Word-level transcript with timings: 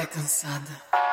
Pepe 0.00 0.14
cansada. 0.14 1.09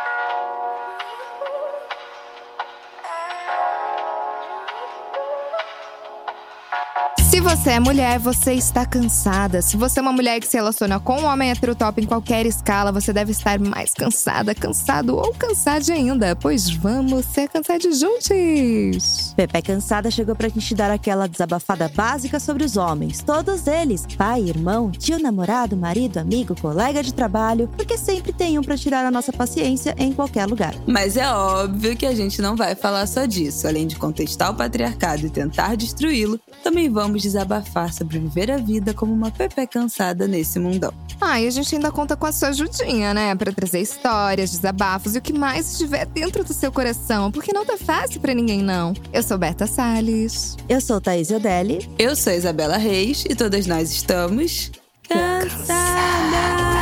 Se 7.37 7.41
você 7.41 7.69
é 7.69 7.79
mulher, 7.79 8.17
você 8.17 8.53
está 8.53 8.83
cansada. 8.83 9.61
Se 9.61 9.77
você 9.77 9.99
é 9.99 10.01
uma 10.01 10.11
mulher 10.11 10.39
que 10.39 10.47
se 10.47 10.57
relaciona 10.57 10.99
com 10.99 11.21
um 11.21 11.25
homem 11.25 11.51
heterotop 11.51 12.01
em 12.01 12.07
qualquer 12.07 12.47
escala, 12.47 12.91
você 12.91 13.13
deve 13.13 13.31
estar 13.31 13.59
mais 13.59 13.93
cansada, 13.93 14.55
cansado 14.55 15.15
ou 15.15 15.31
cansada 15.35 15.93
ainda. 15.93 16.35
Pois 16.35 16.67
vamos 16.67 17.27
ser 17.27 17.47
cansados 17.47 17.99
juntos! 17.99 19.35
Pepe 19.35 19.61
Cansada 19.61 20.09
chegou 20.09 20.35
pra 20.35 20.49
gente 20.49 20.73
dar 20.73 20.89
aquela 20.89 21.27
desabafada 21.27 21.87
básica 21.93 22.39
sobre 22.39 22.63
os 22.63 22.75
homens. 22.75 23.21
Todos 23.21 23.67
eles: 23.67 24.07
pai, 24.17 24.41
irmão, 24.41 24.89
tio, 24.89 25.19
namorado, 25.19 25.77
marido, 25.77 26.17
amigo, 26.17 26.59
colega 26.59 27.03
de 27.03 27.13
trabalho, 27.13 27.69
porque 27.77 27.99
sempre 27.99 28.33
tem 28.33 28.57
um 28.57 28.63
pra 28.63 28.75
tirar 28.75 29.05
a 29.05 29.11
nossa 29.11 29.31
paciência 29.31 29.93
em 29.99 30.11
qualquer 30.11 30.47
lugar. 30.47 30.73
Mas 30.87 31.15
é 31.15 31.31
óbvio 31.31 31.95
que 31.95 32.07
a 32.07 32.15
gente 32.15 32.41
não 32.41 32.55
vai 32.55 32.73
falar 32.73 33.05
só 33.05 33.27
disso. 33.27 33.67
Além 33.67 33.85
de 33.85 33.95
contestar 33.95 34.49
o 34.49 34.55
patriarcado 34.55 35.27
e 35.27 35.29
tentar 35.29 35.77
destruí-lo, 35.77 36.39
também 36.63 36.89
vamos 36.89 37.26
desabafar 37.27 37.93
sobre 37.93 38.19
viver 38.19 38.49
a 38.49 38.57
vida 38.57 38.93
como 38.93 39.13
uma 39.13 39.29
Pepe 39.29 39.67
cansada 39.67 40.27
nesse 40.27 40.59
mundão. 40.59 40.93
Ah, 41.19 41.41
e 41.41 41.47
a 41.47 41.51
gente 41.51 41.75
ainda 41.75 41.91
conta 41.91 42.15
com 42.15 42.25
a 42.25 42.31
sua 42.31 42.49
ajudinha, 42.49 43.13
né? 43.13 43.35
Pra 43.35 43.51
trazer 43.51 43.81
histórias, 43.81 44.51
desabafos 44.51 45.15
e 45.15 45.17
o 45.17 45.21
que 45.21 45.33
mais 45.33 45.71
estiver 45.71 46.05
dentro 46.05 46.43
do 46.43 46.53
seu 46.53 46.71
coração, 46.71 47.31
porque 47.31 47.53
não 47.53 47.65
tá 47.65 47.77
fácil 47.77 48.21
pra 48.21 48.33
ninguém, 48.33 48.61
não. 48.61 48.93
Eu 49.11 49.23
sou 49.23 49.37
Berta 49.37 49.67
Salles. 49.67 50.55
Eu 50.69 50.79
sou 50.79 51.01
Thaís 51.01 51.31
Odelli. 51.31 51.89
Eu 51.97 52.15
sou 52.15 52.33
Isabela 52.33 52.77
Reis 52.77 53.25
e 53.27 53.35
todas 53.35 53.67
nós 53.67 53.91
estamos 53.91 54.71
cansadas. 55.07 56.76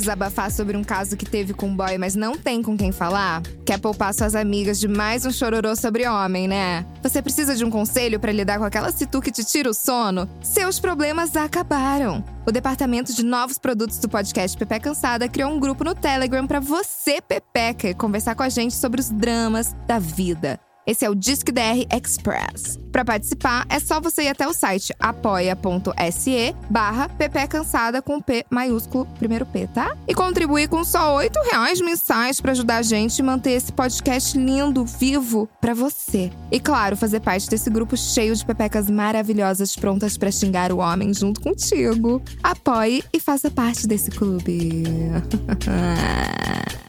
Desabafar 0.00 0.50
sobre 0.50 0.76
um 0.76 0.84
caso 0.84 1.16
que 1.16 1.24
teve 1.24 1.54
com 1.54 1.66
um 1.66 1.76
boy, 1.76 1.96
mas 1.98 2.14
não 2.14 2.36
tem 2.36 2.62
com 2.62 2.76
quem 2.76 2.92
falar? 2.92 3.42
Quer 3.64 3.78
poupar 3.78 4.12
suas 4.12 4.34
amigas 4.34 4.78
de 4.78 4.88
mais 4.88 5.24
um 5.24 5.30
chororô 5.30 5.74
sobre 5.74 6.06
homem, 6.06 6.46
né? 6.46 6.84
Você 7.02 7.22
precisa 7.22 7.56
de 7.56 7.64
um 7.64 7.70
conselho 7.70 8.20
pra 8.20 8.32
lidar 8.32 8.58
com 8.58 8.64
aquela 8.64 8.90
situ 8.90 9.20
que 9.20 9.30
te 9.30 9.44
tira 9.44 9.70
o 9.70 9.74
sono? 9.74 10.28
Seus 10.42 10.78
problemas 10.78 11.36
acabaram. 11.36 12.24
O 12.46 12.52
departamento 12.52 13.14
de 13.14 13.24
novos 13.24 13.58
produtos 13.58 13.98
do 13.98 14.08
podcast 14.08 14.56
Pepe 14.58 14.80
Cansada 14.80 15.28
criou 15.28 15.50
um 15.50 15.58
grupo 15.58 15.84
no 15.84 15.94
Telegram 15.94 16.46
pra 16.46 16.60
você, 16.60 17.20
Pepeca, 17.20 17.94
conversar 17.94 18.34
com 18.34 18.42
a 18.42 18.48
gente 18.48 18.74
sobre 18.74 19.00
os 19.00 19.08
dramas 19.08 19.74
da 19.86 19.98
vida. 19.98 20.60
Esse 20.86 21.04
é 21.04 21.10
o 21.10 21.14
Disque 21.14 21.50
DR 21.50 21.86
Express. 21.94 22.78
Para 22.92 23.04
participar, 23.04 23.66
é 23.68 23.80
só 23.80 24.00
você 24.00 24.24
ir 24.24 24.28
até 24.28 24.46
o 24.46 24.52
site 24.52 24.94
apoia.se 25.00 26.54
barra 26.70 27.08
PP 27.08 27.48
Cansada 27.48 28.00
com 28.00 28.20
P 28.20 28.44
maiúsculo, 28.50 29.06
primeiro 29.18 29.46
P, 29.46 29.66
tá? 29.66 29.96
E 30.06 30.14
contribuir 30.14 30.68
com 30.68 30.84
só 30.84 31.16
8 31.16 31.36
reais 31.50 31.80
mensais 31.80 32.40
para 32.40 32.52
ajudar 32.52 32.76
a 32.76 32.82
gente 32.82 33.20
a 33.20 33.24
manter 33.24 33.52
esse 33.52 33.72
podcast 33.72 34.38
lindo, 34.38 34.84
vivo, 34.84 35.48
para 35.60 35.74
você. 35.74 36.30
E 36.52 36.60
claro, 36.60 36.96
fazer 36.96 37.20
parte 37.20 37.48
desse 37.48 37.70
grupo 37.70 37.96
cheio 37.96 38.36
de 38.36 38.44
pepecas 38.44 38.88
maravilhosas 38.88 39.74
prontas 39.74 40.16
para 40.16 40.30
xingar 40.30 40.70
o 40.70 40.78
homem 40.78 41.12
junto 41.12 41.40
contigo. 41.40 42.22
Apoie 42.42 43.02
e 43.12 43.18
faça 43.18 43.50
parte 43.50 43.86
desse 43.86 44.10
clube. 44.10 44.84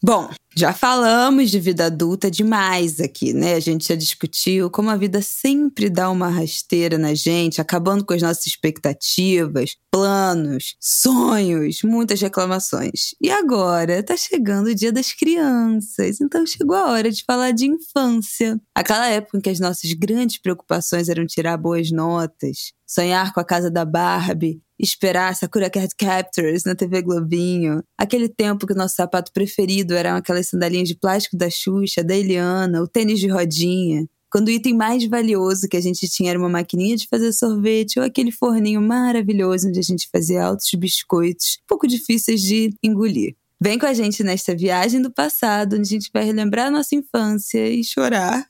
Bom, 0.00 0.30
já 0.54 0.72
falamos 0.72 1.50
de 1.50 1.58
vida 1.58 1.86
adulta 1.86 2.30
demais 2.30 3.00
aqui, 3.00 3.32
né? 3.32 3.54
A 3.54 3.60
gente 3.60 3.88
já 3.88 3.96
discutiu 3.96 4.70
como 4.70 4.90
a 4.90 4.96
vida 4.96 5.20
sempre 5.20 5.90
dá 5.90 6.08
uma 6.08 6.28
rasteira 6.28 6.96
na 6.96 7.14
gente, 7.14 7.60
acabando 7.60 8.04
com 8.04 8.14
as 8.14 8.22
nossas 8.22 8.46
expectativas, 8.46 9.76
planos, 9.90 10.76
sonhos, 10.80 11.82
muitas 11.82 12.20
reclamações. 12.20 13.14
E 13.20 13.28
agora 13.28 14.00
tá 14.00 14.16
chegando 14.16 14.68
o 14.68 14.74
dia 14.74 14.92
das 14.92 15.12
crianças, 15.12 16.20
então 16.20 16.46
chegou 16.46 16.76
a 16.76 16.92
hora 16.92 17.10
de 17.10 17.24
falar 17.24 17.50
de 17.50 17.66
infância. 17.66 18.60
Aquela 18.76 19.08
época 19.08 19.38
em 19.38 19.40
que 19.40 19.50
as 19.50 19.58
nossas 19.58 19.92
grandes 19.94 20.38
preocupações 20.38 21.08
eram 21.08 21.26
tirar 21.26 21.56
boas 21.56 21.90
notas, 21.90 22.72
sonhar 22.86 23.32
com 23.32 23.40
a 23.40 23.44
casa 23.44 23.68
da 23.68 23.84
Barbie, 23.84 24.62
esperar 24.78 25.34
Sakura 25.34 25.68
Card 25.68 25.94
Captors 25.96 26.64
na 26.64 26.74
TV 26.74 27.02
Globinho. 27.02 27.82
Aquele 27.98 28.28
tempo 28.28 28.66
que 28.66 28.72
o 28.72 28.76
nosso 28.76 28.94
sapato 28.94 29.32
preferido 29.32 29.94
eram 29.94 30.16
aquelas 30.16 30.48
sandalinhas 30.48 30.88
de 30.88 30.94
plástico 30.94 31.36
da 31.36 31.50
Xuxa, 31.50 32.04
da 32.04 32.16
Eliana, 32.16 32.82
o 32.82 32.86
tênis 32.86 33.18
de 33.18 33.28
rodinha. 33.28 34.06
Quando 34.30 34.48
o 34.48 34.50
item 34.50 34.74
mais 34.74 35.04
valioso 35.06 35.66
que 35.68 35.76
a 35.76 35.80
gente 35.80 36.06
tinha 36.08 36.30
era 36.30 36.38
uma 36.38 36.50
maquininha 36.50 36.96
de 36.96 37.08
fazer 37.08 37.32
sorvete 37.32 37.98
ou 37.98 38.04
aquele 38.04 38.30
forninho 38.30 38.80
maravilhoso 38.80 39.68
onde 39.68 39.78
a 39.78 39.82
gente 39.82 40.06
fazia 40.12 40.44
altos 40.44 40.68
biscoitos, 40.76 41.58
pouco 41.66 41.86
difíceis 41.86 42.42
de 42.42 42.74
engolir. 42.82 43.34
Vem 43.60 43.76
com 43.76 43.86
a 43.86 43.92
gente 43.92 44.22
nesta 44.22 44.54
viagem 44.54 45.02
do 45.02 45.10
passado, 45.10 45.74
onde 45.74 45.82
a 45.88 45.98
gente 45.98 46.10
vai 46.14 46.22
relembrar 46.22 46.68
a 46.68 46.70
nossa 46.70 46.94
infância 46.94 47.68
e 47.68 47.82
chorar 47.82 48.46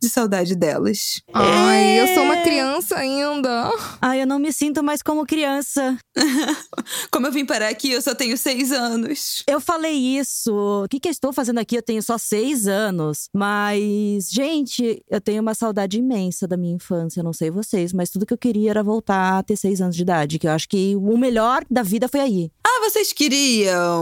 de 0.00 0.08
saudade 0.08 0.54
delas. 0.54 1.20
Ai, 1.32 2.00
eu 2.00 2.14
sou 2.14 2.22
uma 2.22 2.36
criança 2.42 2.96
ainda. 2.96 3.70
Ai, 4.00 4.22
eu 4.22 4.26
não 4.26 4.38
me 4.38 4.52
sinto 4.52 4.82
mais 4.82 5.02
como 5.02 5.26
criança. 5.26 5.98
Como 7.10 7.26
eu 7.26 7.32
vim 7.32 7.44
parar 7.44 7.68
aqui, 7.68 7.90
eu 7.90 8.00
só 8.02 8.14
tenho 8.14 8.36
seis 8.36 8.70
anos. 8.72 9.42
Eu 9.46 9.60
falei 9.60 9.94
isso. 9.94 10.52
O 10.84 10.88
que, 10.88 11.00
que 11.00 11.08
eu 11.08 11.12
estou 11.12 11.32
fazendo 11.32 11.58
aqui? 11.58 11.76
Eu 11.76 11.82
tenho 11.82 12.02
só 12.02 12.18
seis 12.18 12.66
anos. 12.68 13.28
Mas, 13.34 14.30
gente, 14.30 15.02
eu 15.10 15.20
tenho 15.20 15.42
uma 15.42 15.54
saudade 15.54 15.98
imensa 15.98 16.46
da 16.46 16.56
minha 16.56 16.74
infância. 16.74 17.20
Eu 17.20 17.24
não 17.24 17.32
sei 17.32 17.50
vocês, 17.50 17.92
mas 17.92 18.10
tudo 18.10 18.26
que 18.26 18.32
eu 18.32 18.38
queria 18.38 18.70
era 18.70 18.82
voltar 18.82 19.38
a 19.38 19.42
ter 19.42 19.56
seis 19.56 19.80
anos 19.80 19.96
de 19.96 20.02
idade. 20.02 20.38
Que 20.38 20.46
eu 20.46 20.52
acho 20.52 20.68
que 20.68 20.94
o 20.96 21.16
melhor 21.16 21.64
da 21.70 21.82
vida 21.82 22.08
foi 22.08 22.20
aí. 22.20 22.50
Ah, 22.64 22.80
vocês 22.88 23.12
queriam? 23.12 23.95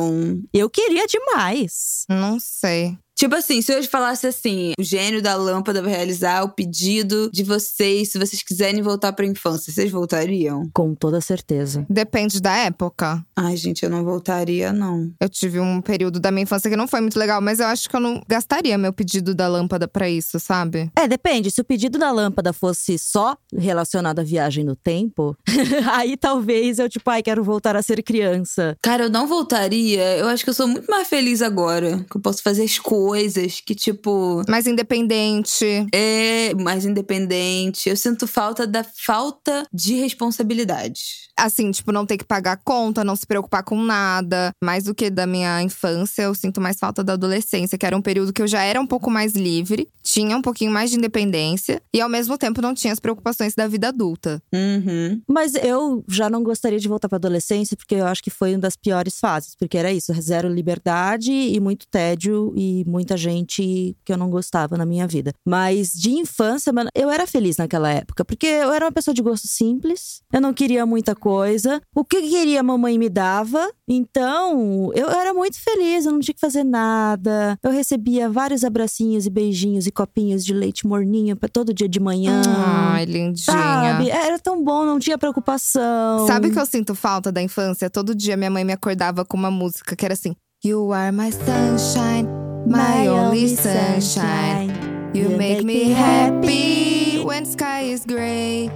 Eu 0.53 0.69
queria 0.71 1.06
demais. 1.06 2.05
Não 2.09 2.38
sei. 2.38 2.97
Tipo 3.14 3.36
assim, 3.36 3.62
se 3.62 3.72
eu 3.72 3.82
falasse 3.84 4.26
assim, 4.26 4.72
o 4.78 4.82
gênio 4.82 5.22
da 5.22 5.36
lâmpada 5.36 5.80
vai 5.80 5.92
realizar 5.92 6.42
o 6.42 6.48
pedido 6.48 7.30
de 7.32 7.44
vocês, 7.44 8.10
se 8.10 8.19
vocês 8.19 8.42
quiserem 8.42 8.82
voltar 8.82 9.12
pra 9.12 9.25
infância, 9.25 9.72
vocês 9.72 9.91
voltariam? 9.91 10.69
Com 10.75 10.94
toda 10.94 11.20
certeza. 11.20 11.86
Depende 11.88 12.41
da 12.41 12.56
época. 12.56 13.25
Ai, 13.36 13.56
gente, 13.56 13.84
eu 13.84 13.91
não 13.91 14.04
voltaria, 14.04 14.72
não. 14.72 15.12
Eu 15.20 15.28
tive 15.28 15.60
um 15.60 15.80
período 15.80 16.19
da 16.19 16.30
minha 16.30 16.42
infância 16.42 16.69
que 16.69 16.76
não 16.76 16.88
foi 16.88 17.00
muito 17.00 17.19
legal, 17.19 17.41
mas 17.41 17.60
eu 17.60 17.66
acho 17.66 17.88
que 17.88 17.94
eu 17.94 18.00
não 18.00 18.22
gastaria 18.28 18.76
meu 18.76 18.92
pedido 18.92 19.34
da 19.34 19.46
lâmpada 19.46 19.86
pra 19.86 20.08
isso, 20.10 20.41
sabe? 20.41 20.91
É, 20.96 21.06
depende. 21.06 21.50
Se 21.50 21.60
o 21.60 21.64
pedido 21.64 21.98
da 21.98 22.10
lâmpada 22.10 22.52
fosse 22.52 22.98
só 22.98 23.36
relacionado 23.56 24.19
à 24.19 24.22
viagem 24.25 24.64
no 24.64 24.75
tempo, 24.75 25.36
aí 25.92 26.16
talvez 26.16 26.78
eu, 26.78 26.88
tipo, 26.88 27.08
ai, 27.10 27.22
quero 27.22 27.44
voltar 27.44 27.76
a 27.76 27.82
ser 27.82 28.02
criança. 28.02 28.76
Cara, 28.82 29.04
eu 29.04 29.10
não 29.10 29.26
voltaria. 29.26 30.16
Eu 30.16 30.26
acho 30.28 30.42
que 30.42 30.50
eu 30.50 30.54
sou 30.54 30.66
muito 30.66 30.91
mais 30.91 31.06
feliz 31.06 31.42
agora. 31.42 32.04
Que 32.10 32.16
eu 32.16 32.20
posso 32.20 32.42
fazer 32.42 32.64
as 32.64 32.78
coisas 33.04 33.60
que, 33.60 33.75
tipo. 33.75 34.42
Mais 34.48 34.66
independente. 34.66 35.87
É 35.92 36.54
mais 36.54 36.87
independente. 36.87 37.91
Eu 37.91 37.97
sinto 37.97 38.26
falta 38.26 38.66
da 38.66 38.82
falta 38.82 39.66
de 39.70 39.94
responsabilidade. 39.97 41.25
Assim, 41.37 41.70
tipo, 41.70 41.93
não 41.93 42.06
ter 42.06 42.16
que 42.16 42.25
pagar 42.25 42.60
conta, 42.64 43.04
não 43.04 43.14
se 43.14 43.26
preocupar 43.26 43.62
com 43.62 43.76
nada. 43.76 44.53
Mais 44.62 44.84
do 44.84 44.94
que 44.94 45.10
da 45.10 45.26
minha 45.26 45.60
infância, 45.62 46.22
eu 46.22 46.34
sinto 46.34 46.60
mais 46.60 46.78
falta 46.78 47.04
da 47.04 47.12
adolescência, 47.12 47.76
que 47.76 47.84
era 47.84 47.97
um 47.97 48.00
período 48.00 48.32
que 48.32 48.40
eu 48.40 48.46
já 48.46 48.62
era 48.62 48.81
um 48.81 48.87
pouco 48.87 49.11
mais 49.11 49.34
livre, 49.34 49.88
tinha 50.02 50.37
um 50.37 50.43
pouquinho 50.43 50.70
mais 50.70 50.90
de 50.90 50.96
independência 50.96 51.82
e 51.93 52.00
ao 52.00 52.08
mesmo 52.08 52.38
tempo 52.38 52.62
não 52.62 52.73
tinha 52.73 52.93
as 52.93 53.00
preocupações 53.00 53.55
da 53.55 53.67
vida 53.67 53.88
adulta. 53.88 54.40
Uhum. 54.52 55.20
Mas 55.28 55.55
eu 55.55 56.05
já 56.08 56.31
não 56.31 56.43
gostaria 56.43 56.78
de 56.78 56.88
voltar 56.88 57.08
pra 57.08 57.17
adolescência, 57.17 57.76
porque 57.76 57.96
eu 57.96 58.06
acho 58.06 58.23
que 58.23 58.31
foi 58.31 58.52
uma 58.52 58.61
das 58.61 58.76
piores 58.76 59.19
fases. 59.19 59.56
Porque 59.56 59.76
era 59.76 59.93
isso, 59.93 60.12
zero 60.20 60.49
liberdade 60.49 61.32
e 61.32 61.58
muito 61.58 61.87
tédio 61.88 62.52
e 62.56 62.84
muita 62.94 63.17
gente 63.17 63.96
que 64.05 64.12
eu 64.12 64.17
não 64.17 64.31
gostava 64.31 64.76
na 64.76 64.87
minha 64.87 65.05
vida. 65.05 65.32
Mas 65.44 65.93
de 65.93 66.11
infância, 66.12 66.73
mano, 66.73 66.88
eu 66.94 67.11
era 67.11 67.26
feliz 67.26 67.56
naquela 67.56 67.91
época. 67.91 68.25
Porque 68.25 68.46
eu 68.46 68.73
era 68.73 68.85
uma 68.85 68.93
pessoa 68.93 69.12
de 69.12 69.20
gosto 69.20 69.49
simples, 69.49 70.23
eu 70.32 70.41
não 70.41 70.55
queria 70.55 70.87
muita 70.87 71.17
coisa. 71.17 71.82
O 71.93 72.05
que 72.05 72.17
eu 72.19 72.23
queria, 72.23 72.61
a 72.61 72.62
mamãe 72.62 72.96
me 72.96 73.08
dava. 73.08 73.69
Então, 73.88 74.93
eu 74.94 75.11
era 75.11 75.35
muito 75.35 75.58
feliz, 75.61 76.06
eu 76.06 76.12
não 76.12 76.20
tinha 76.20 76.35
que 76.35 76.41
fazer 76.41 76.62
nada. 76.62 77.58
Eu 77.62 77.73
recebia 77.73 78.31
vários 78.31 78.62
abracinhos 78.62 79.26
e 79.26 79.31
beijinhos 79.31 79.88
e 79.88 79.90
copinhos 79.90 80.44
de 80.44 80.55
leite 80.55 80.87
morninho 80.87 81.37
pra 81.37 81.49
todo 81.49 81.75
dia 81.75 81.88
de 81.88 81.99
manhã. 81.99 82.43
Ai, 82.47 83.05
lindinha. 83.05 83.37
Sabe? 83.37 84.08
Era 84.08 84.38
tão 84.38 84.62
bom, 84.62 84.85
não 84.85 85.00
tinha 85.00 85.19
preocupação. 85.19 86.26
Sabe 86.29 86.49
o 86.49 86.52
que 86.52 86.61
eu 86.61 86.67
sinto 86.67 86.94
falta 86.94 87.32
da 87.32 87.43
infância? 87.43 87.90
Todo 87.90 88.14
dia 88.14 88.37
minha 88.37 88.50
mãe 88.50 88.64
me 88.64 88.73
acordava 88.73 89.25
com 89.25 89.37
uma 89.37 89.50
música 89.50 89.97
que 89.97 90.05
era 90.05 90.14
assim: 90.14 90.37
You 90.64 90.93
are 90.93 91.14
my 91.14 91.31
sunshine, 91.31 92.26
My 92.66 93.06
only 93.08 93.49
sunshine. 93.49 95.11
You 95.12 95.28
make 95.37 95.62
me 95.64 95.90
happy 95.90 97.22
when 97.22 97.44
sky 97.44 97.82
is 97.82 98.05
gray. 98.05 98.70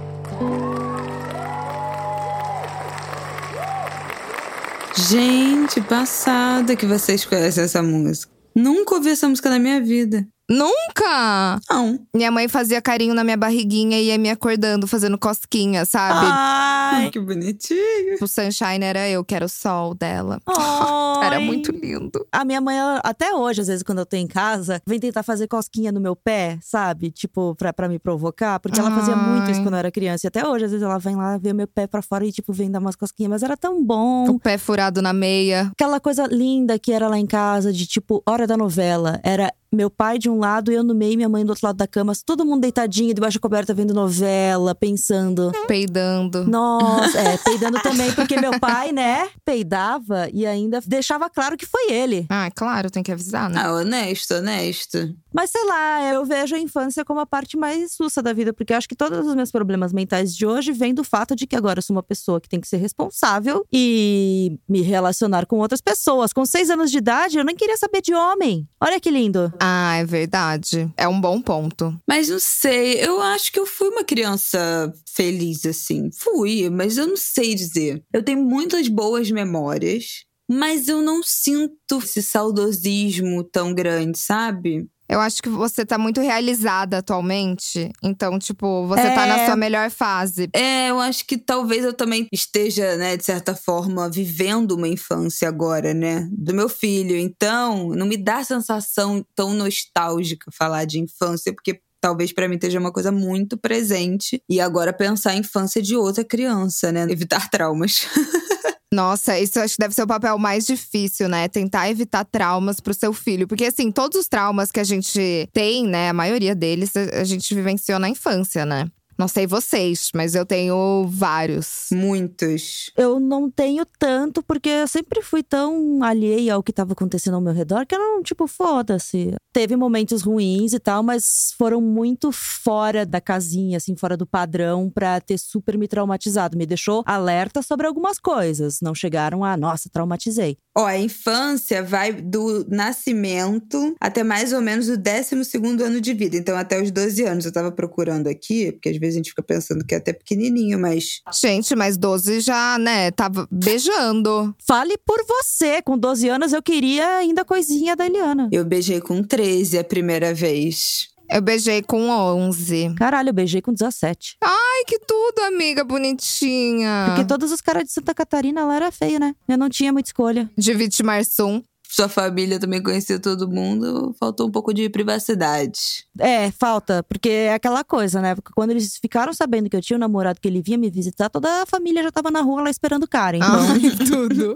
Gente, 5.09 5.81
passada 5.81 6.75
que 6.75 6.85
vocês 6.85 7.25
conhecem 7.25 7.63
essa 7.63 7.81
música. 7.81 8.31
Nunca 8.55 8.95
ouvi 8.95 9.09
essa 9.09 9.27
música 9.27 9.49
na 9.49 9.57
minha 9.57 9.81
vida. 9.81 10.27
Nunca! 10.49 11.59
Não. 11.69 11.99
Minha 12.15 12.31
mãe 12.31 12.47
fazia 12.47 12.81
carinho 12.81 13.13
na 13.13 13.23
minha 13.23 13.37
barriguinha 13.37 13.99
e 13.99 14.05
ia 14.07 14.17
me 14.17 14.29
acordando, 14.29 14.87
fazendo 14.87 15.17
cosquinha, 15.17 15.85
sabe? 15.85 16.25
Ai, 16.29 17.09
Que 17.13 17.19
bonitinho. 17.19 18.17
O 18.21 18.27
Sunshine 18.27 18.83
era 18.83 19.07
eu, 19.07 19.23
que 19.23 19.35
era 19.35 19.45
o 19.45 19.49
sol 19.49 19.93
dela. 19.93 20.39
ai. 20.49 21.27
Era 21.27 21.39
muito 21.39 21.71
lindo. 21.71 22.25
A 22.31 22.43
minha 22.43 22.59
mãe, 22.59 22.77
ela- 22.77 22.99
até 23.03 23.33
hoje, 23.33 23.61
às 23.61 23.67
vezes, 23.67 23.83
quando 23.83 23.99
eu 23.99 24.05
tô 24.05 24.15
em 24.15 24.25
casa, 24.27 24.81
vem 24.87 24.99
tentar 24.99 25.21
fazer 25.23 25.47
cosquinha 25.47 25.91
no 25.91 25.99
meu 26.01 26.15
pé, 26.15 26.57
sabe? 26.61 27.11
Tipo, 27.11 27.53
pra, 27.55 27.71
pra 27.71 27.87
me 27.87 27.99
provocar. 27.99 28.59
Porque 28.59 28.79
ela 28.79 28.91
fazia 28.91 29.15
muito 29.15 29.51
isso 29.51 29.59
Ai. 29.59 29.65
quando 29.65 29.73
eu 29.75 29.79
era 29.79 29.91
criança. 29.91 30.25
E 30.25 30.29
até 30.29 30.47
hoje, 30.47 30.65
às 30.65 30.71
vezes, 30.71 30.83
ela 30.83 30.97
vem 30.97 31.15
lá 31.15 31.37
ver 31.37 31.53
meu 31.53 31.67
pé 31.67 31.85
pra 31.87 32.01
fora 32.01 32.25
e, 32.25 32.31
tipo, 32.31 32.51
vem 32.51 32.71
dar 32.71 32.79
umas 32.79 32.95
cosquinhas. 32.95 33.29
Mas 33.29 33.43
era 33.43 33.55
tão 33.55 33.83
bom. 33.83 34.27
O 34.29 34.39
pé 34.39 34.57
furado 34.57 35.01
na 35.01 35.13
meia. 35.13 35.69
Aquela 35.71 35.99
coisa 35.99 36.25
linda 36.25 36.79
que 36.79 36.91
era 36.91 37.07
lá 37.07 37.19
em 37.19 37.27
casa, 37.27 37.71
de 37.71 37.85
tipo, 37.85 38.23
hora 38.27 38.47
da 38.47 38.57
novela. 38.57 39.19
Era 39.23 39.53
meu 39.71 39.89
pai 39.89 40.17
de 40.17 40.29
um 40.29 40.39
lado, 40.39 40.71
eu 40.71 40.83
no 40.83 40.95
meio, 40.95 41.15
minha 41.15 41.29
mãe 41.29 41.45
do 41.45 41.49
outro 41.49 41.65
lado 41.65 41.77
da 41.77 41.87
cama, 41.87 42.13
todo 42.25 42.45
mundo 42.45 42.61
deitadinho, 42.61 43.13
debaixo 43.13 43.37
da 43.37 43.41
coberta, 43.41 43.73
vendo 43.73 43.93
novela, 43.93 44.73
pensando. 44.73 45.51
Peidando. 45.67 46.45
Nossa, 46.45 47.19
é, 47.19 47.37
peidando 47.43 47.79
também, 47.81 48.11
porque 48.13 48.39
meu 48.39 48.59
pai, 48.59 48.91
né, 48.91 49.29
peidava 49.45 50.29
e 50.33 50.45
ainda 50.45 50.81
deixava 50.85 51.29
claro 51.29 51.55
que 51.57 51.65
foi 51.65 51.91
ele. 51.91 52.25
Ah, 52.29 52.49
claro, 52.53 52.89
tem 52.89 53.03
que 53.03 53.11
avisar, 53.11 53.49
né? 53.49 53.61
Ah, 53.63 53.73
honesto, 53.73 54.35
honesto. 54.35 55.15
Mas 55.33 55.51
sei 55.51 55.63
lá, 55.65 56.13
eu 56.13 56.25
vejo 56.25 56.55
a 56.55 56.59
infância 56.59 57.05
como 57.05 57.19
a 57.19 57.25
parte 57.25 57.55
mais 57.55 57.91
sussa 57.93 58.21
da 58.21 58.33
vida, 58.33 58.51
porque 58.51 58.73
eu 58.73 58.77
acho 58.77 58.89
que 58.89 58.95
todos 58.95 59.27
os 59.27 59.35
meus 59.35 59.51
problemas 59.51 59.93
mentais 59.93 60.35
de 60.35 60.45
hoje 60.45 60.71
vêm 60.71 60.93
do 60.93 61.03
fato 61.03 61.35
de 61.35 61.45
que 61.45 61.55
agora 61.55 61.79
eu 61.79 61.83
sou 61.83 61.95
uma 61.95 62.03
pessoa 62.03 62.41
que 62.41 62.49
tem 62.49 62.59
que 62.59 62.67
ser 62.67 62.77
responsável 62.77 63.65
e 63.71 64.57
me 64.67 64.81
relacionar 64.81 65.45
com 65.45 65.59
outras 65.59 65.81
pessoas. 65.81 66.33
Com 66.33 66.45
seis 66.45 66.69
anos 66.69 66.89
de 66.89 66.97
idade, 66.97 67.37
eu 67.37 67.43
nem 67.43 67.55
queria 67.55 67.77
saber 67.77 68.01
de 68.01 68.13
homem. 68.13 68.67
Olha 68.81 68.99
que 68.99 69.11
lindo. 69.11 69.53
Ah, 69.59 69.97
é 69.97 70.05
verdade. 70.05 70.91
É 70.95 71.07
um 71.07 71.19
bom 71.19 71.41
ponto. 71.41 71.99
Mas 72.07 72.29
não 72.29 72.39
sei, 72.39 73.03
eu 73.03 73.21
acho 73.21 73.51
que 73.51 73.59
eu 73.59 73.65
fui 73.65 73.89
uma 73.89 74.03
criança 74.03 74.91
feliz, 75.13 75.65
assim. 75.65 76.09
Fui, 76.13 76.69
mas 76.69 76.97
eu 76.97 77.07
não 77.07 77.17
sei 77.17 77.53
dizer. 77.53 78.03
Eu 78.13 78.23
tenho 78.23 78.43
muitas 78.43 78.87
boas 78.87 79.29
memórias, 79.29 80.23
mas 80.49 80.87
eu 80.87 81.01
não 81.01 81.21
sinto 81.21 81.99
esse 82.03 82.23
saudosismo 82.23 83.43
tão 83.43 83.73
grande, 83.73 84.17
sabe? 84.17 84.87
Eu 85.09 85.19
acho 85.19 85.41
que 85.41 85.49
você 85.49 85.83
tá 85.83 85.97
muito 85.97 86.21
realizada 86.21 86.99
atualmente. 86.99 87.91
Então, 88.03 88.37
tipo, 88.37 88.85
você 88.85 89.01
tá 89.01 89.25
É. 89.25 89.27
na 89.27 89.45
sua 89.47 89.55
melhor 89.55 89.89
fase. 89.89 90.49
É, 90.53 90.91
eu 90.91 90.99
acho 90.99 91.25
que 91.25 91.35
talvez 91.35 91.83
eu 91.83 91.93
também 91.93 92.27
esteja, 92.31 92.95
né, 92.95 93.17
de 93.17 93.25
certa 93.25 93.55
forma, 93.55 94.07
vivendo 94.07 94.73
uma 94.73 94.87
infância 94.87 95.47
agora, 95.47 95.95
né, 95.95 96.27
do 96.31 96.53
meu 96.53 96.69
filho. 96.69 97.17
Então, 97.17 97.89
não 97.89 98.05
me 98.05 98.17
dá 98.17 98.37
a 98.37 98.43
sensação 98.43 99.25
tão 99.35 99.53
nostálgica 99.53 100.51
falar 100.55 100.85
de 100.85 100.99
infância, 100.99 101.51
porque 101.53 101.81
talvez 101.99 102.31
pra 102.31 102.47
mim 102.47 102.55
esteja 102.55 102.79
uma 102.79 102.93
coisa 102.93 103.11
muito 103.11 103.57
presente. 103.57 104.41
E 104.47 104.61
agora 104.61 104.93
pensar 104.93 105.31
a 105.31 105.35
infância 105.35 105.81
de 105.81 105.95
outra 105.95 106.23
criança, 106.23 106.91
né, 106.91 107.07
evitar 107.09 107.49
traumas. 107.49 108.05
Nossa, 108.91 109.39
isso 109.39 109.59
acho 109.59 109.75
que 109.75 109.81
deve 109.81 109.93
ser 109.93 110.01
o 110.01 110.07
papel 110.07 110.37
mais 110.39 110.65
difícil, 110.65 111.29
né? 111.29 111.47
Tentar 111.47 111.91
evitar 111.91 112.25
traumas 112.25 112.79
pro 112.79 112.93
seu 112.93 113.13
filho. 113.13 113.47
Porque, 113.47 113.65
assim, 113.65 113.91
todos 113.91 114.19
os 114.19 114.27
traumas 114.27 114.71
que 114.71 114.79
a 114.79 114.83
gente 114.83 115.47
tem, 115.53 115.85
né? 115.87 116.09
A 116.09 116.13
maioria 116.13 116.55
deles 116.55 116.91
a 116.95 117.23
gente 117.23 117.53
vivenciou 117.53 117.99
na 117.99 118.09
infância, 118.09 118.65
né? 118.65 118.89
Não 119.19 119.27
sei 119.27 119.45
vocês, 119.45 120.11
mas 120.15 120.33
eu 120.33 120.45
tenho 120.45 121.05
vários. 121.09 121.87
Muitos. 121.91 122.89
Eu 122.95 123.19
não 123.19 123.51
tenho 123.51 123.85
tanto, 123.85 124.41
porque 124.41 124.69
eu 124.69 124.87
sempre 124.87 125.21
fui 125.21 125.43
tão 125.43 126.01
alheia 126.01 126.53
ao 126.53 126.63
que 126.63 126.71
estava 126.71 126.93
acontecendo 126.93 127.33
ao 127.33 127.41
meu 127.41 127.51
redor, 127.51 127.85
que 127.85 127.93
eu 127.93 127.99
não, 127.99 128.23
tipo, 128.23 128.47
foda-se. 128.47 129.33
Teve 129.51 129.75
momentos 129.75 130.21
ruins 130.21 130.71
e 130.71 130.79
tal, 130.79 131.03
mas 131.03 131.53
foram 131.57 131.81
muito 131.81 132.31
fora 132.31 133.05
da 133.05 133.19
casinha, 133.19 133.75
assim, 133.75 133.93
fora 133.93 134.15
do 134.15 134.25
padrão, 134.25 134.89
pra 134.89 135.19
ter 135.19 135.37
super 135.37 135.77
me 135.77 135.89
traumatizado. 135.89 136.57
Me 136.57 136.65
deixou 136.65 137.03
alerta 137.05 137.61
sobre 137.61 137.87
algumas 137.87 138.19
coisas. 138.19 138.79
Não 138.81 138.95
chegaram 138.95 139.43
a, 139.43 139.57
nossa, 139.57 139.89
traumatizei. 139.91 140.57
Ó, 140.79 140.85
a 140.85 140.97
infância 140.97 141.83
vai 141.83 142.13
do 142.13 142.65
nascimento 142.69 143.97
até 143.99 144.23
mais 144.23 144.53
ou 144.53 144.61
menos 144.61 144.87
o 144.87 144.95
12 144.95 145.43
segundo 145.43 145.83
ano 145.83 145.99
de 145.99 146.13
vida. 146.13 146.37
Então, 146.37 146.55
até 146.57 146.81
os 146.81 146.89
12 146.89 147.21
anos. 147.25 147.45
Eu 147.45 147.51
tava 147.51 147.69
procurando 147.69 148.27
aqui, 148.27 148.71
porque 148.71 148.87
às 148.87 148.97
vezes 148.97 149.15
a 149.15 149.17
gente 149.17 149.31
fica 149.31 149.43
pensando 149.43 149.83
que 149.83 149.93
é 149.93 149.97
até 149.97 150.13
pequenininho, 150.13 150.79
mas 150.79 151.19
Gente, 151.33 151.75
mas 151.75 151.97
12 151.97 152.39
já, 152.39 152.77
né? 152.79 153.11
Tava 153.11 153.45
beijando. 153.51 154.55
Fale 154.65 154.97
por 155.05 155.19
você. 155.27 155.81
Com 155.81 155.97
12 155.97 156.29
anos 156.29 156.53
eu 156.53 156.63
queria 156.63 157.17
ainda 157.17 157.43
coisinha 157.43 157.93
da 157.93 158.05
Eliana. 158.05 158.47
eu 158.49 158.63
beijei 158.63 159.01
com 159.01 159.21
13 159.21 159.79
a 159.79 159.83
primeira 159.83 160.33
vez. 160.33 161.09
Eu 161.31 161.41
beijei 161.41 161.83
com 161.83 162.09
11. 162.09 162.95
Caralho, 162.95 163.29
eu 163.29 163.33
beijei 163.33 163.61
com 163.61 163.71
17. 163.71 164.37
Ai, 164.41 164.83
que 164.87 164.99
tudo, 164.99 165.39
amiga 165.41 165.83
bonitinha. 165.83 167.05
Porque 167.07 167.25
todos 167.25 167.51
os 167.51 167.61
caras 167.61 167.83
de 167.83 167.91
Santa 167.91 168.15
Catarina 168.15 168.65
lá 168.65 168.75
era 168.75 168.91
feio, 168.91 169.19
né? 169.19 169.35
Eu 169.47 169.57
não 169.57 169.69
tinha 169.69 169.93
muita 169.93 170.09
escolha. 170.09 170.49
De 170.57 170.73
Vitimarsum. 170.73 171.61
Sua 171.91 172.07
família 172.07 172.59
também 172.59 172.83
conhecia 172.83 173.19
todo 173.19 173.49
mundo, 173.49 174.15
faltou 174.19 174.47
um 174.47 174.51
pouco 174.51 174.71
de 174.71 174.87
privacidade. 174.89 176.05
É, 176.19 176.51
falta, 176.51 177.01
porque 177.01 177.29
é 177.29 177.53
aquela 177.53 177.83
coisa, 177.83 178.21
né? 178.21 178.35
Porque 178.35 178.51
quando 178.53 178.69
eles 178.69 178.97
ficaram 178.97 179.33
sabendo 179.33 179.67
que 179.67 179.75
eu 179.75 179.81
tinha 179.81 179.97
um 179.97 179.99
namorado 179.99 180.39
que 180.39 180.47
ele 180.47 180.61
vinha 180.61 180.77
me 180.77 180.91
visitar, 180.91 181.29
toda 181.29 181.63
a 181.63 181.65
família 181.65 182.03
já 182.03 182.11
tava 182.11 182.29
na 182.29 182.41
rua 182.41 182.61
lá 182.61 182.69
esperando 182.69 183.03
o 183.03 183.07
cara. 183.07 183.37
Então, 183.37 183.49
Ai, 183.49 183.79
tudo. 184.05 184.55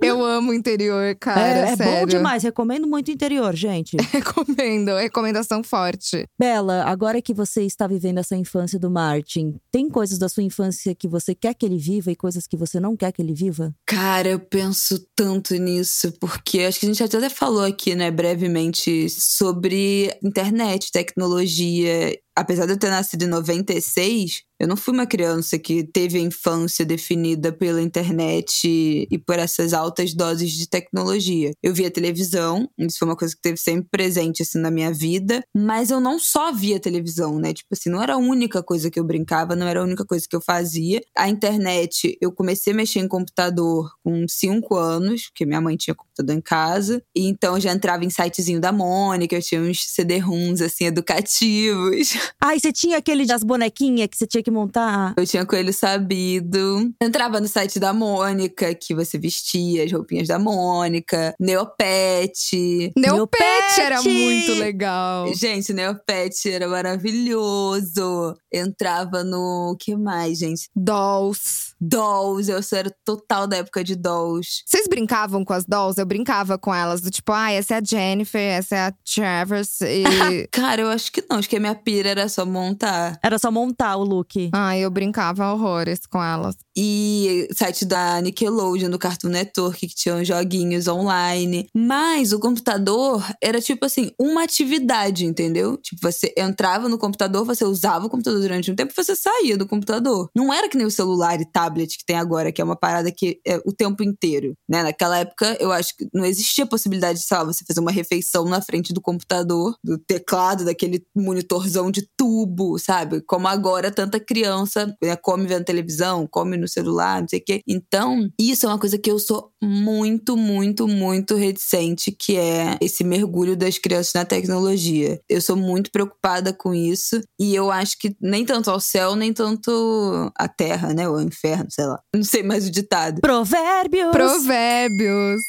Eu 0.00 0.24
amo 0.24 0.50
o 0.50 0.54
interior, 0.54 1.14
cara. 1.14 1.40
é, 1.40 1.72
é 1.72 1.76
bom 1.76 2.04
demais. 2.04 2.42
Recomendo 2.42 2.88
muito 2.88 3.08
o 3.08 3.12
interior, 3.12 3.54
gente. 3.54 3.96
Recomendo, 4.10 4.96
recomendação 4.96 5.62
forte. 5.62 6.26
Bela, 6.36 6.82
agora 6.82 7.22
que 7.22 7.32
você 7.32 7.62
está 7.62 7.86
vivendo 7.86 8.18
essa 8.18 8.34
infância 8.36 8.76
do 8.76 8.90
Martin, 8.90 9.54
tem 9.70 9.88
coisas 9.88 10.18
da 10.18 10.28
sua 10.28 10.42
infância 10.42 10.96
que 10.96 11.06
você 11.06 11.32
quer 11.32 11.54
que 11.54 11.64
ele 11.64 11.78
viva 11.78 12.10
e 12.10 12.16
coisas 12.16 12.48
que 12.48 12.56
você 12.56 12.80
não 12.80 12.96
quer 12.96 13.12
que 13.12 13.22
ele 13.22 13.34
viva? 13.34 13.72
Cara, 13.86 14.28
eu 14.28 14.40
penso 14.40 15.06
tanto 15.14 15.54
nisso, 15.54 16.12
porque 16.18 16.71
acho 16.72 16.80
que 16.80 16.86
a 16.86 16.88
gente 16.92 17.02
até 17.02 17.28
falou 17.28 17.62
aqui, 17.64 17.94
né, 17.94 18.10
brevemente, 18.10 19.08
sobre 19.10 20.10
internet, 20.24 20.90
tecnologia. 20.90 22.18
Apesar 22.36 22.66
de 22.66 22.72
eu 22.72 22.78
ter 22.78 22.90
nascido 22.90 23.24
em 23.24 23.28
96, 23.28 24.42
eu 24.62 24.68
não 24.68 24.76
fui 24.76 24.94
uma 24.94 25.08
criança 25.08 25.58
que 25.58 25.82
teve 25.82 26.18
a 26.18 26.20
infância 26.20 26.84
definida 26.84 27.52
pela 27.52 27.82
internet 27.82 29.08
e 29.10 29.18
por 29.18 29.36
essas 29.36 29.72
altas 29.72 30.14
doses 30.14 30.52
de 30.52 30.68
tecnologia. 30.68 31.50
Eu 31.60 31.74
via 31.74 31.90
televisão, 31.90 32.70
isso 32.78 33.00
foi 33.00 33.08
uma 33.08 33.16
coisa 33.16 33.34
que 33.34 33.42
teve 33.42 33.56
sempre 33.56 33.88
presente 33.90 34.42
assim 34.42 34.60
na 34.60 34.70
minha 34.70 34.92
vida, 34.92 35.42
mas 35.52 35.90
eu 35.90 36.00
não 36.00 36.16
só 36.16 36.52
via 36.52 36.78
televisão, 36.78 37.40
né? 37.40 37.52
Tipo 37.52 37.70
assim, 37.72 37.90
não 37.90 38.00
era 38.00 38.14
a 38.14 38.18
única 38.18 38.62
coisa 38.62 38.88
que 38.88 39.00
eu 39.00 39.04
brincava, 39.04 39.56
não 39.56 39.66
era 39.66 39.80
a 39.80 39.84
única 39.84 40.04
coisa 40.04 40.26
que 40.30 40.36
eu 40.36 40.40
fazia. 40.40 41.00
A 41.18 41.28
internet, 41.28 42.16
eu 42.20 42.30
comecei 42.30 42.72
a 42.72 42.76
mexer 42.76 43.00
em 43.00 43.08
computador 43.08 43.90
com 44.04 44.26
5 44.28 44.76
anos, 44.76 45.24
porque 45.24 45.44
minha 45.44 45.60
mãe 45.60 45.76
tinha 45.76 45.94
computador 45.94 46.36
em 46.36 46.40
casa, 46.40 47.02
e 47.16 47.26
então 47.26 47.56
eu 47.56 47.60
já 47.60 47.72
entrava 47.72 48.04
em 48.04 48.10
sitezinho 48.10 48.60
da 48.60 48.70
Mônica, 48.70 49.34
eu 49.34 49.42
tinha 49.42 49.60
uns 49.60 49.82
CD-ROMs 49.88 50.62
assim 50.62 50.84
educativos. 50.84 52.12
Ai, 52.40 52.58
você 52.58 52.72
tinha 52.72 52.98
aquele 52.98 53.26
das 53.26 53.42
bonequinhas 53.42 54.08
que 54.08 54.16
você 54.16 54.26
tinha 54.26 54.42
que 54.42 54.50
montar? 54.50 55.14
Eu 55.16 55.26
tinha 55.26 55.46
coelho 55.46 55.72
sabido. 55.72 56.92
Entrava 57.00 57.40
no 57.40 57.48
site 57.48 57.78
da 57.78 57.92
Mônica, 57.92 58.74
que 58.74 58.94
você 58.94 59.18
vestia 59.18 59.84
as 59.84 59.92
roupinhas 59.92 60.28
da 60.28 60.38
Mônica. 60.38 61.34
Neopet. 61.38 62.92
Neopet 62.96 63.42
Neopet! 63.42 63.80
era 63.80 64.02
muito 64.02 64.52
legal. 64.54 65.32
Gente, 65.34 65.72
Neopet 65.72 66.48
era 66.50 66.68
maravilhoso. 66.68 68.34
Entrava 68.52 69.24
no. 69.24 69.72
O 69.72 69.76
que 69.76 69.96
mais, 69.96 70.38
gente? 70.38 70.68
Dolls. 70.74 71.74
Dolls. 71.80 72.50
Eu 72.50 72.62
sou 72.62 72.78
era 72.78 72.94
total 73.04 73.46
da 73.46 73.58
época 73.58 73.82
de 73.82 73.94
Dolls. 73.94 74.62
Vocês 74.66 74.86
brincavam 74.88 75.44
com 75.44 75.52
as 75.52 75.64
dolls? 75.64 75.98
Eu 75.98 76.06
brincava 76.06 76.58
com 76.58 76.74
elas, 76.74 77.00
do 77.00 77.10
tipo, 77.10 77.32
ah, 77.32 77.50
essa 77.50 77.74
é 77.74 77.78
a 77.78 77.82
Jennifer, 77.84 78.40
essa 78.40 78.76
é 78.76 78.80
a 78.86 78.92
Travers 79.14 79.80
e. 79.80 80.02
Cara, 80.52 80.82
eu 80.82 80.88
acho 80.88 81.10
que 81.10 81.24
não. 81.28 81.38
Acho 81.38 81.48
que 81.48 81.56
a 81.56 81.60
minha 81.60 81.74
pira 81.74 82.11
era 82.12 82.28
só 82.28 82.46
montar. 82.46 83.18
Era 83.22 83.38
só 83.38 83.50
montar 83.50 83.96
o 83.96 84.04
look. 84.04 84.50
Ai, 84.52 84.80
eu 84.80 84.90
brincava 84.90 85.52
horrores 85.52 86.06
com 86.06 86.22
elas. 86.22 86.56
E 86.76 87.48
site 87.52 87.84
da 87.84 88.20
Nickelodeon, 88.20 88.90
do 88.90 88.98
Cartoon 88.98 89.28
Network, 89.28 89.86
que 89.86 89.94
tinham 89.94 90.24
joguinhos 90.24 90.88
online. 90.88 91.68
Mas 91.74 92.32
o 92.32 92.40
computador 92.40 93.24
era 93.42 93.60
tipo 93.60 93.84
assim, 93.84 94.10
uma 94.18 94.42
atividade, 94.42 95.24
entendeu? 95.24 95.76
Tipo, 95.76 96.00
você 96.02 96.32
entrava 96.36 96.88
no 96.88 96.98
computador, 96.98 97.44
você 97.44 97.64
usava 97.64 98.06
o 98.06 98.10
computador 98.10 98.40
durante 98.40 98.70
um 98.70 98.74
tempo 98.74 98.92
você 98.94 99.14
saía 99.16 99.56
do 99.56 99.66
computador. 99.66 100.28
Não 100.34 100.52
era 100.52 100.68
que 100.68 100.76
nem 100.76 100.86
o 100.86 100.90
celular 100.90 101.40
e 101.40 101.50
tablet 101.50 101.98
que 101.98 102.04
tem 102.04 102.16
agora, 102.16 102.52
que 102.52 102.60
é 102.60 102.64
uma 102.64 102.76
parada 102.76 103.10
que 103.10 103.40
é 103.46 103.60
o 103.64 103.72
tempo 103.72 104.02
inteiro, 104.02 104.54
né? 104.68 104.82
Naquela 104.82 105.18
época, 105.18 105.56
eu 105.60 105.72
acho 105.72 105.96
que 105.96 106.06
não 106.12 106.24
existia 106.24 106.66
possibilidade 106.66 107.18
de, 107.18 107.26
sei 107.26 107.36
lá, 107.36 107.44
você 107.44 107.64
fazer 107.66 107.80
uma 107.80 107.90
refeição 107.90 108.44
na 108.44 108.60
frente 108.60 108.92
do 108.92 109.00
computador, 109.00 109.76
do 109.84 109.98
teclado, 109.98 110.64
daquele 110.64 111.04
monitorzão 111.14 111.90
de 111.90 112.08
tubo, 112.16 112.78
sabe? 112.78 113.20
Como 113.22 113.46
agora 113.48 113.90
tanta 113.90 114.18
criança 114.18 114.94
né, 115.02 115.16
come 115.16 115.46
vendo 115.46 115.64
televisão, 115.64 116.26
come 116.26 116.61
no 116.62 116.68
celular, 116.68 117.20
não 117.20 117.28
sei 117.28 117.40
o 117.40 117.44
quê. 117.44 117.60
Então, 117.68 118.30
isso 118.40 118.64
é 118.64 118.68
uma 118.68 118.78
coisa 118.78 118.96
que 118.96 119.10
eu 119.10 119.18
sou 119.18 119.50
muito, 119.62 120.36
muito, 120.36 120.88
muito 120.88 121.34
reticente, 121.34 122.10
que 122.10 122.36
é 122.36 122.78
esse 122.80 123.04
mergulho 123.04 123.56
das 123.56 123.78
crianças 123.78 124.14
na 124.14 124.24
tecnologia. 124.24 125.20
Eu 125.28 125.40
sou 125.40 125.56
muito 125.56 125.90
preocupada 125.90 126.52
com 126.52 126.74
isso 126.74 127.20
e 127.38 127.54
eu 127.54 127.70
acho 127.70 127.98
que 127.98 128.16
nem 128.20 128.44
tanto 128.44 128.70
ao 128.70 128.80
céu, 128.80 129.14
nem 129.14 129.32
tanto 129.32 130.32
à 130.36 130.48
terra, 130.48 130.94
né? 130.94 131.08
Ou 131.08 131.16
ao 131.16 131.22
inferno, 131.22 131.66
sei 131.70 131.84
lá. 131.84 131.98
Não 132.14 132.24
sei 132.24 132.42
mais 132.42 132.66
o 132.66 132.70
ditado. 132.70 133.20
Provérbios! 133.20 134.10
Provérbios. 134.12 135.42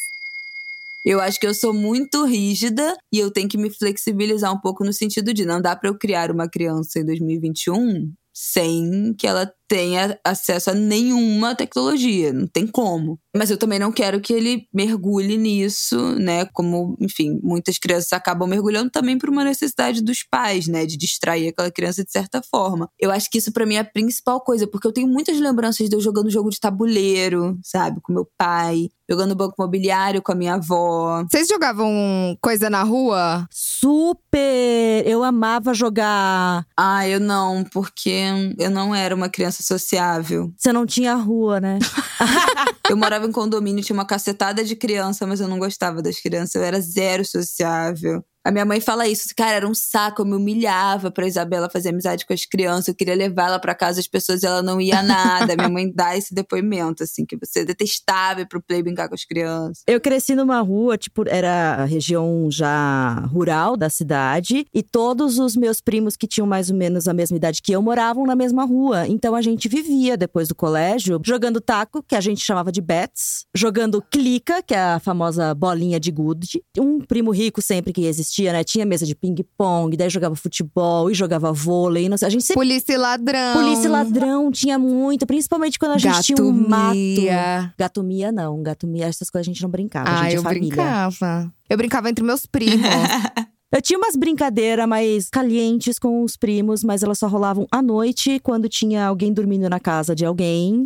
Eu 1.06 1.20
acho 1.20 1.38
que 1.38 1.46
eu 1.46 1.54
sou 1.54 1.74
muito 1.74 2.24
rígida 2.24 2.96
e 3.14 3.20
eu 3.20 3.30
tenho 3.30 3.50
que 3.50 3.58
me 3.58 3.70
flexibilizar 3.70 4.54
um 4.54 4.60
pouco 4.60 4.86
no 4.86 4.94
sentido 4.94 5.34
de 5.34 5.46
não 5.46 5.62
dá 5.62 5.76
para 5.76 5.90
eu 5.90 5.98
criar 5.98 6.32
uma 6.32 6.48
criança 6.48 7.00
em 7.00 7.06
2021 7.06 8.14
sem 8.34 9.14
que 9.18 9.28
ela 9.28 9.52
tenha 9.68 10.20
acesso 10.24 10.70
a 10.70 10.74
nenhuma 10.74 11.56
tecnologia, 11.56 12.32
não 12.32 12.48
tem 12.48 12.68
como. 12.68 13.20
Mas 13.36 13.50
eu 13.50 13.58
também 13.58 13.80
não 13.80 13.92
quero 13.92 14.22
que 14.22 14.34
ele 14.34 14.68
mergulhe 14.72 15.38
nisso, 15.38 16.16
né? 16.20 16.46
Como, 16.54 16.96
enfim, 17.00 17.40
muitas 17.42 17.80
crianças 17.80 18.14
acabam 18.14 18.48
mergulhando 18.48 18.92
também 18.92 19.18
por 19.18 19.30
uma 19.30 19.44
necessidade 19.44 20.04
dos 20.04 20.24
pais, 20.24 20.68
né? 20.68 20.86
De 20.86 20.96
distrair 20.96 21.48
aquela 21.48 21.72
criança 21.72 22.04
de 22.04 22.12
certa 22.12 22.42
forma. 22.44 22.88
Eu 23.00 23.12
acho 23.12 23.30
que 23.32 23.40
isso 23.40 23.52
para 23.52 23.66
mim 23.66 23.76
é 23.76 23.80
a 23.80 23.86
principal 23.86 24.42
coisa, 24.42 24.68
porque 24.68 24.86
eu 24.86 24.92
tenho 24.92 25.08
muitas 25.08 25.40
lembranças 25.40 25.90
de 25.90 25.96
eu 25.96 26.02
jogando 26.02 26.30
jogo 26.30 26.50
de 26.50 26.60
tabuleiro, 26.60 27.58
sabe? 27.64 28.00
Com 28.02 28.14
meu 28.14 28.28
pai, 28.38 28.90
jogando 29.10 29.36
banco 29.36 29.56
imobiliário 29.58 30.22
com 30.22 30.32
a 30.32 30.36
minha 30.36 30.56
avó. 30.56 31.24
Vocês 31.30 31.48
jogavam 31.48 32.38
coisa 32.42 32.70
na 32.70 32.84
rua? 32.84 33.48
Super! 33.52 34.73
Eu 35.04 35.24
amava 35.24 35.74
jogar. 35.74 36.66
Ah, 36.78 37.08
eu 37.08 37.20
não, 37.20 37.64
porque 37.64 38.24
eu 38.58 38.70
não 38.70 38.96
era 38.96 39.14
uma 39.14 39.30
criança 39.30 39.62
sociável. 39.62 40.52
Você 40.58 40.72
não 40.72 40.86
tinha 40.86 41.14
rua, 41.16 41.60
né? 41.60 41.80
Eu 42.90 42.98
morava 42.98 43.26
em 43.26 43.32
condomínio, 43.32 43.84
tinha 43.84 43.94
uma 43.94 44.06
cacetada 44.06 44.64
de 44.64 44.76
criança, 44.76 45.26
mas 45.26 45.40
eu 45.40 45.48
não 45.48 45.58
gostava 45.58 46.02
das 46.02 46.20
crianças. 46.20 46.56
Eu 46.56 46.64
era 46.64 46.82
zero 46.82 47.24
sociável. 47.26 48.24
A 48.46 48.52
minha 48.52 48.66
mãe 48.66 48.82
fala 48.82 49.08
isso, 49.08 49.30
cara, 49.36 49.56
era 49.56 49.68
um 49.68 49.74
saco, 49.74 50.22
eu 50.22 50.26
me 50.26 50.36
humilhava 50.36 51.10
pra 51.10 51.26
Isabela 51.26 51.70
fazer 51.70 51.90
amizade 51.90 52.26
com 52.26 52.34
as 52.34 52.46
crianças, 52.46 52.90
eu 52.90 52.96
queria 52.96 53.16
levar 53.16 53.48
ela 53.48 53.60
pra 53.60 53.74
casa, 53.74 54.02
as 54.02 54.08
pessoas, 54.08 54.44
ela 54.44 54.62
não 54.62 54.82
ia 54.82 55.02
nada. 55.02 55.56
minha 55.56 55.70
mãe 55.70 55.90
dá 55.90 56.18
esse 56.18 56.34
depoimento, 56.34 57.04
assim, 57.04 57.26
que 57.26 57.38
você 57.38 57.60
é 57.60 57.66
detestável 57.66 58.46
pro 58.46 58.62
play 58.62 58.84
brincar 58.84 59.08
com 59.08 59.16
as 59.16 59.24
crianças. 59.24 59.84
Eu 59.88 60.02
cresci 60.02 60.36
numa 60.36 60.60
rua, 60.60 60.98
tipo, 60.98 61.24
era 61.28 61.76
a 61.76 61.86
região 61.86 62.50
já 62.52 63.22
rural 63.32 63.78
da 63.78 63.90
cidade, 63.90 64.66
e 64.74 64.84
todos 64.84 65.40
os 65.40 65.56
meus 65.56 65.80
primos 65.80 66.18
que 66.18 66.28
tinham 66.28 66.46
mais 66.46 66.70
ou 66.70 66.76
menos 66.76 67.08
a 67.08 67.14
mesma 67.14 67.38
idade 67.38 67.62
que 67.62 67.72
eu 67.72 67.82
moravam 67.82 68.26
na 68.26 68.36
mesma 68.36 68.66
rua. 68.66 69.08
Então 69.08 69.36
a 69.36 69.42
gente 69.42 69.70
vivia 69.70 70.18
depois 70.18 70.50
do 70.50 70.56
colégio 70.56 71.22
jogando 71.24 71.62
taco, 71.62 72.04
que 72.04 72.16
a 72.16 72.22
gente 72.22 72.44
chamava 72.44 72.74
de 72.74 72.82
bets, 72.82 73.46
jogando 73.56 74.02
clica, 74.02 74.62
que 74.62 74.74
é 74.74 74.80
a 74.80 75.00
famosa 75.00 75.54
bolinha 75.54 75.98
de 75.98 76.12
gude. 76.12 76.62
Um 76.78 77.00
primo 77.00 77.32
rico 77.32 77.62
sempre 77.62 77.94
que 77.94 78.06
existia, 78.06 78.33
né? 78.42 78.64
Tinha 78.64 78.86
mesa 78.86 79.06
de 79.06 79.14
ping-pong, 79.14 79.96
daí 79.96 80.10
jogava 80.10 80.36
futebol 80.36 81.12
e 81.12 81.14
jogava 81.14 81.52
vôlei. 81.54 82.10
Não 82.10 82.18
sei, 82.18 82.28
a 82.28 82.32
gente 82.32 82.44
sempre. 82.44 82.60
Polícia 82.62 82.94
e 82.94 82.98
ladrão. 82.98 83.54
Polícia 83.54 83.86
e 83.88 83.90
ladrão 83.92 84.52
tinha 84.52 84.80
muito, 84.80 85.26
principalmente 85.28 85.78
quando 85.78 85.92
a 85.94 85.98
gente 85.98 86.22
tinha 86.24 86.44
um 86.44 86.52
mato. 86.52 86.96
Gatomia. 86.96 87.74
Gatomia 87.78 88.32
não, 88.32 88.62
gatomia, 88.64 89.06
essas 89.06 89.30
coisas 89.30 89.48
a 89.48 89.52
gente 89.54 89.62
não 89.62 89.70
brincava, 89.70 90.10
a 90.10 90.14
Ah, 90.20 90.24
gente 90.24 90.34
é 90.34 90.38
eu 90.38 90.44
família. 90.44 90.68
brincava. 90.70 91.54
Eu 91.70 91.78
brincava 91.78 92.10
entre 92.10 92.24
meus 92.24 92.46
primos. 92.46 92.82
Eu 93.74 93.82
tinha 93.82 93.98
umas 93.98 94.16
brincadeiras 94.16 94.88
mais 94.88 95.30
calientes 95.32 95.98
com 95.98 96.24
os 96.24 96.38
primos, 96.38 96.84
mas 96.84 97.02
elas 97.02 97.18
só 97.18 97.28
rolavam 97.28 97.66
à 97.72 97.82
noite, 97.82 98.40
quando 98.40 98.70
tinha 98.70 99.04
alguém 99.04 99.34
dormindo 99.34 99.68
na 99.68 99.80
casa 99.80 100.16
de 100.16 100.24
alguém. 100.24 100.84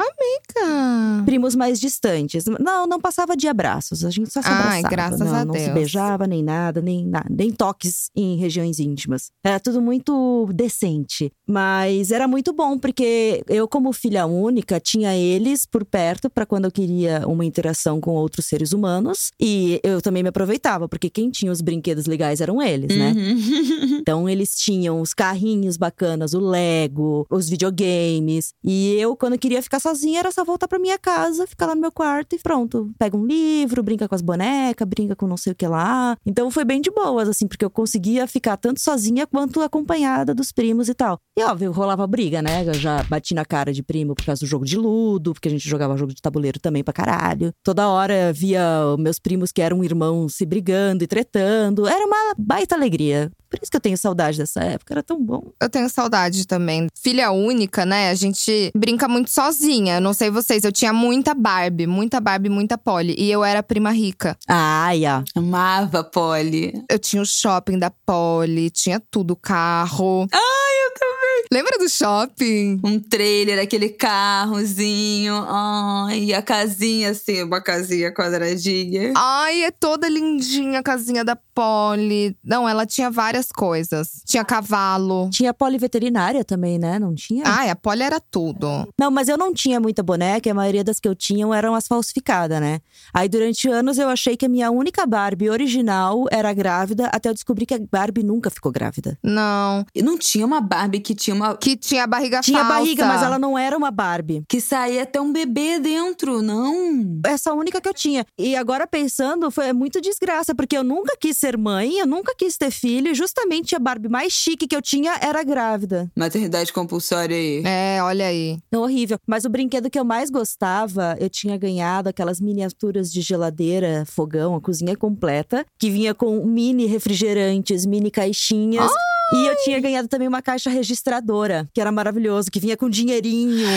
Cara. 0.54 1.24
Primos 1.26 1.54
mais 1.54 1.80
distantes. 1.80 2.46
Não, 2.46 2.88
não 2.88 3.00
passava 3.00 3.36
de 3.36 3.48
abraços, 3.48 4.06
a 4.06 4.10
gente 4.10 4.32
só 4.32 4.42
se 4.42 4.48
Ai, 4.48 4.80
abraçava. 4.80 4.90
graças 4.90 5.20
não, 5.20 5.36
a 5.36 5.46
não 5.46 5.54
se 5.54 5.62
Deus. 5.62 5.74
beijava, 5.74 6.26
nem 6.26 6.42
nada, 6.42 6.82
nem 6.82 7.06
nada, 7.06 7.28
nem 7.30 7.52
toques 7.52 8.10
em 8.16 8.38
regiões 8.38 8.80
íntimas. 8.80 9.32
Era 9.44 9.60
tudo 9.60 9.82
muito 9.82 10.48
decente. 10.54 11.32
Mas 11.46 12.12
era 12.12 12.28
muito 12.28 12.54
bom, 12.54 12.78
porque 12.78 13.44
eu, 13.48 13.68
como 13.68 13.92
filha 13.92 14.26
única, 14.26 14.80
tinha 14.80 15.16
eles 15.16 15.66
por 15.66 15.84
perto 15.84 16.30
para 16.30 16.46
quando 16.46 16.66
eu 16.66 16.72
queria 16.72 17.24
uma 17.28 17.46
interação 17.46 18.00
com 18.00 18.12
outros 18.12 18.46
seres 18.46 18.72
humanos. 18.72 19.32
E 19.40 19.80
eu 19.84 20.02
também 20.02 20.24
me 20.24 20.30
aproveitava, 20.30 20.88
porque 20.88 21.10
quem 21.10 21.30
tinha 21.30 21.52
os 21.52 21.62
brinquedos 21.62 22.06
legais 22.06 22.42
eram 22.42 22.62
eles, 22.62 22.77
né? 22.86 23.14
Uhum. 23.16 23.98
Então 24.08 24.30
eles 24.30 24.56
tinham 24.56 25.02
os 25.02 25.14
carrinhos 25.14 25.76
bacanas, 25.76 26.34
o 26.34 26.40
Lego, 26.40 27.26
os 27.30 27.50
videogames. 27.50 28.54
E 28.64 28.94
eu, 28.94 29.16
quando 29.18 29.38
queria 29.38 29.62
ficar 29.62 29.80
sozinha, 29.80 30.20
era 30.20 30.32
só 30.32 30.46
voltar 30.46 30.68
pra 30.68 30.80
minha 30.80 30.98
casa, 30.98 31.48
ficar 31.48 31.68
lá 31.68 31.76
no 31.76 31.82
meu 31.82 31.92
quarto 31.92 32.36
e 32.36 32.40
pronto. 32.40 32.92
Pega 32.98 33.18
um 33.18 33.26
livro, 33.26 33.84
brinca 33.84 34.08
com 34.08 34.16
as 34.16 34.22
bonecas, 34.22 34.88
brinca 34.88 35.16
com 35.16 35.28
não 35.28 35.36
sei 35.36 35.52
o 35.52 35.56
que 35.56 35.68
lá. 35.68 36.16
Então 36.26 36.50
foi 36.52 36.64
bem 36.64 36.80
de 36.80 36.92
boas, 36.92 37.28
assim, 37.28 37.48
porque 37.48 37.66
eu 37.66 37.70
conseguia 37.70 38.28
ficar 38.28 38.58
tanto 38.58 38.80
sozinha 38.80 39.28
quanto 39.28 39.62
acompanhada 39.62 40.34
dos 40.34 40.52
primos 40.52 40.90
e 40.90 40.94
tal. 40.94 41.18
E 41.38 41.44
óbvio, 41.44 41.72
rolava 41.72 42.08
briga, 42.08 42.42
né? 42.42 42.64
Eu 42.66 42.74
já 42.74 43.04
bati 43.04 43.34
na 43.34 43.46
cara 43.46 43.74
de 43.74 43.84
primo 43.84 44.16
por 44.16 44.26
causa 44.26 44.40
do 44.40 44.48
jogo 44.48 44.66
de 44.66 44.78
ludo, 44.78 45.34
porque 45.34 45.48
a 45.48 45.52
gente 45.52 45.68
jogava 45.68 45.98
jogo 45.98 46.14
de 46.14 46.22
tabuleiro 46.22 46.60
também 46.60 46.84
pra 46.84 46.94
caralho. 46.94 47.52
Toda 47.64 47.88
hora 47.88 48.34
via 48.34 48.62
meus 48.98 49.20
primos 49.20 49.52
que 49.52 49.62
eram 49.62 49.84
irmãos 49.84 50.36
se 50.36 50.46
brigando 50.46 51.04
e 51.04 51.08
tretando. 51.08 51.88
Era 51.88 52.06
uma 52.06 52.36
baita 52.38 52.67
alegria. 52.76 53.32
Por 53.50 53.60
isso 53.62 53.72
que 53.72 53.78
eu 53.78 53.82
tenho 53.82 53.98
saudade 53.98 54.38
dessa 54.38 54.62
época, 54.62 54.94
era 54.94 55.02
tão 55.04 55.24
bom. 55.24 55.52
Eu 55.62 55.70
tenho 55.70 55.90
saudade 55.90 56.46
também. 56.46 56.88
Filha 57.02 57.32
única, 57.32 57.86
né? 57.86 58.10
A 58.10 58.14
gente 58.16 58.72
brinca 58.76 59.08
muito 59.08 59.30
sozinha. 59.32 60.02
Não 60.02 60.14
sei 60.14 60.30
vocês, 60.30 60.64
eu 60.64 60.72
tinha 60.72 60.92
muita 60.92 61.34
Barbie, 61.34 61.88
muita 61.88 62.20
Barbie, 62.20 62.50
muita 62.50 62.78
Polly. 62.78 63.16
E 63.18 63.32
eu 63.32 63.44
era 63.44 63.64
prima 63.64 63.92
rica. 63.92 64.38
Ai, 64.48 65.04
ó. 65.06 65.24
Amava 65.34 66.04
Polly. 66.04 66.74
Eu 66.90 67.00
tinha 67.00 67.22
o 67.22 67.26
shopping 67.26 67.80
da 67.80 67.90
Polly, 67.90 68.70
tinha 68.70 69.02
tudo, 69.10 69.36
carro. 69.36 70.28
Ai, 70.32 70.86
eu 70.86 70.94
também. 70.94 71.17
Lembra 71.52 71.78
do 71.78 71.90
shopping? 71.90 72.80
Um 72.84 73.00
trailer, 73.00 73.60
aquele 73.60 73.90
carrozinho. 73.90 75.34
Ai, 75.48 76.26
e 76.26 76.34
a 76.34 76.42
casinha, 76.42 77.12
assim, 77.12 77.44
uma 77.44 77.62
casinha 77.62 78.14
quadradinha. 78.14 79.14
Ai, 79.16 79.64
é 79.64 79.72
toda 79.72 80.10
lindinha 80.10 80.80
a 80.80 80.84
casinha 80.84 81.24
da 81.24 81.36
Polly. 81.36 82.38
Não, 82.44 82.68
ela 82.68 82.86
tinha 82.86 83.10
várias 83.10 83.52
coisas. 83.52 84.22
Tinha 84.26 84.46
cavalo. 84.46 85.30
Tinha 85.32 85.54
poliveterinária 85.54 86.44
também, 86.44 86.78
né? 86.78 87.00
Não 87.00 87.16
tinha? 87.16 87.44
Ai, 87.46 87.70
a 87.70 87.76
Polly 87.76 88.04
era 88.04 88.20
tudo. 88.20 88.88
Não, 89.00 89.10
mas 89.10 89.28
eu 89.28 89.38
não 89.38 89.54
tinha 89.54 89.80
muita 89.80 90.04
boneca, 90.04 90.48
e 90.48 90.52
a 90.52 90.56
maioria 90.56 90.84
das 90.84 91.00
que 91.00 91.08
eu 91.08 91.16
tinha 91.16 91.48
eram 91.56 91.74
as 91.74 91.88
falsificadas, 91.88 92.60
né? 92.60 92.80
Aí 93.14 93.28
durante 93.28 93.68
anos 93.70 93.98
eu 93.98 94.10
achei 94.10 94.36
que 94.36 94.46
a 94.46 94.50
minha 94.50 94.70
única 94.70 95.06
Barbie 95.06 95.50
original 95.50 96.26
era 96.30 96.54
grávida, 96.54 97.08
até 97.08 97.30
eu 97.30 97.34
descobri 97.34 97.66
que 97.66 97.74
a 97.74 97.80
Barbie 97.92 98.24
nunca 98.24 98.50
ficou 98.50 98.72
grávida. 98.72 99.18
Não. 99.24 99.86
E 99.96 100.02
não 100.02 100.18
tinha 100.18 100.46
uma 100.46 100.62
Barbie 100.62 101.00
que 101.00 101.16
tinha 101.16 101.27
uma. 101.34 101.56
Que 101.58 101.76
tinha 101.76 102.04
a 102.04 102.08
barriga 102.08 102.42
Tinha 102.42 102.60
falsa. 102.60 102.74
barriga, 102.80 103.06
mas 103.06 103.22
ela 103.24 103.38
não 103.40 103.58
era 103.58 103.78
uma 103.78 103.92
Barbie. 103.92 104.44
que 104.48 104.60
saía 104.62 105.04
até 105.04 105.20
um 105.20 105.32
bebê 105.32 105.80
dentro, 105.80 106.42
não? 106.42 107.20
Essa 107.26 107.54
única 107.54 107.80
que 107.82 107.88
eu 107.90 107.94
tinha. 107.94 108.26
E 108.38 108.56
agora 108.56 108.86
pensando, 108.88 109.50
foi 109.52 109.72
muito 109.74 110.00
desgraça, 110.02 110.54
porque 110.56 110.78
eu 110.78 110.84
nunca 110.84 111.16
quis 111.20 111.38
ser 111.38 111.58
mãe, 111.58 112.00
eu 112.00 112.08
nunca 112.08 112.34
quis 112.36 112.58
ter 112.58 112.72
filho, 112.72 113.10
e 113.12 113.16
justamente 113.16 113.76
a 113.76 113.80
Barbie 113.80 114.10
mais 114.10 114.34
chique 114.34 114.68
que 114.68 114.76
eu 114.76 114.82
tinha 114.82 115.18
era 115.22 115.44
grávida. 115.44 116.10
Maternidade 116.16 116.72
compulsória 116.74 117.36
aí. 117.36 117.64
É, 117.66 118.00
olha 118.04 118.28
aí. 118.28 118.58
Não, 118.72 118.82
horrível. 118.84 119.18
Mas 119.28 119.46
o 119.46 119.50
brinquedo 119.50 119.90
que 119.90 120.00
eu 120.00 120.06
mais 120.06 120.30
gostava, 120.30 121.16
eu 121.20 121.30
tinha 121.30 121.58
ganhado 121.58 122.10
aquelas 122.10 122.40
miniaturas 122.40 123.12
de 123.12 123.22
geladeira, 123.22 124.04
fogão, 124.06 124.56
a 124.56 124.62
cozinha 124.62 124.96
completa, 124.96 125.66
que 125.80 125.90
vinha 125.90 126.14
com 126.14 126.46
mini 126.46 126.86
refrigerantes, 126.86 127.86
mini 127.86 128.12
caixinhas. 128.12 128.92
E 129.34 129.46
eu 129.46 129.56
tinha 129.64 129.80
ganhado 129.80 130.08
também 130.08 130.28
uma 130.28 130.42
caixa 130.42 130.70
registradora, 130.70 131.68
que 131.74 131.82
era 131.82 131.92
maravilhoso, 131.92 132.50
que 132.50 132.60
vinha 132.60 132.78
com 132.78 132.90
dinheirinho. 132.90 133.68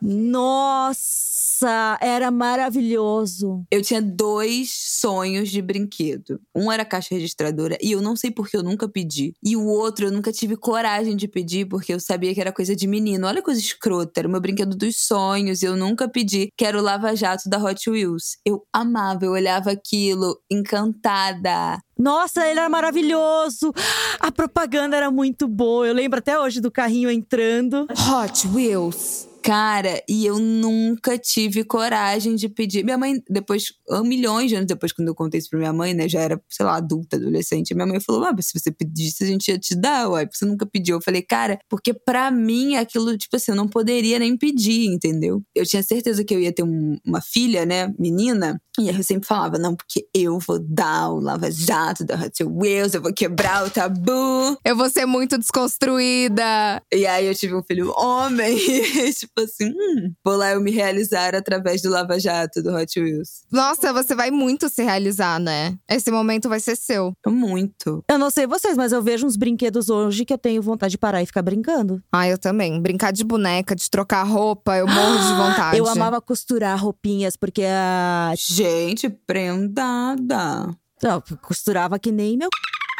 Nossa! 0.00 1.31
Nossa, 1.62 1.96
era 2.00 2.28
maravilhoso. 2.28 3.64
Eu 3.70 3.82
tinha 3.82 4.02
dois 4.02 4.72
sonhos 5.00 5.48
de 5.48 5.62
brinquedo. 5.62 6.40
Um 6.52 6.72
era 6.72 6.84
caixa 6.84 7.14
registradora 7.14 7.78
e 7.80 7.92
eu 7.92 8.02
não 8.02 8.16
sei 8.16 8.32
porque 8.32 8.56
eu 8.56 8.64
nunca 8.64 8.88
pedi. 8.88 9.32
E 9.40 9.56
o 9.56 9.64
outro 9.64 10.06
eu 10.06 10.10
nunca 10.10 10.32
tive 10.32 10.56
coragem 10.56 11.14
de 11.14 11.28
pedir 11.28 11.66
porque 11.66 11.94
eu 11.94 12.00
sabia 12.00 12.34
que 12.34 12.40
era 12.40 12.50
coisa 12.50 12.74
de 12.74 12.88
menino. 12.88 13.28
Olha 13.28 13.36
que 13.36 13.44
coisa 13.44 13.60
escrota, 13.60 14.20
era 14.20 14.26
o 14.26 14.30
meu 14.30 14.40
brinquedo 14.40 14.76
dos 14.76 14.96
sonhos 15.06 15.62
e 15.62 15.66
eu 15.66 15.76
nunca 15.76 16.08
pedi. 16.08 16.48
Que 16.56 16.64
era 16.64 16.76
o 16.76 16.82
Lava 16.82 17.14
Jato 17.14 17.48
da 17.48 17.62
Hot 17.62 17.88
Wheels. 17.88 18.38
Eu 18.44 18.66
amava, 18.72 19.24
eu 19.24 19.30
olhava 19.30 19.70
aquilo 19.70 20.36
encantada. 20.50 21.78
Nossa, 21.96 22.44
ele 22.44 22.58
era 22.58 22.68
maravilhoso. 22.68 23.72
A 24.18 24.32
propaganda 24.32 24.96
era 24.96 25.12
muito 25.12 25.46
boa. 25.46 25.86
Eu 25.86 25.94
lembro 25.94 26.18
até 26.18 26.36
hoje 26.36 26.60
do 26.60 26.72
carrinho 26.72 27.08
entrando. 27.08 27.86
Hot 28.10 28.48
Wheels. 28.48 29.31
Cara, 29.42 30.02
e 30.08 30.24
eu 30.24 30.38
nunca 30.38 31.18
tive 31.18 31.64
coragem 31.64 32.36
de 32.36 32.48
pedir. 32.48 32.84
Minha 32.84 32.96
mãe, 32.96 33.20
depois, 33.28 33.72
milhões 34.04 34.48
de 34.48 34.54
anos 34.54 34.66
depois, 34.68 34.92
quando 34.92 35.08
eu 35.08 35.14
contei 35.14 35.38
isso 35.40 35.50
pra 35.50 35.58
minha 35.58 35.72
mãe, 35.72 35.92
né? 35.94 36.08
Já 36.08 36.20
era, 36.20 36.40
sei 36.48 36.64
lá, 36.64 36.76
adulta, 36.76 37.16
adolescente. 37.16 37.74
Minha 37.74 37.86
mãe 37.86 38.00
falou: 38.00 38.24
Ah, 38.24 38.34
se 38.40 38.58
você 38.58 38.70
pedisse, 38.70 39.24
a 39.24 39.26
gente 39.26 39.48
ia 39.48 39.58
te 39.58 39.74
dar, 39.74 40.08
uai, 40.08 40.26
porque 40.26 40.38
você 40.38 40.44
nunca 40.44 40.64
pediu. 40.64 40.96
Eu 40.96 41.02
falei, 41.02 41.22
cara, 41.22 41.58
porque 41.68 41.92
pra 41.92 42.30
mim 42.30 42.76
aquilo, 42.76 43.16
tipo 43.18 43.34
assim, 43.36 43.52
eu 43.52 43.56
não 43.56 43.66
poderia 43.68 44.18
nem 44.18 44.36
pedir, 44.36 44.86
entendeu? 44.86 45.42
Eu 45.54 45.66
tinha 45.66 45.82
certeza 45.82 46.24
que 46.24 46.34
eu 46.34 46.40
ia 46.40 46.52
ter 46.52 46.62
um- 46.62 46.96
uma 47.04 47.20
filha, 47.20 47.66
né, 47.66 47.92
menina. 47.98 48.60
E 48.78 48.88
aí 48.88 48.96
eu 48.96 49.02
sempre 49.04 49.26
falava, 49.28 49.58
não, 49.58 49.76
porque 49.76 50.06
eu 50.14 50.38
vou 50.38 50.58
dar 50.58 51.10
o 51.10 51.20
lava-jato 51.20 52.04
da 52.06 52.14
Hot 52.14 52.42
Wheels, 52.44 52.94
eu 52.94 53.02
vou 53.02 53.12
quebrar 53.12 53.66
o 53.66 53.70
tabu. 53.70 54.56
Eu 54.64 54.74
vou 54.76 54.88
ser 54.88 55.04
muito 55.04 55.36
desconstruída. 55.36 56.82
E 56.92 57.06
aí 57.06 57.26
eu 57.26 57.34
tive 57.34 57.54
um 57.54 57.62
filho 57.62 57.92
homem, 57.96 58.56
e 58.56 59.12
tipo 59.34 59.40
assim, 59.40 59.70
hum, 59.70 60.12
vou 60.24 60.36
lá 60.36 60.52
eu 60.52 60.60
me 60.60 60.70
realizar 60.70 61.34
através 61.34 61.80
do 61.82 61.90
lava-jato 61.90 62.62
do 62.62 62.74
Hot 62.74 63.00
Wheels. 63.00 63.42
Nossa, 63.50 63.92
você 63.92 64.14
vai 64.14 64.30
muito 64.30 64.68
se 64.68 64.82
realizar, 64.82 65.40
né? 65.40 65.76
Esse 65.88 66.10
momento 66.10 66.48
vai 66.48 66.60
ser 66.60 66.76
seu. 66.76 67.12
Muito. 67.26 68.04
Eu 68.08 68.18
não 68.18 68.30
sei 68.30 68.46
vocês, 68.46 68.76
mas 68.76 68.92
eu 68.92 69.02
vejo 69.02 69.26
uns 69.26 69.36
brinquedos 69.36 69.88
hoje 69.88 70.24
que 70.24 70.32
eu 70.32 70.38
tenho 70.38 70.62
vontade 70.62 70.92
de 70.92 70.98
parar 70.98 71.22
e 71.22 71.26
ficar 71.26 71.42
brincando. 71.42 72.02
Ah, 72.12 72.28
eu 72.28 72.38
também. 72.38 72.80
Brincar 72.80 73.12
de 73.12 73.24
boneca, 73.24 73.74
de 73.74 73.90
trocar 73.90 74.22
roupa, 74.24 74.76
eu 74.76 74.86
morro 74.86 75.18
de 75.18 75.32
vontade. 75.34 75.78
Eu 75.78 75.88
amava 75.88 76.20
costurar 76.20 76.78
roupinhas, 76.78 77.36
porque 77.36 77.64
a. 77.64 78.32
Gente, 78.36 79.08
prendada. 79.08 80.76
Não, 81.02 81.22
costurava 81.40 81.98
que 81.98 82.12
nem 82.12 82.36
meu. 82.36 82.48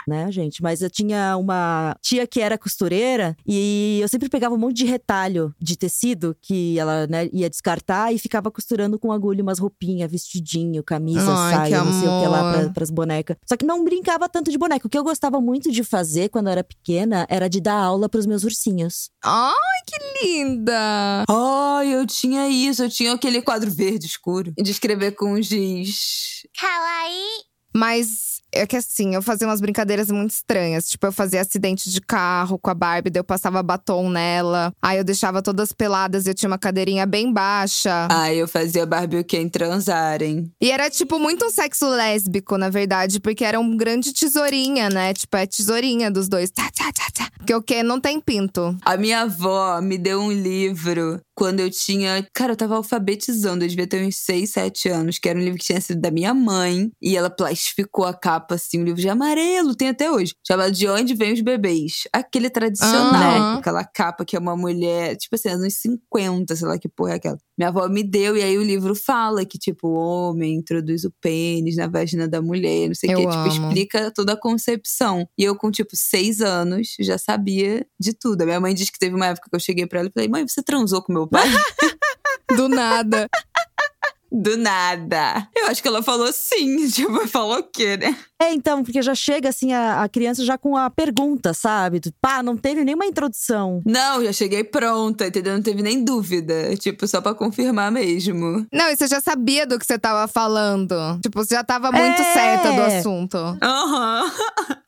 Né, 0.07 0.31
gente? 0.31 0.63
Mas 0.63 0.83
eu 0.83 0.91
tinha 0.91 1.37
uma 1.37 1.97
tia 2.01 2.27
que 2.27 2.41
era 2.41 2.59
costureira 2.59 3.37
e 3.47 3.99
eu 4.01 4.09
sempre 4.09 4.29
pegava 4.29 4.55
um 4.55 4.59
monte 4.59 4.79
de 4.79 4.85
retalho 4.85 5.55
de 5.61 5.77
tecido 5.77 6.37
que 6.41 6.79
ela 6.79 7.07
né, 7.07 7.29
ia 7.33 7.49
descartar 7.49 8.13
e 8.13 8.19
ficava 8.19 8.51
costurando 8.51 8.99
com 8.99 9.13
agulha 9.13 9.43
umas 9.43 9.59
roupinhas, 9.59 10.11
vestidinho, 10.11 10.83
camisa, 10.83 11.33
Ai, 11.33 11.55
saia, 11.55 11.85
não 11.85 11.93
sei 11.93 12.09
o 12.09 12.21
que 12.21 12.29
lá 12.29 12.53
pra, 12.53 12.71
pras 12.71 12.91
bonecas. 12.91 13.37
Só 13.47 13.57
que 13.57 13.65
não 13.65 13.85
brincava 13.85 14.29
tanto 14.29 14.51
de 14.51 14.59
boneca. 14.59 14.87
O 14.87 14.91
que 14.91 14.99
eu 14.99 15.05
gostava 15.05 15.41
muito 15.41 15.71
de 15.71 15.85
fazer 15.85 16.29
quando 16.29 16.47
eu 16.47 16.53
era 16.53 16.65
pequena 16.65 17.27
era 17.29 17.49
de 17.49 17.61
dar 17.61 17.75
aula 17.75 18.09
pros 18.09 18.27
meus 18.27 18.45
ursinhos. 18.45 19.11
Ai, 19.25 19.53
que 19.87 20.27
linda! 20.27 21.25
Ai, 21.29 21.95
eu 21.95 22.07
tinha 22.07 22.49
isso, 22.49 22.83
eu 22.83 22.91
tinha 22.91 23.13
aquele 23.13 23.43
quadro 23.43 23.71
verde 23.71 24.07
escuro 24.07 24.53
de 24.57 24.71
escrever 24.71 25.13
com 25.13 25.41
giz. 25.41 26.47
Mas 27.75 28.42
é 28.53 28.67
que 28.67 28.77
assim, 28.77 29.15
eu 29.15 29.23
fazia 29.23 29.47
umas 29.47 29.61
brincadeiras 29.61 30.11
muito 30.11 30.31
estranhas. 30.31 30.89
Tipo, 30.89 31.07
eu 31.07 31.13
fazia 31.13 31.41
acidente 31.41 31.91
de 31.91 32.01
carro 32.01 32.59
com 32.59 32.71
a 32.71 32.75
Barbie, 32.75 33.11
daí 33.11 33.21
eu 33.21 33.25
passava 33.25 33.63
batom 33.63 34.11
nela. 34.11 34.73
Aí 34.81 34.99
eu 34.99 35.05
deixava 35.05 35.43
todas 35.43 35.73
peladas 35.73 36.27
e 36.27 36.31
eu 36.31 36.35
tinha 36.35 36.49
uma 36.49 36.59
cadeirinha 36.59 37.07
bem 37.07 37.33
baixa. 37.33 38.09
Ai, 38.11 38.37
eu 38.37 38.47
fazia 38.47 38.85
Barbie 38.85 39.19
o 39.19 39.25
Ken 39.25 39.49
transarem. 39.49 40.51
E 40.61 40.71
era, 40.71 40.91
tipo, 40.91 41.19
muito 41.19 41.47
um 41.47 41.51
sexo 41.51 41.89
lésbico, 41.89 42.59
na 42.59 42.69
verdade, 42.69 43.21
porque 43.21 43.45
era 43.45 43.59
um 43.59 43.77
grande 43.77 44.13
tesourinha, 44.13 44.91
né? 44.91 45.15
Tipo, 45.15 45.37
é 45.37 45.47
tesourinha 45.47 46.11
dos 46.11 46.29
dois. 46.29 46.51
Tá, 46.51 46.71
tá, 46.77 46.93
tá, 46.93 47.07
tá. 47.15 47.33
Porque 47.39 47.55
o 47.55 47.63
quê? 47.63 47.83
Não 47.83 48.01
tem 48.01 48.21
pinto. 48.21 48.77
A 48.83 48.97
minha 48.97 49.23
avó 49.23 49.81
me 49.81 49.99
deu 49.99 50.21
um 50.21 50.31
livro 50.31 51.21
quando 51.35 51.61
eu 51.61 51.71
tinha. 51.71 52.25
Cara, 52.33 52.53
eu 52.53 52.57
tava 52.57 52.77
alfabetizando, 52.77 53.65
eu 53.65 53.69
devia 53.69 53.87
ter 53.87 54.07
uns 54.07 54.17
6, 54.17 54.51
7 54.51 54.89
anos, 54.89 55.19
que 55.19 55.29
era 55.29 55.39
um 55.39 55.43
livro 55.43 55.59
que 55.59 55.65
tinha 55.65 55.81
sido 55.81 56.01
da 56.01 56.11
minha 56.11 56.33
mãe. 56.33 56.91
E 57.01 57.17
ela 57.17 57.29
plastificou 57.29 58.05
a 58.05 58.15
capa, 58.15 58.42
assim, 58.51 58.81
um 58.81 58.85
livro 58.85 59.01
de 59.01 59.09
amarelo, 59.09 59.75
tem 59.75 59.89
até 59.89 60.11
hoje. 60.11 60.35
Chamado 60.47 60.73
De 60.73 60.89
Onde 60.89 61.15
Vêm 61.15 61.33
os 61.33 61.41
Bebês. 61.41 62.05
Aquele 62.13 62.51
tradicional, 62.51 63.41
Aham. 63.41 63.59
aquela 63.59 63.85
capa 63.85 64.25
que 64.25 64.37
é 64.37 64.39
uma 64.39 64.57
mulher, 64.57 65.17
tipo 65.17 65.35
assim, 65.35 65.49
anos 65.49 65.75
50, 65.75 66.55
sei 66.57 66.67
lá 66.67 66.79
que 66.79 66.89
porra 66.89 67.13
é 67.13 67.15
aquela. 67.17 67.39
Minha 67.57 67.69
avó 67.69 67.89
me 67.89 68.03
deu, 68.03 68.37
e 68.37 68.43
aí 68.43 68.59
o 68.59 68.63
livro 68.63 68.95
fala 68.95 69.45
que, 69.45 69.59
tipo, 69.59 69.89
o 69.89 69.95
homem 69.95 70.55
introduz 70.55 71.05
o 71.05 71.13
pênis 71.21 71.77
na 71.77 71.87
vagina 71.87 72.27
da 72.27 72.41
mulher, 72.43 72.89
não 72.89 72.95
sei 72.95 73.15
o 73.15 73.17
quê. 73.17 73.27
Tipo, 73.27 73.47
explica 73.47 74.11
toda 74.11 74.33
a 74.33 74.37
concepção. 74.37 75.29
E 75.39 75.45
eu, 75.45 75.55
com, 75.57 75.71
tipo, 75.71 75.91
seis 75.95 76.41
anos, 76.41 76.95
já 77.01 77.19
sabia 77.19 77.87
de 78.01 78.13
tudo. 78.13 78.43
A 78.43 78.47
minha 78.47 78.61
mãe 78.61 78.75
diz 78.75 78.91
que 78.91 78.99
teve 78.99 79.15
uma 79.15 79.27
época 79.27 79.49
que 79.51 79.57
eu 79.57 79.61
cheguei 79.61 79.87
pra 79.87 80.01
ela 80.01 80.09
e 80.09 80.13
falei, 80.13 80.29
mãe, 80.29 80.47
você 80.47 80.63
transou 80.63 81.03
com 81.03 81.13
meu 81.13 81.29
pai? 81.29 81.47
Do 82.57 82.69
nada. 82.69 83.29
Do 84.35 84.57
nada. 84.57 85.47
Eu 85.55 85.67
acho 85.67 85.83
que 85.83 85.89
ela 85.89 86.03
falou 86.03 86.33
sim. 86.33 86.89
Tipo, 86.89 87.29
falou 87.29 87.59
o 87.59 87.63
quê, 87.63 87.97
né? 87.99 88.17
É, 88.41 88.53
então, 88.53 88.83
porque 88.83 89.03
já 89.03 89.15
chega 89.15 89.49
assim 89.51 89.73
a, 89.73 90.03
a 90.03 90.09
criança 90.09 90.45
já 90.45 90.57
com 90.59 90.77
a 90.77 90.89
pergunta, 90.91 91.53
sabe? 91.55 92.01
Do, 92.01 92.13
Pá, 92.21 92.43
não 92.43 92.57
teve 92.57 92.85
nenhuma 92.85 93.07
introdução. 93.07 93.81
Não, 93.87 94.25
já 94.25 94.33
cheguei 94.33 94.65
pronta, 94.65 95.27
entendeu? 95.27 95.55
Não 95.55 95.63
teve 95.63 95.83
nem 95.83 96.03
dúvida. 96.03 96.75
Tipo, 96.77 97.07
só 97.07 97.21
pra 97.21 97.35
confirmar 97.35 97.93
mesmo. 97.93 98.67
Não, 98.73 98.89
e 98.91 98.97
você 98.97 99.07
já 99.07 99.21
sabia 99.21 99.67
do 99.67 99.79
que 99.79 99.87
você 99.87 99.99
tava 99.99 100.27
falando. 100.27 100.95
Tipo, 101.23 101.45
você 101.45 101.55
já 101.55 101.63
tava 101.63 101.93
muito 101.93 102.21
É. 102.23 102.33
certa 102.33 102.73
do 102.73 102.81
assunto. 102.83 103.37
Aham. 103.63 104.33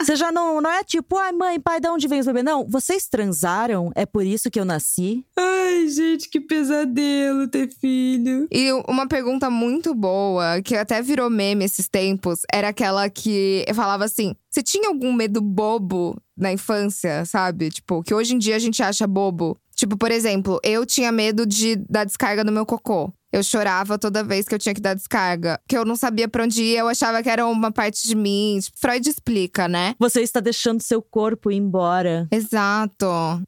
Você 0.03 0.17
já 0.17 0.31
não, 0.33 0.61
não 0.61 0.71
é 0.71 0.83
tipo, 0.83 1.17
ai, 1.17 1.33
mãe, 1.33 1.59
pai, 1.61 1.81
de 1.81 1.89
onde 1.89 2.09
vem 2.09 2.21
os 2.21 2.27
bebês? 2.27 2.45
Não, 2.45 2.67
vocês 2.69 3.07
transaram? 3.09 3.91
É 3.95 4.05
por 4.05 4.25
isso 4.25 4.51
que 4.51 4.59
eu 4.61 4.65
nasci? 4.65 5.25
Ai, 5.39 5.89
gente, 5.89 6.29
que 6.29 6.41
pesadelo 6.41 7.49
ter 7.49 7.71
filho. 7.81 8.47
E 8.51 8.71
uma 8.89 9.07
pergunta 9.09 9.34
muito 9.51 9.95
boa, 9.95 10.61
que 10.63 10.77
até 10.77 11.01
virou 11.03 11.29
meme 11.31 11.65
esses 11.65 11.89
tempos, 11.89 12.41
era 12.53 12.69
aquela 12.69 13.09
que 13.09 13.65
eu 13.67 13.75
falava 13.75 14.05
assim: 14.05 14.35
você 14.51 14.63
tinha 14.63 14.89
algum 14.89 15.13
medo 15.13 15.41
bobo 15.41 16.17
na 16.37 16.53
infância, 16.53 17.25
sabe? 17.25 17.71
Tipo, 17.71 18.03
que 18.03 18.15
hoje 18.15 18.35
em 18.35 18.39
dia 18.39 18.57
a 18.57 18.59
gente 18.59 18.83
acha 18.83 19.07
bobo. 19.07 19.59
Tipo, 19.75 19.97
por 19.97 20.11
exemplo, 20.11 20.61
eu 20.63 20.87
tinha 20.87 21.11
medo 21.11 21.45
de 21.45 21.77
dar 21.89 22.05
descarga 22.05 22.45
no 22.45 22.53
meu 22.53 22.65
cocô. 22.65 23.13
Eu 23.35 23.43
chorava 23.43 23.99
toda 23.99 24.23
vez 24.23 24.47
que 24.47 24.55
eu 24.55 24.59
tinha 24.61 24.73
que 24.73 24.81
dar 24.81 24.95
descarga. 24.95 25.59
Que 25.69 25.77
eu 25.77 25.85
não 25.85 25.97
sabia 25.97 26.29
pra 26.29 26.45
onde 26.45 26.63
ir, 26.63 26.79
eu 26.79 26.87
achava 26.87 27.21
que 27.21 27.29
era 27.29 27.45
uma 27.45 27.73
parte 27.73 28.07
de 28.07 28.15
mim. 28.15 28.61
Tipo, 28.63 28.79
Freud 28.79 29.11
explica, 29.11 29.67
né? 29.67 29.97
Você 29.99 30.21
está 30.21 30.39
deixando 30.39 30.81
seu 30.81 31.03
corpo 31.03 31.51
ir 31.51 31.57
embora. 31.57 32.29
Exato. 32.31 33.07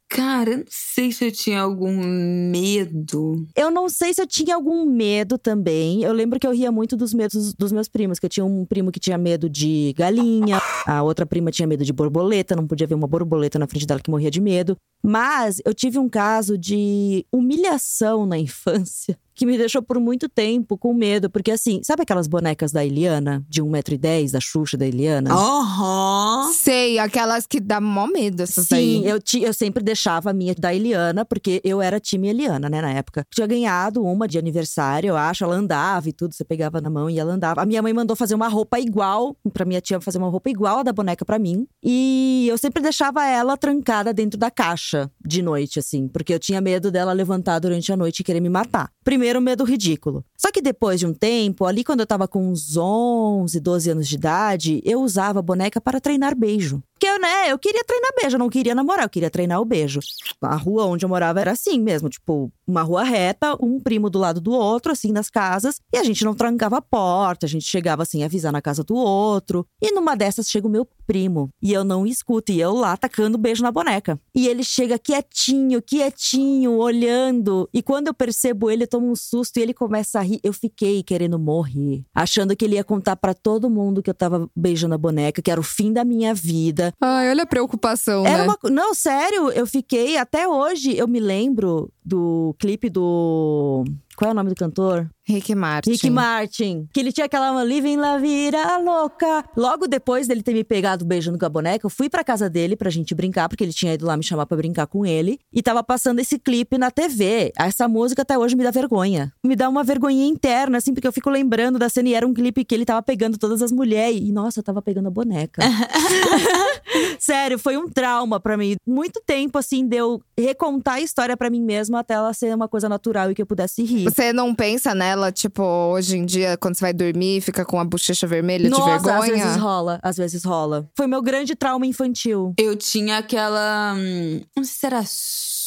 Cara, 0.09 0.51
eu 0.51 0.57
não 0.57 0.65
sei 0.67 1.13
se 1.13 1.25
eu 1.25 1.31
tinha 1.31 1.61
algum 1.61 2.03
medo. 2.51 3.47
Eu 3.55 3.71
não 3.71 3.87
sei 3.87 4.13
se 4.13 4.21
eu 4.21 4.27
tinha 4.27 4.55
algum 4.55 4.85
medo 4.85 5.37
também. 5.37 6.03
Eu 6.03 6.11
lembro 6.11 6.37
que 6.37 6.45
eu 6.45 6.51
ria 6.51 6.69
muito 6.69 6.97
dos 6.97 7.13
medos 7.13 7.53
dos 7.53 7.71
meus 7.71 7.87
primos, 7.87 8.19
que 8.19 8.25
eu 8.25 8.29
tinha 8.29 8.45
um 8.45 8.65
primo 8.65 8.91
que 8.91 8.99
tinha 8.99 9.17
medo 9.17 9.49
de 9.49 9.93
galinha, 9.95 10.61
a 10.85 11.01
outra 11.01 11.25
prima 11.25 11.49
tinha 11.49 11.65
medo 11.65 11.85
de 11.85 11.93
borboleta, 11.93 12.57
não 12.57 12.67
podia 12.67 12.87
ver 12.87 12.95
uma 12.95 13.07
borboleta 13.07 13.57
na 13.57 13.67
frente 13.67 13.87
dela 13.87 14.01
que 14.01 14.11
morria 14.11 14.29
de 14.29 14.41
medo. 14.41 14.75
Mas 15.01 15.61
eu 15.63 15.73
tive 15.73 15.97
um 15.97 16.09
caso 16.09 16.57
de 16.57 17.25
humilhação 17.31 18.25
na 18.25 18.37
infância. 18.37 19.17
Que 19.37 19.45
me 19.45 19.55
deixou 19.57 19.83
por 19.83 19.99
muito 19.99 20.27
tempo 20.27 20.77
com 20.77 20.93
medo. 20.93 21.29
Porque, 21.29 21.51
assim, 21.51 21.79
sabe 21.83 22.01
aquelas 22.01 22.25
bonecas 22.27 22.71
da 22.71 22.83
Eliana? 22.83 23.45
De 23.47 23.61
1,10m, 23.61 24.31
da 24.31 24.39
Xuxa 24.41 24.75
da 24.75 24.85
Eliana? 24.87 25.29
Aham. 25.31 26.51
Sei, 26.53 26.97
aquelas 26.97 27.45
que 27.45 27.59
dá 27.59 27.79
mó 27.79 28.07
medo, 28.07 28.41
essas 28.41 28.65
Sim, 28.67 29.01
daí. 29.03 29.07
eu, 29.07 29.21
ti- 29.21 29.43
eu 29.43 29.53
sempre 29.53 29.83
deixava 29.83 30.31
a 30.31 30.33
minha 30.33 30.55
da 30.55 30.73
Eliana, 30.73 31.23
porque 31.23 31.61
eu 31.63 31.81
era 31.81 31.99
time 31.99 32.29
Eliana, 32.29 32.67
né, 32.69 32.81
na 32.81 32.91
época. 32.91 33.25
Tinha 33.33 33.45
ganhado 33.45 34.03
uma 34.03 34.27
de 34.27 34.39
aniversário, 34.39 35.09
eu 35.09 35.17
acho. 35.17 35.43
Ela 35.43 35.55
andava 35.55 36.09
e 36.09 36.13
tudo, 36.13 36.33
você 36.33 36.43
pegava 36.43 36.81
na 36.81 36.89
mão 36.89 37.07
e 37.09 37.19
ela 37.19 37.31
andava. 37.33 37.61
A 37.61 37.65
minha 37.65 37.81
mãe 37.81 37.93
mandou 37.93 38.15
fazer 38.15 38.33
uma 38.33 38.47
roupa 38.47 38.79
igual, 38.79 39.35
pra 39.53 39.65
minha 39.65 39.79
tia 39.81 40.01
fazer 40.01 40.17
uma 40.17 40.29
roupa 40.29 40.49
igual 40.49 40.79
a 40.79 40.83
da 40.83 40.91
boneca 40.93 41.23
pra 41.23 41.37
mim. 41.37 41.67
E 41.83 42.47
eu 42.49 42.57
sempre 42.57 42.81
deixava 42.81 43.23
ela 43.27 43.55
trancada 43.55 44.11
dentro 44.13 44.39
da 44.39 44.49
caixa 44.49 45.11
de 45.23 45.41
noite, 45.43 45.77
assim, 45.77 46.07
porque 46.07 46.33
eu 46.33 46.39
tinha 46.39 46.59
medo 46.59 46.89
dela 46.89 47.13
levantar 47.13 47.59
durante 47.59 47.91
a 47.91 47.97
noite 47.97 48.21
e 48.21 48.23
querer 48.23 48.39
me 48.39 48.49
matar. 48.49 48.89
Primeiro, 49.03 49.26
medo 49.41 49.63
ridículo. 49.63 50.23
Só 50.37 50.51
que 50.51 50.61
depois 50.61 50.99
de 50.99 51.05
um 51.05 51.13
tempo, 51.13 51.65
ali 51.65 51.83
quando 51.83 51.99
eu 52.01 52.07
tava 52.07 52.27
com 52.27 52.49
uns 52.49 52.77
11, 52.77 53.59
12 53.59 53.89
anos 53.91 54.07
de 54.07 54.15
idade, 54.15 54.81
eu 54.85 55.01
usava 55.01 55.39
a 55.39 55.41
boneca 55.41 55.81
para 55.81 55.99
treinar 55.99 56.35
beijo. 56.35 56.81
Eu, 57.07 57.19
né, 57.19 57.51
eu 57.51 57.57
queria 57.57 57.83
treinar 57.85 58.11
beijo, 58.19 58.35
eu 58.35 58.39
não 58.39 58.49
queria 58.49 58.75
namorar, 58.75 59.05
eu 59.05 59.09
queria 59.09 59.29
treinar 59.29 59.61
o 59.61 59.65
beijo. 59.65 60.01
A 60.41 60.55
rua 60.55 60.85
onde 60.85 61.05
eu 61.05 61.09
morava 61.09 61.39
era 61.39 61.51
assim 61.51 61.79
mesmo, 61.79 62.09
tipo, 62.09 62.51
uma 62.67 62.81
rua 62.81 63.03
reta, 63.03 63.55
um 63.61 63.79
primo 63.79 64.09
do 64.09 64.19
lado 64.19 64.41
do 64.41 64.51
outro, 64.51 64.91
assim, 64.91 65.11
nas 65.11 65.29
casas. 65.29 65.79
E 65.93 65.97
a 65.97 66.03
gente 66.03 66.25
não 66.25 66.33
trancava 66.35 66.77
a 66.77 66.81
porta, 66.81 67.45
a 67.45 67.49
gente 67.49 67.65
chegava 67.65 68.03
assim, 68.03 68.23
avisar 68.23 68.51
na 68.51 68.61
casa 68.61 68.83
do 68.83 68.95
outro. 68.95 69.65
E 69.81 69.91
numa 69.93 70.15
dessas 70.15 70.49
chega 70.49 70.67
o 70.67 70.69
meu 70.69 70.85
primo. 71.07 71.49
E 71.61 71.71
eu 71.71 71.85
não 71.85 72.05
escuto. 72.05 72.51
E 72.51 72.59
eu 72.59 72.73
lá 72.73 72.97
tacando 72.97 73.37
beijo 73.37 73.63
na 73.63 73.71
boneca. 73.71 74.19
E 74.35 74.47
ele 74.47 74.63
chega 74.63 74.99
quietinho, 74.99 75.81
quietinho, 75.81 76.73
olhando. 76.73 77.69
E 77.73 77.81
quando 77.81 78.07
eu 78.07 78.13
percebo 78.13 78.69
ele, 78.69 78.83
eu 78.83 78.87
tomo 78.87 79.09
um 79.09 79.15
susto 79.15 79.57
e 79.57 79.61
ele 79.61 79.73
começa 79.73 80.19
a 80.19 80.21
rir. 80.21 80.41
Eu 80.43 80.51
fiquei 80.51 81.01
querendo 81.01 81.39
morrer. 81.39 82.03
Achando 82.13 82.55
que 82.55 82.65
ele 82.65 82.75
ia 82.75 82.83
contar 82.83 83.15
pra 83.15 83.33
todo 83.33 83.69
mundo 83.69 84.03
que 84.03 84.09
eu 84.09 84.13
tava 84.13 84.49
beijando 84.53 84.93
a 84.95 84.97
boneca, 84.97 85.41
que 85.41 85.49
era 85.49 85.61
o 85.61 85.63
fim 85.63 85.93
da 85.93 86.03
minha 86.03 86.33
vida. 86.33 86.93
Ai, 86.99 87.29
olha 87.29 87.43
a 87.43 87.47
preocupação, 87.47 88.25
Era 88.25 88.39
né? 88.39 88.43
uma. 88.43 88.57
Não, 88.71 88.93
sério, 88.95 89.51
eu 89.51 89.67
fiquei. 89.67 90.17
Até 90.17 90.47
hoje 90.47 90.97
eu 90.97 91.07
me 91.07 91.19
lembro 91.19 91.91
do 92.03 92.55
clipe 92.57 92.89
do. 92.89 93.83
Qual 94.15 94.29
é 94.29 94.31
o 94.31 94.35
nome 94.35 94.49
do 94.49 94.55
cantor? 94.55 95.07
Rick 95.27 95.53
Martin. 95.53 95.91
Rick 95.91 96.09
Martin. 96.09 96.87
Que 96.93 96.99
ele 97.01 97.11
tinha 97.11 97.25
aquela 97.25 97.63
Living 97.63 97.97
La 97.97 98.17
Vida 98.17 98.77
Louca. 98.77 99.43
Logo 99.55 99.87
depois 99.87 100.27
dele 100.27 100.41
ter 100.41 100.53
me 100.53 100.63
pegado 100.63 101.03
beijando 101.03 101.37
com 101.37 101.45
a 101.45 101.49
boneca, 101.49 101.85
eu 101.85 101.89
fui 101.89 102.09
pra 102.09 102.23
casa 102.23 102.49
dele 102.49 102.75
pra 102.75 102.89
gente 102.89 103.13
brincar, 103.13 103.49
porque 103.49 103.63
ele 103.63 103.73
tinha 103.73 103.93
ido 103.93 104.05
lá 104.05 104.15
me 104.15 104.23
chamar 104.23 104.45
pra 104.45 104.55
brincar 104.55 104.87
com 104.87 105.05
ele. 105.05 105.39
E 105.51 105.61
tava 105.61 105.83
passando 105.83 106.19
esse 106.19 106.39
clipe 106.39 106.77
na 106.77 106.89
TV. 106.91 107.51
Essa 107.57 107.87
música 107.87 108.21
até 108.21 108.37
hoje 108.37 108.55
me 108.55 108.63
dá 108.63 108.71
vergonha. 108.71 109.33
Me 109.43 109.55
dá 109.55 109.67
uma 109.67 109.83
vergonhinha 109.83 110.27
interna, 110.27 110.77
assim, 110.77 110.93
porque 110.93 111.07
eu 111.07 111.11
fico 111.11 111.29
lembrando 111.29 111.77
da 111.77 111.89
cena 111.89 112.09
e 112.09 112.13
era 112.13 112.25
um 112.25 112.33
clipe 112.33 112.63
que 112.63 112.73
ele 112.73 112.85
tava 112.85 113.01
pegando 113.01 113.37
todas 113.37 113.61
as 113.61 113.71
mulheres. 113.71 114.19
E 114.21 114.31
nossa, 114.31 114.59
eu 114.59 114.63
tava 114.63 114.81
pegando 114.81 115.07
a 115.07 115.11
boneca. 115.11 115.61
Sério, 117.19 117.57
foi 117.59 117.77
um 117.77 117.89
trauma 117.89 118.39
pra 118.39 118.55
mim. 118.55 118.75
Muito 118.85 119.21
tempo, 119.25 119.57
assim, 119.57 119.85
de 119.85 119.97
eu 119.97 120.21
recontar 120.37 120.95
a 120.95 121.01
história 121.01 121.35
pra 121.35 121.49
mim 121.49 121.61
mesma 121.61 121.99
até 121.99 122.13
ela 122.13 122.33
ser 122.33 122.53
uma 122.55 122.67
coisa 122.67 122.87
natural 122.87 123.31
e 123.31 123.35
que 123.35 123.41
eu 123.41 123.45
pudesse 123.45 123.83
rir. 123.83 124.03
Você 124.03 124.31
não 124.31 124.53
pensa 124.53 124.93
nela, 124.93 125.16
tipo, 125.31 125.63
hoje 125.63 126.17
em 126.17 126.25
dia, 126.25 126.57
quando 126.57 126.75
você 126.75 126.81
vai 126.85 126.93
dormir, 126.93 127.41
fica 127.41 127.65
com 127.65 127.79
a 127.79 127.83
bochecha 127.85 128.25
vermelha 128.27 128.69
Nossa, 128.69 128.83
de 128.83 128.89
às 128.91 129.03
vergonha? 129.03 129.43
vezes 129.45 129.57
rola, 129.61 129.99
às 130.03 130.17
vezes 130.17 130.43
rola. 130.43 130.89
Foi 130.95 131.07
meu 131.07 131.21
grande 131.21 131.55
trauma 131.55 131.85
infantil. 131.85 132.53
Eu 132.57 132.75
tinha 132.75 133.17
aquela. 133.17 133.93
hum, 133.97 134.41
Não 134.55 134.63
sei 134.63 134.73
se 134.73 134.85
era 134.85 135.03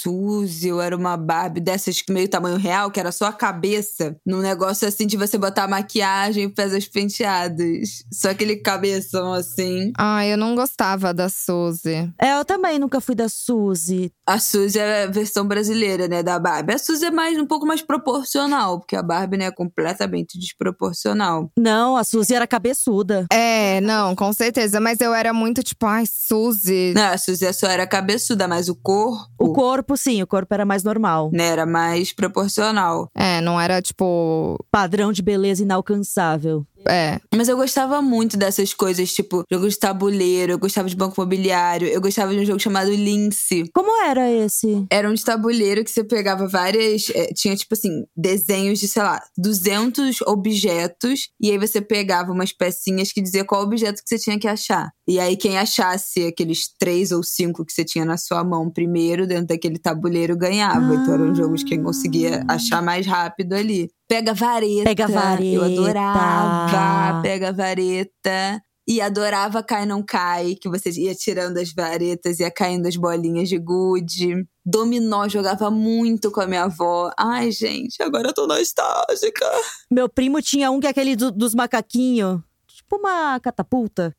Suzy 0.03 0.73
ou 0.73 0.81
era 0.81 0.97
uma 0.97 1.17
Barbie 1.17 1.61
dessas 1.61 2.01
que 2.01 2.13
meio 2.13 2.29
tamanho 2.29 2.57
real, 2.57 2.91
que 2.91 2.99
era 3.01 3.13
só 3.13 3.27
a 3.27 3.33
cabeça, 3.33 4.17
num 4.27 4.41
negócio 4.41 4.87
assim 4.87 5.07
de 5.07 5.17
você 5.17 5.37
botar 5.37 5.69
maquiagem 5.69 6.45
e 6.47 6.55
fazer 6.55 6.79
os 6.79 6.89
penteados. 6.89 8.05
Só 8.13 8.31
aquele 8.31 8.57
cabeção 8.57 9.33
assim. 9.33 9.93
Ai, 9.99 10.33
eu 10.33 10.37
não 10.37 10.55
gostava 10.55 11.13
da 11.13 11.29
Suzy. 11.29 12.11
É, 12.21 12.39
eu 12.39 12.45
também 12.45 12.79
nunca 12.79 13.01
fui 13.01 13.15
da 13.15 13.29
Suzy. 13.29 14.13
A 14.27 14.39
Suzy 14.39 14.79
é 14.79 15.05
a 15.05 15.07
versão 15.07 15.47
brasileira, 15.47 16.09
né, 16.09 16.23
da 16.23 16.39
Barbie. 16.39 16.75
A 16.75 16.79
Suzy 16.79 17.07
é 17.07 17.11
mais, 17.11 17.39
um 17.39 17.47
pouco 17.47 17.67
mais 17.67 17.83
proporcional, 17.83 18.79
porque 18.79 18.97
a 18.97 19.03
Barbie, 19.03 19.37
né, 19.37 19.47
é 19.47 19.51
completamente 19.51 20.39
desproporcional. 20.39 21.51
Não, 21.59 21.97
a 21.97 22.05
Suzy 22.05 22.35
era 22.35 22.47
cabeçuda. 22.47 23.27
É, 23.33 23.81
não, 23.81 24.15
com 24.15 24.33
certeza. 24.33 24.81
Mas 24.81 25.01
eu 25.01 25.13
era 25.13 25.33
muito 25.33 25.63
tipo, 25.63 25.87
ai, 25.87 26.05
Suzy. 26.07 26.93
Não, 26.95 27.13
a 27.13 27.19
Suzy 27.19 27.53
só 27.53 27.67
era 27.67 27.87
cabeçuda, 27.87 28.47
mas 28.47 28.69
o 28.69 28.75
corpo, 28.75 29.29
O 29.39 29.53
corpo, 29.53 29.90
sim, 29.97 30.23
o 30.23 30.27
corpo 30.27 30.53
era 30.55 30.65
mais 30.65 30.83
normal. 30.85 31.31
né, 31.33 31.47
era 31.47 31.67
mais 31.67 32.13
proporcional. 32.13 33.11
É, 33.15 33.41
não 33.41 33.61
era 33.61 33.81
tipo. 33.83 34.59
Padrão 34.71 35.13
de 35.13 35.23
beleza 35.23 35.63
inalcançável. 35.63 36.67
É. 36.89 37.21
Mas 37.35 37.49
eu 37.49 37.57
gostava 37.57 38.01
muito 38.01 38.37
dessas 38.37 38.73
coisas, 38.75 39.13
tipo, 39.13 39.45
jogo 39.51 39.69
de 39.69 39.79
tabuleiro, 39.79 40.53
eu 40.53 40.59
gostava 40.59 40.89
de 40.89 40.97
banco 40.97 41.15
imobiliário, 41.21 41.89
eu 41.89 42.01
gostava 42.01 42.33
de 42.33 42.41
um 42.41 42.45
jogo 42.45 42.59
chamado 42.59 42.91
Lince. 42.91 43.65
Como 43.75 44.03
era 44.05 44.31
esse? 44.31 44.87
Era 44.91 45.09
um 45.09 45.15
de 45.15 45.25
tabuleiro 45.25 45.85
que 45.85 45.91
você 45.91 46.05
pegava 46.05 46.47
várias. 46.47 47.11
eh, 47.15 47.33
tinha, 47.35 47.55
tipo 47.57 47.75
assim, 47.75 48.05
desenhos 48.17 48.79
de, 48.79 48.89
sei 48.89 49.03
lá, 49.03 49.21
200 49.37 50.21
objetos. 50.23 51.29
E 51.41 51.51
aí 51.51 51.59
você 51.59 51.81
pegava 51.81 52.33
umas 52.33 52.53
pecinhas 52.53 53.13
que 53.13 53.21
dizia 53.21 53.45
qual 53.45 53.63
objeto 53.63 54.03
que 54.03 54.09
você 54.09 54.19
tinha 54.19 54.39
que 54.39 54.49
achar. 54.49 54.91
E 55.09 55.19
aí 55.19 55.37
quem 55.37 55.59
achasse 55.59 56.27
aqueles 56.27 56.69
três 56.79 57.11
ou 57.13 57.23
cinco 57.23 57.65
que 57.65 57.73
você 57.73 57.85
tinha 57.85 58.05
na 58.05 58.17
sua 58.17 58.45
mão 58.45 58.71
primeiro, 58.71 59.27
dentro 59.27 59.47
daquele 59.47 59.79
tabuleiro, 59.79 60.37
ganhava. 60.37 60.95
Então 60.95 61.15
era 61.15 61.23
um 61.23 61.35
jogo 61.35 61.57
de 61.57 61.65
quem 61.65 61.83
conseguia 61.83 62.45
achar 62.49 62.83
mais 62.83 63.07
rápido 63.07 63.55
ali. 63.55 63.91
Pega 64.11 64.35
vareta. 64.35 64.83
Pega 64.85 65.07
vareta. 65.07 65.45
Eu 65.45 65.63
adorava. 65.63 67.23
Pega 67.23 67.53
vareta. 67.53 68.61
E 68.89 69.01
adorava 69.01 69.63
Cai 69.63 69.87
Não 69.87 70.03
Cai, 70.03 70.57
que 70.61 70.69
você 70.69 70.91
ia 70.91 71.15
tirando 71.15 71.59
as 71.59 71.73
varetas, 71.73 72.41
ia 72.41 72.51
caindo 72.51 72.89
as 72.89 72.97
bolinhas 72.97 73.49
de 73.49 73.57
gude. 73.57 74.45
Dominó, 74.67 75.29
jogava 75.29 75.71
muito 75.71 76.29
com 76.33 76.41
a 76.41 76.47
minha 76.49 76.65
avó. 76.65 77.09
Ai, 77.17 77.53
gente, 77.53 78.03
agora 78.03 78.29
eu 78.31 78.33
tô 78.35 78.49
nostálgica. 78.49 79.47
Meu 79.89 80.09
primo 80.09 80.43
tinha 80.43 80.73
um 80.73 80.81
que 80.81 80.89
é 80.89 80.91
aquele 80.91 81.15
do- 81.15 81.31
dos 81.31 81.55
macaquinhos. 81.55 82.41
Tipo 82.67 82.97
uma 82.97 83.39
catapulta. 83.39 84.13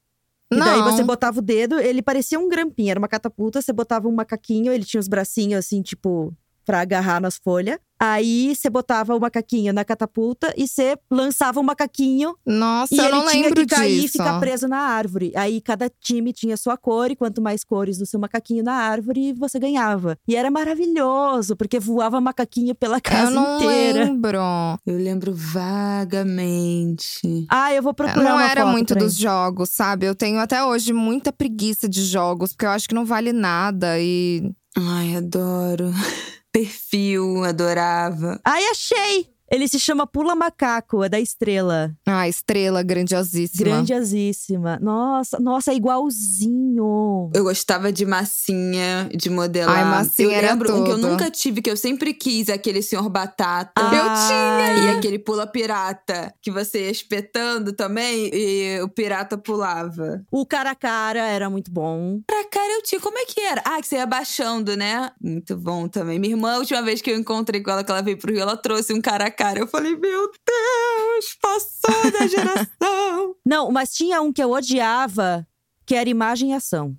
E 0.50 0.58
daí 0.58 0.80
Não. 0.80 0.92
você 0.92 1.04
botava 1.04 1.40
o 1.40 1.42
dedo, 1.42 1.78
ele 1.80 2.02
parecia 2.02 2.40
um 2.40 2.48
grampinho, 2.48 2.92
era 2.92 3.00
uma 3.00 3.08
catapulta, 3.10 3.62
você 3.62 3.74
botava 3.74 4.08
um 4.08 4.12
macaquinho, 4.14 4.72
ele 4.72 4.86
tinha 4.86 5.00
os 5.02 5.08
bracinhos 5.08 5.60
assim, 5.60 5.82
tipo, 5.82 6.34
pra 6.66 6.82
agarrar 6.82 7.22
nas 7.22 7.38
folhas. 7.38 7.78
Aí 8.04 8.56
você 8.56 8.68
botava 8.68 9.16
o 9.16 9.20
macaquinho 9.20 9.72
na 9.72 9.86
catapulta 9.86 10.52
e 10.58 10.68
você 10.68 10.98
lançava 11.12 11.60
o 11.60 11.64
macaquinho 11.64 12.34
Nossa, 12.44 12.96
e 12.96 12.98
eu 12.98 13.06
ele 13.06 13.12
não 13.16 13.28
tinha 13.28 13.44
lembro 13.44 13.62
que 13.62 13.68
cair 13.76 13.96
e 13.96 14.02
disso. 14.02 14.14
ficar 14.14 14.40
preso 14.40 14.68
na 14.68 14.80
árvore. 14.80 15.32
Aí 15.36 15.62
cada 15.62 15.88
time 16.02 16.34
tinha 16.34 16.58
sua 16.58 16.76
cor, 16.76 17.12
e 17.12 17.16
quanto 17.16 17.40
mais 17.44 17.64
cores 17.64 18.00
do 18.00 18.08
seu 18.08 18.20
macaquinho 18.20 18.64
na 18.64 18.74
árvore, 18.74 19.34
você 19.34 19.60
ganhava. 19.60 20.18
E 20.28 20.36
era 20.36 20.50
maravilhoso, 20.50 21.56
porque 21.56 21.80
voava 21.80 22.20
macaquinho 22.20 22.74
pela 22.74 23.00
casa 23.00 23.30
eu 23.30 23.36
não 23.36 23.58
inteira. 23.58 24.06
lembro. 24.06 24.40
Eu 24.84 24.98
lembro 24.98 25.32
vagamente. 25.36 27.20
Ah, 27.50 27.72
eu 27.72 27.84
vou 27.84 27.92
Eu 27.92 27.96
procurar 27.96 28.24
não 28.24 28.32
uma 28.38 28.50
era 28.50 28.62
foto 28.64 28.72
muito 28.72 28.94
pra 28.96 29.04
dos 29.04 29.16
jogos, 29.16 29.70
sabe? 29.70 30.08
Eu 30.08 30.16
tenho 30.16 30.40
até 30.40 30.66
hoje 30.66 30.92
muita 30.92 31.32
preguiça 31.32 31.88
de 31.88 32.04
jogos, 32.04 32.54
porque 32.54 32.66
eu 32.66 32.72
acho 32.72 32.90
que 32.90 32.96
não 32.96 33.06
vale 33.06 33.32
nada 33.32 34.00
e. 34.00 34.52
Ai, 34.76 35.18
adoro. 35.18 35.92
Perfil, 36.52 37.44
adorava. 37.46 38.40
Ai, 38.44 38.64
achei! 38.66 39.34
Ele 39.52 39.68
se 39.68 39.78
chama 39.78 40.08
Pula 40.08 40.34
Macaco, 40.34 41.04
é 41.04 41.10
da 41.10 41.20
Estrela. 41.20 41.94
Ah, 42.06 42.26
estrela 42.26 42.82
grandiosíssima. 42.82 43.70
Grandiosíssima. 43.70 44.80
Nossa, 44.82 45.40
nossa, 45.42 45.74
é 45.74 45.76
igualzinho. 45.76 47.30
Eu 47.34 47.44
gostava 47.44 47.92
de 47.92 48.06
massinha, 48.06 49.10
de 49.14 49.30
modelar. 49.30 49.76
Ai, 49.78 49.84
massinha 49.84 50.30
eu 50.30 50.32
era 50.32 50.52
lembro 50.52 50.74
um 50.74 50.84
que 50.86 50.92
eu 50.92 50.98
nunca 50.98 51.30
tive, 51.30 51.62
que 51.62 51.70
eu 51.70 51.76
sempre 51.76 52.14
quis, 52.14 52.48
aquele 52.48 52.82
senhor 52.82 53.10
batata. 53.10 53.74
Ah, 53.76 54.74
E 54.86 54.90
aquele 54.98 55.20
pula 55.20 55.46
pirata, 55.46 56.34
que 56.42 56.50
você 56.50 56.86
ia 56.86 56.92
espetando 56.92 57.74
também 57.74 58.30
e 58.34 58.80
o 58.82 58.88
pirata 58.88 59.38
pulava. 59.38 60.24
O 60.32 60.46
cara 60.46 60.72
a 60.72 60.76
cara 60.76 61.28
era 61.28 61.50
muito 61.50 61.70
bom. 61.70 62.22
Pra 62.26 62.46
cara 62.50 62.72
eu 62.76 62.84
tinha, 62.84 63.02
como 63.02 63.18
é 63.20 63.26
que 63.26 63.42
era? 63.42 63.62
Ah, 63.66 63.82
que 63.82 63.88
você 63.88 63.98
ia 63.98 64.06
baixando, 64.06 64.78
né? 64.78 65.12
Muito 65.22 65.58
bom 65.58 65.90
também. 65.90 66.18
Minha 66.20 66.36
irmã, 66.36 66.54
a 66.56 66.60
última 66.60 66.82
vez 66.82 67.02
que 67.02 67.12
eu 67.12 67.18
encontrei 67.20 67.62
com 67.62 67.70
ela, 67.70 67.84
que 67.84 67.92
ela 67.92 68.02
veio 68.02 68.18
pro 68.18 68.32
Rio, 68.32 68.42
ela 68.42 68.56
trouxe 68.56 68.94
um 68.94 69.02
cara 69.02 69.26
a 69.26 69.32
cara. 69.32 69.41
Eu 69.60 69.68
falei, 69.68 69.96
meu 69.96 70.32
Deus, 70.32 71.38
passou 71.42 72.12
da 72.12 72.28
geração. 72.28 73.36
Não, 73.46 73.72
mas 73.72 73.94
tinha 73.94 74.22
um 74.22 74.32
que 74.32 74.44
eu 74.44 74.52
odiava, 74.52 75.48
que 75.86 75.96
era 75.96 76.10
imagem 76.10 76.52
e 76.52 76.54
ação. 76.54 76.96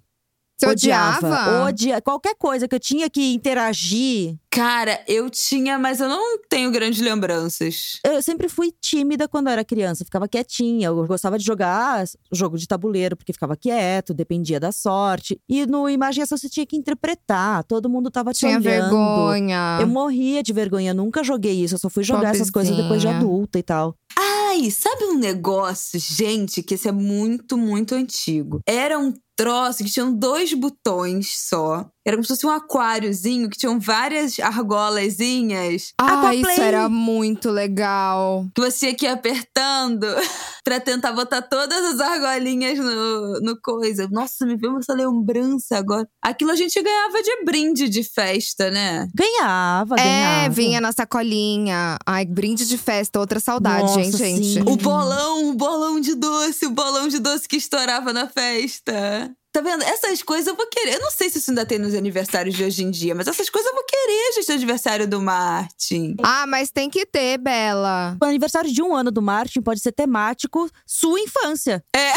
Você 0.57 0.67
odiava? 0.67 1.65
Odia... 1.67 2.01
Qualquer 2.01 2.35
coisa 2.37 2.69
que 2.69 2.75
eu 2.75 2.81
tinha 2.81 3.11
que 3.11 3.33
interagir. 3.33 4.37
Cara, 4.53 5.03
eu 5.09 5.31
tinha, 5.31 5.79
mas 5.79 5.99
eu 5.99 6.11
não 6.11 6.39
tenho 6.47 6.71
grandes 6.71 7.01
lembranças. 7.01 7.99
Eu 8.05 8.21
sempre 8.21 8.51
fui 8.51 8.71
tímida 8.83 9.27
quando 9.27 9.47
eu 9.47 9.53
era 9.55 9.65
criança, 9.65 10.05
ficava 10.05 10.29
quietinha. 10.29 10.89
Eu 10.89 11.07
gostava 11.07 11.39
de 11.39 11.45
jogar 11.45 12.05
jogo 12.31 12.59
de 12.59 12.69
tabuleiro, 12.69 13.17
porque 13.17 13.33
ficava 13.33 13.57
quieto, 13.57 14.13
dependia 14.13 14.61
da 14.61 14.71
sorte. 14.71 15.41
E 15.49 15.65
no 15.65 15.89
Imagem 15.89 16.21
e 16.21 16.25
Ação 16.25 16.37
você 16.37 16.51
tinha 16.51 16.67
que 16.67 16.77
interpretar, 16.77 17.65
todo 17.65 17.89
mundo 17.89 18.11
tava 18.11 18.35
te 18.35 18.41
Tinha 18.41 18.59
olhando. 18.59 18.91
vergonha. 18.91 19.79
Eu 19.81 19.87
morria 19.87 20.43
de 20.43 20.53
vergonha, 20.53 20.93
nunca 20.93 21.25
joguei 21.25 21.55
isso. 21.55 21.77
Eu 21.77 21.79
só 21.79 21.89
fui 21.89 22.05
jogar 22.05 22.35
essas 22.35 22.51
coisas 22.51 22.77
depois 22.77 23.01
de 23.01 23.09
adulta 23.09 23.59
e 23.59 23.63
tal. 23.63 23.97
Ai, 24.19 24.71
sabe 24.71 25.05
um 25.05 25.17
negócio, 25.17 25.99
gente, 25.99 26.63
que 26.63 26.75
esse 26.75 26.87
é 26.87 26.93
muito, 26.93 27.57
muito 27.57 27.95
antigo? 27.95 28.61
Era 28.67 28.99
um 28.99 29.15
troço 29.35 29.83
que 29.83 29.91
tinham 29.91 30.13
dois 30.13 30.53
botões 30.53 31.33
só. 31.49 31.89
Era 32.05 32.17
como 32.17 32.25
se 32.25 32.29
fosse 32.35 32.45
um 32.47 32.51
aquáriozinho 32.51 33.49
que 33.49 33.57
tinham 33.57 33.79
várias 33.79 34.39
argolazinhas 34.41 35.93
Ah, 36.01 36.35
isso 36.35 36.47
Aquaplay. 36.47 36.61
era 36.69 36.89
muito 36.89 37.51
legal. 37.51 38.47
que 38.55 38.61
você 38.61 38.79
tinha 38.79 38.95
que 38.95 39.07
ir 39.07 39.09
apertando 39.09 40.07
pra 40.65 40.81
tentar 40.81 41.13
botar 41.13 41.43
todas 41.43 41.95
as 41.95 42.01
argolinhas 42.01 42.79
no, 42.79 43.41
no 43.41 43.61
coisa. 43.61 44.09
Nossa, 44.11 44.45
me 44.47 44.57
veio 44.57 44.79
essa 44.79 44.95
lembrança 44.95 45.77
agora. 45.79 46.09
Aquilo 46.23 46.51
a 46.51 46.57
gente 46.57 46.81
ganhava 46.83 47.23
de 47.23 47.45
brinde 47.45 47.89
de 47.89 48.03
festa, 48.03 48.71
né? 48.71 49.09
Ganhava, 49.15 49.95
É, 49.97 50.03
ganhava. 50.03 50.49
vinha 50.55 50.81
na 50.81 50.93
sacolinha. 50.93 51.99
Ai, 52.07 52.25
brinde 52.25 52.67
de 52.67 52.79
festa, 52.79 53.19
outra 53.21 53.41
saudade, 53.41 53.83
Nossa, 53.83 54.01
hein, 54.01 54.13
gente? 54.13 54.45
sim. 54.55 54.63
O 54.67 54.77
bolão, 54.77 55.51
o 55.51 55.55
bolão 55.55 56.01
de 56.01 56.15
doce, 56.15 56.67
o 56.67 56.71
bolão 56.71 57.09
de 57.09 57.19
doce 57.19 57.47
que 57.49 57.57
estourava 57.57 58.13
na 58.13 58.27
festa. 58.29 59.31
Tá 59.53 59.61
vendo? 59.61 59.83
Essas 59.85 60.23
coisas 60.23 60.47
eu 60.47 60.57
vou 60.57 60.67
querer. 60.67 60.95
Eu 60.95 61.01
não 61.01 61.11
sei 61.11 61.29
se 61.29 61.37
isso 61.39 61.51
ainda 61.51 61.67
tem 61.67 61.79
nos 61.79 61.95
aniversários 61.95 62.55
de 62.55 62.65
hoje 62.65 62.83
em 62.83 62.91
dia, 62.91 63.15
mas 63.15 63.29
essas 63.29 63.51
coisas 63.51 63.69
eu 63.71 63.75
vou 63.75 63.85
querer, 63.85 64.33
gente, 64.37 64.49
no 64.49 64.55
aniversário 64.55 65.07
do 65.07 65.21
Martin. 65.21 66.17
Ah, 66.23 66.47
mas 66.47 66.71
tem 66.71 66.89
que 66.89 67.05
ter, 67.05 67.37
Bela. 67.37 68.17
O 68.21 68.25
aniversário 68.25 68.73
de 68.73 68.81
um 68.83 68.95
ano 68.95 69.11
do 69.11 69.21
Martin 69.21 69.61
pode 69.61 69.81
ser 69.81 69.93
temático 69.93 70.71
sua 70.87 71.21
infância. 71.21 71.85
É. 71.95 72.13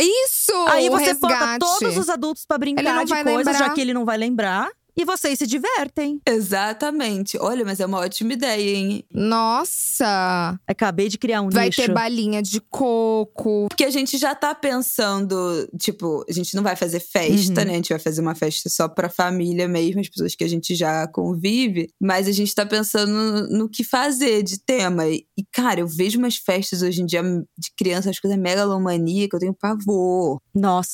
Isso! 0.00 0.52
Aí 0.68 0.88
você 0.88 1.14
bota 1.14 1.34
resgate. 1.34 1.58
todos 1.58 1.96
os 1.96 2.08
adultos 2.08 2.44
pra 2.46 2.56
Ele 2.56 2.74
brincar 2.74 2.94
não 2.94 3.04
de 3.04 3.10
vai 3.10 3.22
coisas, 3.24 3.46
lembrar. 3.46 3.58
já 3.68 3.74
que 3.74 3.80
ele 3.80 3.94
não 3.94 4.04
vai 4.04 4.16
lembrar. 4.16 4.70
E 4.96 5.04
vocês 5.04 5.38
se 5.38 5.46
divertem. 5.46 6.20
Exatamente. 6.26 7.36
Olha, 7.40 7.64
mas 7.64 7.80
é 7.80 7.86
uma 7.86 7.98
ótima 7.98 8.32
ideia, 8.32 8.76
hein? 8.76 9.04
Nossa! 9.12 10.58
Acabei 10.66 11.08
de 11.08 11.18
criar 11.18 11.42
um 11.42 11.48
Vai 11.50 11.66
nicho. 11.66 11.82
ter 11.82 11.92
balinha 11.92 12.42
de 12.42 12.60
coco. 12.60 13.66
Porque 13.68 13.84
a 13.84 13.90
gente 13.90 14.16
já 14.18 14.34
tá 14.34 14.54
pensando, 14.54 15.68
tipo, 15.78 16.24
a 16.28 16.32
gente 16.32 16.54
não 16.54 16.62
vai 16.62 16.76
fazer 16.76 17.00
festa, 17.00 17.60
Uhum. 17.62 17.66
né? 17.66 17.72
A 17.72 17.76
gente 17.76 17.88
vai 17.90 17.98
fazer 17.98 18.20
uma 18.20 18.34
festa 18.34 18.68
só 18.70 18.88
pra 18.88 19.08
família 19.08 19.66
mesmo, 19.68 20.00
as 20.00 20.08
pessoas 20.08 20.34
que 20.34 20.44
a 20.44 20.48
gente 20.48 20.74
já 20.74 21.06
convive. 21.08 21.88
Mas 22.00 22.28
a 22.28 22.32
gente 22.32 22.54
tá 22.54 22.64
pensando 22.64 23.48
no, 23.48 23.68
que 23.68 23.82
fazer 23.84 24.42
de 24.42 24.58
tema. 24.60 25.08
E, 25.08 25.26
e, 25.36 25.44
cara, 25.52 25.80
eu 25.80 25.88
vejo 25.88 26.18
umas 26.18 26.36
festas 26.36 26.82
hoje 26.82 27.02
em 27.02 27.06
dia 27.06 27.22
de 27.22 27.70
criança, 27.76 28.10
as 28.10 28.18
coisas 28.20 28.38
megalomania, 28.38 29.28
que 29.28 29.34
eu 29.34 29.40
tenho 29.40 29.54
pavor. 29.54 30.40
Nossa, 30.54 30.92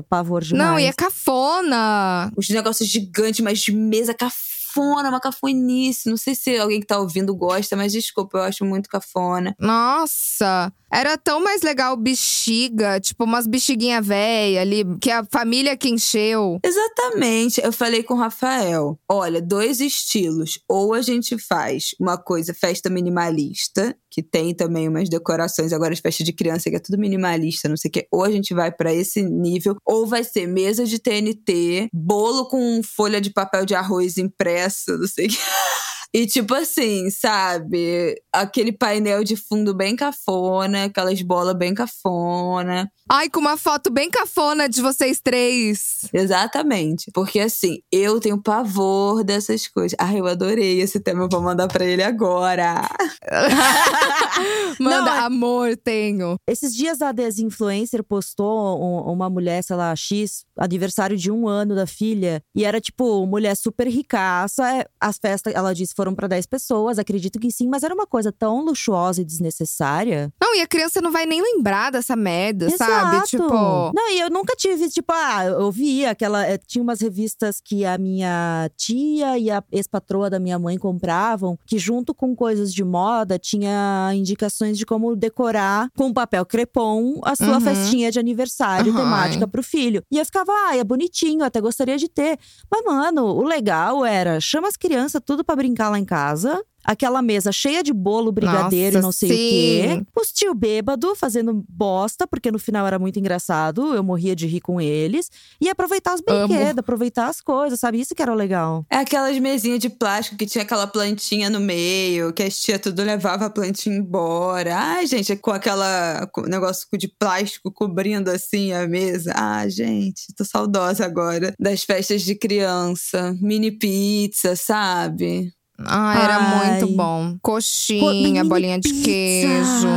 pavor 0.00 0.42
demais. 0.42 0.70
Não, 0.70 0.78
e 0.78 0.84
é 0.84 0.92
cafona. 0.92 2.30
Os 2.36 2.48
negócios 2.48 2.88
gigantes, 2.88 3.40
mas 3.40 3.58
de 3.58 3.72
mesa 3.72 4.14
cafona, 4.14 5.08
uma 5.08 5.20
cafonice. 5.20 6.08
Não 6.08 6.16
sei 6.16 6.34
se 6.34 6.56
alguém 6.56 6.80
que 6.80 6.86
tá 6.86 6.98
ouvindo 6.98 7.34
gosta, 7.34 7.76
mas 7.76 7.92
desculpa, 7.92 8.38
eu 8.38 8.42
acho 8.42 8.64
muito 8.64 8.88
cafona. 8.88 9.54
Nossa! 9.58 10.72
Era 10.90 11.16
tão 11.16 11.42
mais 11.42 11.62
legal 11.62 11.96
bexiga, 11.96 13.00
tipo 13.00 13.24
umas 13.24 13.46
bexiguinha 13.46 14.00
véia 14.02 14.60
ali, 14.60 14.84
que 15.00 15.10
a 15.10 15.24
família 15.30 15.76
que 15.76 15.88
encheu. 15.88 16.60
Exatamente. 16.62 17.60
Eu 17.62 17.72
falei 17.72 18.02
com 18.02 18.14
o 18.14 18.18
Rafael: 18.18 18.98
olha, 19.08 19.40
dois 19.40 19.80
estilos. 19.80 20.60
Ou 20.68 20.92
a 20.92 21.00
gente 21.00 21.38
faz 21.38 21.94
uma 21.98 22.18
coisa, 22.18 22.54
festa 22.54 22.90
minimalista, 22.90 23.96
que 24.12 24.22
tem 24.22 24.54
também 24.54 24.86
umas 24.86 25.08
decorações, 25.08 25.72
agora 25.72 25.94
as 25.94 25.98
festas 25.98 26.26
de 26.26 26.34
criança, 26.34 26.68
que 26.68 26.76
é 26.76 26.78
tudo 26.78 26.98
minimalista, 26.98 27.66
não 27.66 27.78
sei 27.78 27.88
o 27.88 27.92
quê. 27.92 28.06
Ou 28.12 28.22
a 28.22 28.30
gente 28.30 28.52
vai 28.52 28.70
pra 28.70 28.92
esse 28.92 29.22
nível, 29.22 29.76
ou 29.86 30.06
vai 30.06 30.22
ser 30.22 30.46
mesa 30.46 30.84
de 30.84 30.98
TNT, 30.98 31.88
bolo 31.92 32.46
com 32.46 32.82
folha 32.82 33.22
de 33.22 33.30
papel 33.30 33.64
de 33.64 33.74
arroz 33.74 34.18
impresso, 34.18 34.98
não 34.98 35.08
sei 35.08 35.26
o 35.26 35.30
quê. 35.30 35.36
E 36.14 36.26
tipo 36.26 36.54
assim, 36.54 37.08
sabe? 37.10 38.14
Aquele 38.32 38.70
painel 38.70 39.24
de 39.24 39.34
fundo 39.34 39.74
bem 39.74 39.96
cafona, 39.96 40.84
aquelas 40.84 41.22
bolas 41.22 41.54
bem 41.56 41.72
cafona. 41.74 42.90
Ai, 43.10 43.30
com 43.30 43.40
uma 43.40 43.56
foto 43.56 43.90
bem 43.90 44.10
cafona 44.10 44.68
de 44.68 44.80
vocês 44.82 45.20
três. 45.20 46.00
Exatamente. 46.12 47.10
Porque 47.12 47.40
assim, 47.40 47.78
eu 47.90 48.20
tenho 48.20 48.40
pavor 48.42 49.24
dessas 49.24 49.66
coisas. 49.66 49.96
Ai, 49.98 50.20
eu 50.20 50.26
adorei 50.26 50.80
esse 50.80 51.00
tema, 51.00 51.22
eu 51.24 51.28
vou 51.30 51.40
mandar 51.40 51.66
pra 51.68 51.84
ele 51.84 52.02
agora. 52.02 52.88
Manda, 54.78 55.00
Não, 55.02 55.14
é- 55.14 55.18
amor, 55.20 55.76
tenho. 55.76 56.36
Esses 56.48 56.74
dias 56.74 57.00
a 57.02 57.12
Desinfluencer 57.12 58.02
postou 58.02 58.82
um- 58.82 59.12
uma 59.12 59.28
mulher, 59.30 59.62
sei 59.62 59.76
lá, 59.76 59.94
X, 59.94 60.44
aniversário 60.56 61.16
de 61.16 61.30
um 61.30 61.46
ano 61.48 61.74
da 61.74 61.86
filha. 61.86 62.42
E 62.54 62.64
era 62.64 62.80
tipo, 62.80 63.24
mulher 63.26 63.54
super 63.56 63.86
ricaça. 63.88 64.68
é, 64.78 64.86
As 65.00 65.18
festas, 65.18 65.52
ela 65.54 65.74
disse, 65.74 65.94
foram 66.02 66.14
pra 66.16 66.26
10 66.26 66.46
pessoas. 66.46 66.98
Acredito 66.98 67.38
que 67.38 67.50
sim, 67.52 67.68
mas 67.68 67.84
era 67.84 67.94
uma 67.94 68.06
coisa 68.08 68.32
tão 68.32 68.64
luxuosa 68.64 69.20
e 69.22 69.24
desnecessária. 69.24 70.32
Não, 70.42 70.54
e 70.56 70.60
a 70.60 70.66
criança 70.66 71.00
não 71.00 71.12
vai 71.12 71.26
nem 71.26 71.40
lembrar 71.40 71.90
dessa 71.92 72.16
merda, 72.16 72.68
sabe? 72.70 73.16
Exato. 73.16 73.28
Tipo. 73.28 73.92
Não, 73.94 74.10
e 74.10 74.18
eu 74.20 74.28
nunca 74.30 74.54
tive, 74.56 74.88
tipo, 74.88 75.12
ah, 75.12 75.44
eu 75.44 75.70
via 75.70 76.10
aquela. 76.10 76.44
eh, 76.46 76.58
Tinha 76.66 76.82
umas 76.82 77.00
revistas 77.00 77.60
que 77.64 77.84
a 77.84 77.96
minha 77.98 78.68
tia 78.76 79.38
e 79.38 79.48
a 79.50 79.62
ex-patroa 79.70 80.28
da 80.28 80.40
minha 80.40 80.58
mãe 80.58 80.76
compravam, 80.76 81.56
que 81.66 81.78
junto 81.78 82.12
com 82.14 82.34
coisas 82.34 82.72
de 82.74 82.82
moda 82.82 83.38
tinha 83.38 84.10
indicações 84.14 84.76
de 84.76 84.84
como 84.84 85.14
decorar 85.14 85.88
com 85.96 86.12
papel 86.12 86.44
crepom 86.44 87.20
a 87.24 87.36
sua 87.36 87.52
Uhum. 87.54 87.60
festinha 87.60 88.10
de 88.10 88.18
aniversário 88.18 88.92
Ai. 88.92 88.98
temática 88.98 89.46
pro 89.46 89.62
filho. 89.62 90.02
E 90.10 90.18
eu 90.18 90.24
ficava, 90.24 90.50
ah, 90.68 90.76
é 90.76 90.82
bonitinho, 90.82 91.44
até 91.44 91.60
gostaria 91.60 91.96
de 91.96 92.08
ter. 92.08 92.38
Mas, 92.70 92.84
mano, 92.84 93.24
o 93.26 93.44
legal 93.44 94.04
era 94.04 94.40
chama 94.40 94.66
as 94.68 94.76
crianças 94.76 95.20
tudo 95.24 95.44
pra 95.44 95.54
brincar 95.54 95.90
lá 95.92 95.98
em 95.98 96.04
casa. 96.04 96.60
Aquela 96.84 97.22
mesa 97.22 97.52
cheia 97.52 97.80
de 97.80 97.92
bolo, 97.92 98.32
brigadeiro 98.32 98.94
e 98.96 99.00
Nossa, 99.00 99.06
não 99.06 99.12
sei 99.12 99.28
o 99.28 99.32
quê. 99.32 99.94
sim. 100.00 100.06
Os 100.20 100.32
tio 100.32 100.52
bêbado 100.52 101.14
fazendo 101.14 101.64
bosta, 101.68 102.26
porque 102.26 102.50
no 102.50 102.58
final 102.58 102.84
era 102.84 102.98
muito 102.98 103.20
engraçado. 103.20 103.94
Eu 103.94 104.02
morria 104.02 104.34
de 104.34 104.48
rir 104.48 104.60
com 104.60 104.80
eles. 104.80 105.30
E 105.60 105.68
aproveitar 105.68 106.12
os 106.12 106.20
Amo. 106.26 106.48
brinquedos, 106.48 106.78
aproveitar 106.78 107.28
as 107.28 107.40
coisas, 107.40 107.78
sabe? 107.78 108.00
Isso 108.00 108.16
que 108.16 108.20
era 108.22 108.34
legal. 108.34 108.84
É 108.90 108.96
aquelas 108.96 109.38
mesinhas 109.38 109.78
de 109.78 109.88
plástico 109.88 110.36
que 110.36 110.44
tinha 110.44 110.64
aquela 110.64 110.88
plantinha 110.88 111.48
no 111.48 111.60
meio, 111.60 112.32
que 112.32 112.42
as 112.42 112.58
tia 112.58 112.80
tudo 112.80 113.00
levava 113.04 113.46
a 113.46 113.50
plantinha 113.50 113.96
embora. 113.96 114.76
Ai, 114.76 115.06
gente, 115.06 115.36
com 115.36 115.52
aquela 115.52 116.26
com- 116.32 116.42
negócio 116.42 116.88
de 116.98 117.06
plástico 117.06 117.70
cobrindo 117.70 118.28
assim 118.28 118.72
a 118.72 118.88
mesa. 118.88 119.32
Ah, 119.36 119.68
gente, 119.68 120.34
tô 120.36 120.44
saudosa 120.44 121.04
agora 121.04 121.54
das 121.60 121.84
festas 121.84 122.22
de 122.22 122.34
criança. 122.34 123.36
Mini 123.40 123.70
pizza, 123.70 124.56
sabe? 124.56 125.52
Ai, 125.78 126.22
era 126.24 126.36
Ai. 126.36 126.80
muito 126.80 126.96
bom. 126.96 127.32
Co- 127.42 127.52
Coxinha, 127.52 128.12
mini 128.12 128.48
bolinha 128.48 128.78
de 128.78 128.88
pizza! 128.88 129.04
queijo. 129.04 129.88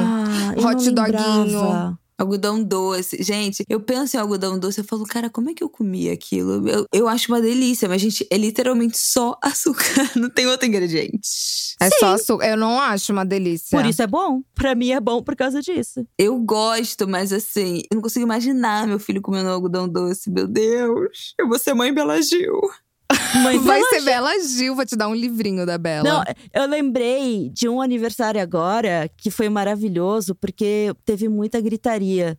Eu 0.58 0.66
hot 0.68 0.92
doguinho. 0.92 1.98
Algodão 2.18 2.64
doce. 2.64 3.22
Gente, 3.22 3.66
eu 3.68 3.78
penso 3.82 4.16
em 4.16 4.20
algodão 4.22 4.58
doce, 4.58 4.80
eu 4.80 4.86
falo, 4.86 5.04
cara, 5.04 5.30
como 5.30 5.50
é 5.50 5.54
que 5.54 5.62
eu 5.62 5.68
comi 5.68 6.10
aquilo? 6.10 6.66
Eu, 6.66 6.86
eu 6.94 7.10
acho 7.10 7.30
uma 7.30 7.42
delícia, 7.42 7.90
mas, 7.90 8.02
gente, 8.02 8.26
é 8.32 8.38
literalmente 8.38 8.98
só 8.98 9.38
açúcar, 9.44 10.12
não 10.16 10.30
tem 10.30 10.48
outro 10.48 10.66
ingrediente. 10.66 11.76
É 11.82 11.90
só 11.90 12.14
açúcar. 12.14 12.48
Eu 12.48 12.56
não 12.56 12.80
acho 12.80 13.12
uma 13.12 13.26
delícia. 13.26 13.78
Por 13.78 13.86
isso 13.86 14.02
é 14.02 14.08
bom. 14.08 14.42
Pra 14.54 14.74
mim 14.74 14.92
é 14.92 15.00
bom 15.02 15.22
por 15.22 15.36
causa 15.36 15.62
disso. 15.62 16.08
Eu 16.18 16.40
gosto, 16.40 17.06
mas 17.06 17.34
assim, 17.34 17.82
eu 17.92 17.96
não 17.96 18.02
consigo 18.02 18.24
imaginar 18.24 18.88
meu 18.88 18.98
filho 18.98 19.22
comendo 19.22 19.50
algodão 19.50 19.86
doce. 19.90 20.32
Meu 20.32 20.48
Deus, 20.48 21.34
eu 21.38 21.50
vou 21.50 21.60
ser 21.60 21.74
mãe 21.74 21.94
Bela 21.94 22.22
Gil. 22.22 22.62
Mãe, 23.44 23.60
Vai 23.60 23.80
Bela 23.80 23.90
ser 23.90 24.02
Bela 24.02 24.40
Gil, 24.40 24.76
vou 24.76 24.86
te 24.86 24.96
dar 24.96 25.08
um 25.08 25.16
livrinho 25.16 25.66
da 25.66 25.78
Bela. 25.78 26.04
Não, 26.04 26.24
eu 26.54 26.68
lembrei 26.68 27.50
de 27.54 27.68
um 27.70 27.82
aniversário 27.82 28.42
agora 28.42 29.10
que 29.18 29.30
foi 29.30 29.50
maravilhoso, 29.50 30.34
porque 30.36 30.94
teve 31.04 31.28
muita 31.28 31.62
gritaria. 31.62 32.38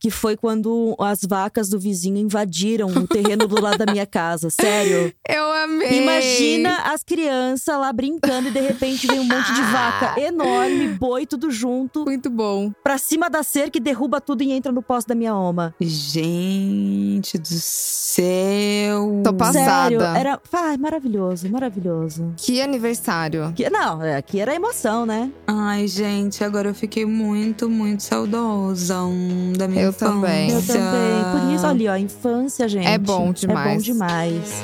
Que 0.00 0.10
foi 0.10 0.34
quando 0.36 0.96
as 0.98 1.20
vacas 1.22 1.68
do 1.68 1.78
vizinho 1.78 2.16
invadiram 2.16 2.88
o 2.88 3.06
terreno 3.06 3.46
do 3.46 3.60
lado 3.60 3.78
da 3.84 3.92
minha 3.92 4.06
casa. 4.06 4.48
Sério. 4.50 5.12
Eu 5.28 5.44
amei. 5.52 6.02
Imagina 6.02 6.92
as 6.92 7.04
crianças 7.04 7.78
lá 7.78 7.92
brincando 7.92 8.48
e 8.48 8.50
de 8.50 8.60
repente 8.60 9.06
vem 9.06 9.20
um 9.20 9.24
monte 9.24 9.52
de 9.52 9.60
vaca 9.62 10.18
enorme, 10.20 10.88
boi, 10.88 11.26
tudo 11.26 11.50
junto, 11.50 12.04
Muito 12.06 12.30
bom. 12.30 12.72
pra 12.82 12.96
cima 12.98 13.28
da 13.28 13.42
cerca 13.42 13.76
e 13.76 13.80
derruba 13.80 14.20
tudo 14.20 14.42
e 14.42 14.50
entra 14.50 14.72
no 14.72 14.82
poste 14.82 15.08
da 15.08 15.14
minha 15.14 15.34
oma. 15.34 15.74
Gente 15.80 17.36
do 17.38 17.46
céu. 17.48 19.20
Tô 19.22 19.32
passada. 19.34 19.64
Sério, 19.90 20.00
era. 20.00 20.40
Ai, 20.52 20.76
maravilhoso, 20.76 21.48
maravilhoso. 21.50 22.32
Que 22.36 22.60
aniversário. 22.60 23.52
Que- 23.54 23.68
Não, 23.70 24.02
é, 24.02 24.16
aqui 24.16 24.40
era 24.40 24.54
emoção, 24.54 25.04
né? 25.04 25.30
Ai, 25.46 25.86
gente, 25.86 26.42
agora 26.42 26.68
eu 26.70 26.74
fiquei 26.74 27.04
muito, 27.04 27.68
muito 27.68 28.02
saudosa 28.02 29.02
hum, 29.02 29.52
da 29.56 29.68
minha 29.68 29.82
Eu 29.84 29.89
infância. 29.90 30.06
também. 30.14 30.50
Eu 30.50 30.62
também. 30.62 31.46
Por 31.46 31.54
isso, 31.54 31.66
olha, 31.66 31.90
ó, 31.90 31.94
a 31.94 32.00
infância, 32.00 32.68
gente. 32.68 32.86
É 32.86 32.98
bom 32.98 33.30
É 33.30 33.32
demais. 33.32 33.74
bom 33.76 33.82
demais. 33.82 34.62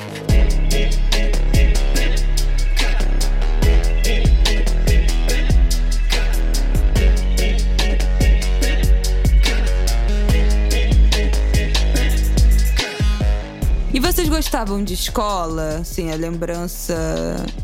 Vocês 14.07 14.29
gostavam 14.29 14.81
de 14.83 14.93
escola? 14.93 15.79
Assim, 15.81 16.09
a 16.09 16.15
lembrança 16.15 16.95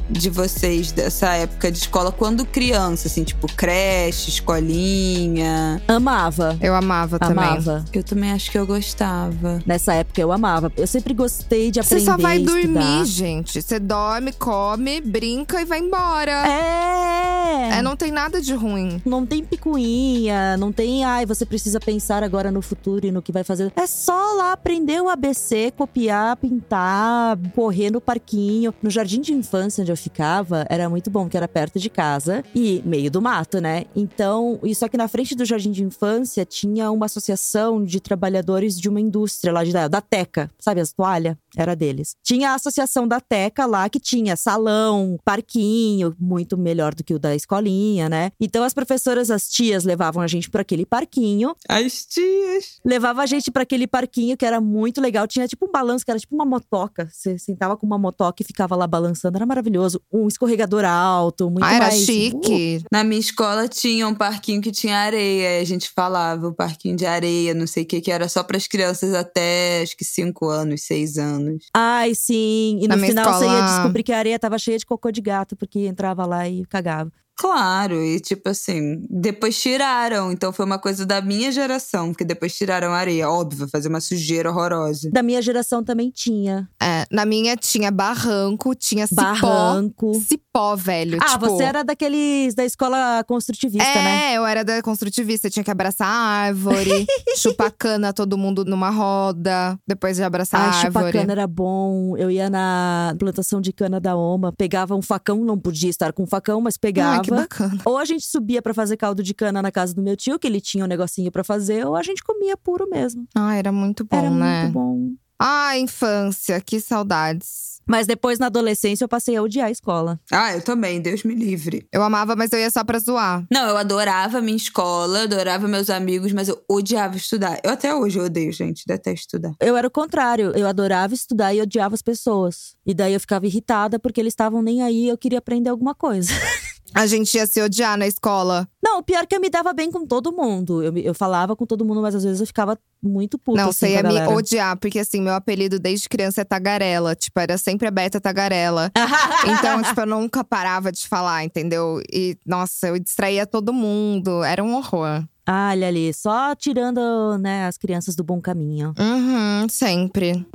de 0.10 0.30
vocês 0.30 0.92
dessa 0.92 1.34
época 1.36 1.72
de 1.72 1.78
escola 1.78 2.12
quando 2.12 2.46
criança, 2.46 3.08
assim, 3.08 3.24
tipo 3.24 3.48
creche, 3.56 4.30
escolinha. 4.30 5.82
Amava. 5.88 6.58
Eu 6.62 6.76
amava 6.76 7.18
também. 7.18 7.46
Amava. 7.46 7.86
Eu 7.94 8.04
também 8.04 8.32
acho 8.32 8.52
que 8.52 8.58
eu 8.58 8.68
gostava. 8.68 9.62
Nessa 9.66 9.94
época 9.94 10.20
eu 10.20 10.34
amava. 10.34 10.70
Eu 10.76 10.86
sempre 10.86 11.14
gostei 11.14 11.72
de 11.72 11.82
Você 11.82 11.96
aprender. 11.96 12.12
só 12.12 12.18
vai 12.18 12.38
e 12.40 12.44
dormir, 12.44 13.06
gente. 13.06 13.62
Você 13.62 13.80
dorme, 13.80 14.34
come, 14.34 15.00
brinca 15.00 15.62
e 15.62 15.66
vai 15.66 15.80
embora. 15.80 16.46
É. 16.46 17.78
É, 17.78 17.82
não 17.82 17.96
tem 17.96 18.12
nada 18.12 18.42
de 18.42 18.54
ruim. 18.54 19.02
Não 19.06 19.26
tem 19.26 19.44
picuinha, 19.44 20.58
não 20.58 20.72
tem, 20.72 21.06
ai, 21.06 21.26
você 21.26 21.46
precisa 21.46 21.80
pensar 21.80 22.22
agora 22.22 22.52
no 22.52 22.62
futuro 22.62 23.06
e 23.06 23.12
no 23.12 23.22
que 23.22 23.32
vai 23.32 23.44
fazer. 23.44 23.72
É 23.76 23.88
só 23.88 24.34
lá 24.34 24.52
aprender 24.52 25.02
o 25.02 25.10
ABC, 25.10 25.72
copiar, 25.76 26.33
pintar, 26.36 27.38
correr 27.56 27.92
no 27.92 28.02
parquinho. 28.02 28.74
No 28.82 28.90
jardim 28.90 29.22
de 29.22 29.34
infância 29.34 29.82
onde 29.82 29.92
eu 29.92 29.98
ficava, 29.98 30.66
era 30.70 30.90
muito 30.90 31.10
bom, 31.10 31.28
que 31.28 31.38
era 31.38 31.48
perto 31.48 31.80
de 31.80 31.90
casa 31.90 32.44
e 32.54 32.82
meio 32.86 33.10
do 33.10 33.22
mato, 33.22 33.60
né? 33.60 33.86
Então, 33.96 34.60
só 34.76 34.88
que 34.88 34.98
na 34.98 35.08
frente 35.08 35.36
do 35.36 35.46
jardim 35.46 35.72
de 35.72 35.84
infância 35.84 36.46
tinha 36.46 36.92
uma 36.92 37.06
associação 37.06 37.84
de 37.84 38.00
trabalhadores 38.00 38.80
de 38.80 38.90
uma 38.90 39.00
indústria 39.00 39.54
lá 39.54 39.64
de, 39.64 39.72
da 39.72 40.02
Teca, 40.02 40.50
sabe 40.60 40.82
as 40.82 40.92
toalhas? 40.92 41.36
Era 41.56 41.76
deles. 41.76 42.16
Tinha 42.24 42.52
a 42.52 42.56
associação 42.56 43.08
da 43.08 43.20
Teca 43.20 43.66
lá, 43.66 43.88
que 43.90 44.00
tinha 44.00 44.36
salão, 44.36 45.18
parquinho, 45.24 46.16
muito 46.20 46.58
melhor 46.58 46.94
do 46.96 47.04
que 47.04 47.14
o 47.14 47.20
da 47.20 47.36
escolinha, 47.36 48.10
né? 48.10 48.32
Então 48.40 48.64
as 48.64 48.74
professoras, 48.74 49.30
as 49.30 49.48
tias, 49.48 49.84
levavam 49.84 50.22
a 50.22 50.28
gente 50.28 50.50
para 50.50 50.62
aquele 50.62 50.86
parquinho. 50.86 51.56
As 51.68 52.06
tias. 52.06 52.80
Levava 52.86 53.22
a 53.22 53.26
gente 53.26 53.52
para 53.52 53.64
aquele 53.64 53.88
parquinho 53.88 54.36
que 54.38 54.46
era 54.46 54.60
muito 54.60 55.00
legal. 55.02 55.28
Tinha 55.28 55.48
tipo 55.48 55.68
um 55.68 55.72
balanço, 55.72 56.06
que 56.06 56.12
era 56.12 56.20
tipo 56.20 56.36
uma 56.36 56.46
motoca. 56.46 57.08
Você 57.12 57.38
sentava 57.38 57.78
com 57.78 57.86
uma 57.86 57.98
motoca 57.98 58.42
e 58.42 58.46
ficava 58.46 58.76
lá 58.76 58.88
balançando. 58.88 59.38
Era 59.38 59.46
maravilhoso. 59.46 60.02
Um 60.12 60.28
escorregador 60.28 60.86
alto, 60.86 61.50
muito 61.50 61.64
Ah, 61.64 61.74
era 61.76 61.88
mais. 61.88 62.02
Uh, 62.02 62.06
chique. 62.06 62.84
Na 62.92 63.04
minha 63.04 63.20
escola 63.20 63.68
tinha 63.68 64.08
um 64.08 64.16
parquinho 64.16 64.62
que 64.62 64.72
tinha 64.72 64.98
areia. 64.98 65.60
e 65.60 65.62
A 65.62 65.66
gente 65.66 65.90
falava 65.90 66.48
o 66.48 66.54
parquinho 66.54 66.96
de 66.96 67.06
areia, 67.06 67.54
não 67.54 67.68
sei 67.68 67.84
o 67.84 67.86
que, 67.86 68.02
que 68.02 68.12
era 68.12 68.28
só 68.28 68.44
para 68.44 68.58
as 68.58 68.68
crianças 68.68 69.14
até 69.14 69.82
acho 69.82 69.96
que 69.98 70.06
5 70.06 70.48
anos, 70.48 70.84
6 70.84 71.18
anos. 71.18 71.43
Ai, 71.74 72.14
sim. 72.16 72.80
E 72.82 72.88
Na 72.88 72.96
no 72.96 73.02
final 73.06 73.26
você 73.34 73.46
ia 73.46 73.52
escola- 73.52 73.66
descobrir 73.68 74.04
que 74.04 74.12
a 74.12 74.18
areia 74.18 74.40
tava 74.40 74.58
cheia 74.58 74.78
de 74.78 74.86
cocô 74.86 75.12
de 75.12 75.22
gato, 75.22 75.56
porque 75.56 75.80
entrava 75.88 76.26
lá 76.26 76.48
e 76.48 76.66
cagava. 76.66 77.12
Claro, 77.38 78.04
e 78.04 78.20
tipo 78.20 78.50
assim, 78.50 79.06
depois 79.10 79.60
tiraram. 79.60 80.32
Então 80.32 80.54
foi 80.54 80.66
uma 80.66 80.78
coisa 80.78 81.06
da 81.06 81.22
minha 81.22 81.52
geração, 81.52 82.10
porque 82.10 82.24
depois 82.24 82.56
tiraram 82.56 82.92
a 82.92 82.98
areia. 82.98 83.30
Óbvio, 83.30 83.68
fazer 83.68 83.90
uma 83.90 84.00
sujeira 84.00 84.50
horrorosa. 84.52 85.10
Da 85.12 85.24
minha 85.24 85.42
geração 85.42 85.84
também 85.84 86.12
tinha. 86.12 86.70
É, 86.82 87.06
na 87.12 87.26
minha 87.26 87.56
tinha 87.58 87.90
barranco, 87.92 88.76
tinha 88.76 89.08
cipó. 89.08 89.22
Barranco. 89.22 90.22
Cipó, 90.22 90.76
velho. 90.76 91.18
Ah, 91.22 91.30
tipo, 91.32 91.50
você 91.50 91.64
era 91.64 91.84
daqueles 91.84 92.54
da 92.54 92.64
escola 92.64 93.24
construtivista, 93.28 93.88
é, 93.88 94.04
né? 94.04 94.34
eu 94.36 94.46
era 94.46 94.64
da 94.64 94.82
construtivista, 94.82 95.50
tinha 95.50 95.64
que 95.64 95.72
abraçar 95.72 96.08
a 96.08 96.12
árvore, 96.12 97.06
chupar 97.38 97.72
cana 97.72 98.14
todo 98.14 98.38
mundo 98.38 98.64
numa 98.64 98.90
roda, 98.90 99.78
depois 99.88 100.18
de 100.18 100.24
abraçar 100.24 100.62
Ai, 100.62 100.70
a 100.70 100.74
chupar 100.74 101.04
árvore. 101.06 101.20
cana 101.20 101.32
era 101.32 101.48
bom. 101.48 102.16
Eu 102.18 102.30
ia 102.30 102.50
na 102.50 103.16
plantação 103.18 103.60
de 103.60 103.74
cana 103.74 104.00
da 104.00 104.16
Oma, 104.16 104.54
pegava 104.56 104.96
um 104.96 105.02
facão, 105.02 105.44
não 105.44 105.58
podia 105.58 105.90
estar 105.90 106.14
com 106.14 106.24
um 106.24 106.28
facão, 106.28 106.62
mas 106.62 106.78
pegava. 106.78 107.18
Ai, 107.18 107.23
que 107.24 107.32
bacana. 107.32 107.82
Ou 107.86 107.98
a 107.98 108.06
gente 108.06 108.26
subia 108.26 108.62
pra 108.62 108.74
fazer 108.74 108.98
caldo 108.98 109.24
de 109.24 109.34
cana 109.34 109.62
na 109.62 109.72
casa 109.72 109.94
do 109.94 110.02
meu 110.02 110.16
tio, 110.16 110.38
que 110.38 110.48
ele 110.48 110.62
tinha 110.62 110.86
um 110.86 110.88
negocinho 110.88 111.32
pra 111.32 111.44
fazer, 111.44 111.86
ou 111.86 111.96
a 111.96 112.04
gente 112.04 112.24
comia 112.24 112.56
puro 112.56 112.88
mesmo. 112.90 113.28
Ai, 113.36 113.60
era 113.60 113.72
muito 113.72 114.04
bom, 114.04 114.18
era 114.18 114.30
né? 114.30 114.64
muito 114.64 114.74
bom. 114.74 115.14
Ai, 115.40 115.80
infância, 115.80 116.62
que 116.62 116.80
saudades. 116.80 117.74
Mas 117.86 118.08
depois, 118.08 118.40
na 118.40 118.46
adolescência, 118.46 119.04
eu 119.04 119.10
passei 119.10 119.36
a 119.36 119.42
odiar 119.42 119.68
a 119.68 119.72
escola. 119.72 120.18
Ah, 120.32 120.54
eu 120.54 120.62
também, 120.62 121.02
Deus 121.02 121.24
me 121.24 121.36
livre. 121.36 121.86
Eu 121.92 122.02
amava, 122.02 122.36
mas 122.36 122.54
eu 122.54 122.60
ia 122.60 122.72
só 122.72 122.82
pra 122.84 122.98
zoar. 122.98 123.46
Não, 123.52 123.68
eu 123.68 123.76
adorava 123.76 124.38
a 124.38 124.42
minha 124.42 124.56
escola, 124.56 125.24
adorava 125.24 125.68
meus 125.68 125.90
amigos, 125.90 126.32
mas 126.32 126.48
eu 126.48 126.64
odiava 126.70 127.18
estudar. 127.18 127.60
Eu 127.64 127.72
até 127.72 127.94
hoje 127.94 128.20
odeio, 128.20 128.54
gente, 128.54 128.86
detesto 128.88 129.36
estudar. 129.36 129.54
Eu 129.60 129.76
era 129.76 129.86
o 129.86 129.92
contrário. 129.92 130.54
Eu 130.56 130.66
adorava 130.66 131.14
estudar 131.14 131.54
e 131.54 131.62
odiava 131.62 131.94
as 131.94 132.02
pessoas. 132.02 132.76
E 132.86 132.94
daí 132.94 133.14
eu 133.14 133.20
ficava 133.20 133.46
irritada 133.46 134.00
porque 134.00 134.22
eles 134.22 134.32
estavam 134.32 134.62
nem 134.62 134.82
aí 134.82 135.06
e 135.06 135.10
eu 135.10 135.18
queria 135.18 135.40
aprender 135.40 135.70
alguma 135.70 135.94
coisa. 135.94 136.32
A 136.94 137.06
gente 137.08 137.36
ia 137.36 137.46
se 137.48 137.62
odiar 137.62 137.98
na 137.98 138.06
escola. 138.08 138.68
Não, 138.84 139.00
o 139.00 139.04
pior 139.04 139.24
é 139.24 139.26
que 139.26 139.36
eu 139.36 139.40
me 139.42 139.50
dava 139.50 139.74
bem 139.74 139.92
com 139.92 140.06
todo 140.06 140.32
mundo. 140.32 140.84
Eu, 140.84 140.96
eu 140.98 141.14
falava 141.14 141.56
com 141.56 141.66
todo 141.66 141.84
mundo, 141.84 142.02
mas 142.02 142.14
às 142.16 142.24
vezes 142.24 142.40
eu 142.40 142.48
ficava 142.48 142.78
muito 143.02 143.38
puta. 143.40 143.62
não, 143.62 143.70
assim, 143.70 143.88
você 143.88 143.94
ia 143.94 144.04
me 144.04 144.28
odiar, 144.28 144.78
porque 144.78 145.00
assim, 145.00 145.22
meu 145.22 145.34
apelido 145.34 145.80
desde 145.80 146.08
criança 146.08 146.42
é 146.42 146.44
tagarela. 146.44 147.16
Tipo, 147.16 147.40
era 147.40 147.58
sempre 147.58 147.88
a 147.88 147.92
Beta 147.92 148.20
Tagarela. 148.22 148.92
Então, 149.46 149.82
tipo, 149.84 150.00
eu 150.00 150.06
nunca 150.06 150.44
parava 150.44 150.92
de 150.92 151.08
falar, 151.08 151.44
entendeu? 151.44 152.02
E, 152.12 152.38
nossa, 152.46 152.88
eu 152.88 153.00
distraía 153.00 153.46
todo 153.46 153.74
mundo. 153.74 154.44
Era 154.44 154.64
um 154.64 154.76
horror. 154.76 155.24
Ah, 155.46 155.70
olha 155.72 155.88
ali, 155.90 156.14
só 156.14 156.56
tirando 156.56 157.38
né, 157.40 157.66
as 157.68 157.78
crianças 157.78 158.16
do 158.16 158.24
bom 158.24 158.40
caminho. 158.40 158.94
Uhum, 158.98 159.68
sempre. 159.70 160.46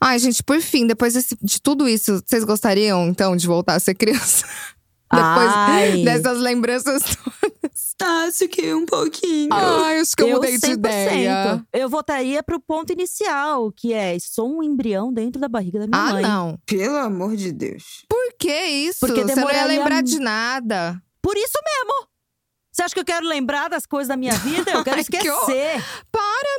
Ai, 0.00 0.18
gente, 0.18 0.42
por 0.42 0.60
fim, 0.60 0.86
depois 0.86 1.14
desse- 1.14 1.36
de 1.40 1.62
tudo 1.62 1.88
isso, 1.88 2.22
vocês 2.26 2.44
gostariam, 2.44 3.08
então, 3.08 3.34
de 3.34 3.46
voltar 3.46 3.74
a 3.74 3.80
ser 3.80 3.94
criança? 3.94 4.44
depois 5.14 5.50
Ai. 5.54 6.02
dessas 6.04 6.38
lembranças 6.38 7.02
todas. 7.02 7.94
Acho 8.02 8.48
que 8.48 8.74
um 8.74 8.84
pouquinho. 8.84 9.48
Ai, 9.52 10.00
acho 10.00 10.14
que 10.16 10.22
eu, 10.22 10.28
Eu 10.28 10.34
mudei 10.36 10.58
de 10.58 10.66
100%. 10.66 10.72
ideia. 10.74 11.64
Eu 11.72 11.88
voltaria 11.88 12.42
pro 12.42 12.60
ponto 12.60 12.92
inicial, 12.92 13.72
que 13.72 13.92
é 13.92 14.16
sou 14.20 14.58
um 14.58 14.62
embrião 14.62 15.12
dentro 15.12 15.40
da 15.40 15.48
barriga 15.48 15.78
da 15.80 15.86
minha 15.86 16.00
Ah, 16.00 16.12
mãe. 16.12 16.22
não. 16.22 16.58
Pelo 16.66 16.96
amor 16.98 17.36
de 17.36 17.52
Deus. 17.52 18.04
Por 18.08 18.34
que 18.38 18.52
isso? 18.66 19.00
Porque 19.00 19.22
Você 19.22 19.34
não 19.36 19.50
ia 19.50 19.64
lembrar 19.64 20.02
de 20.02 20.18
nada. 20.18 21.00
Por 21.22 21.36
isso 21.36 21.58
mesmo! 21.64 22.08
Você 22.72 22.82
acha 22.82 22.92
que 22.94 23.00
eu 23.00 23.04
quero 23.04 23.24
lembrar 23.26 23.68
das 23.70 23.86
coisas 23.86 24.08
da 24.08 24.16
minha 24.16 24.34
vida? 24.34 24.72
Eu 24.72 24.82
quero 24.82 24.96
Ai, 24.98 25.04
que 25.04 25.16
esquecer. 25.16 25.82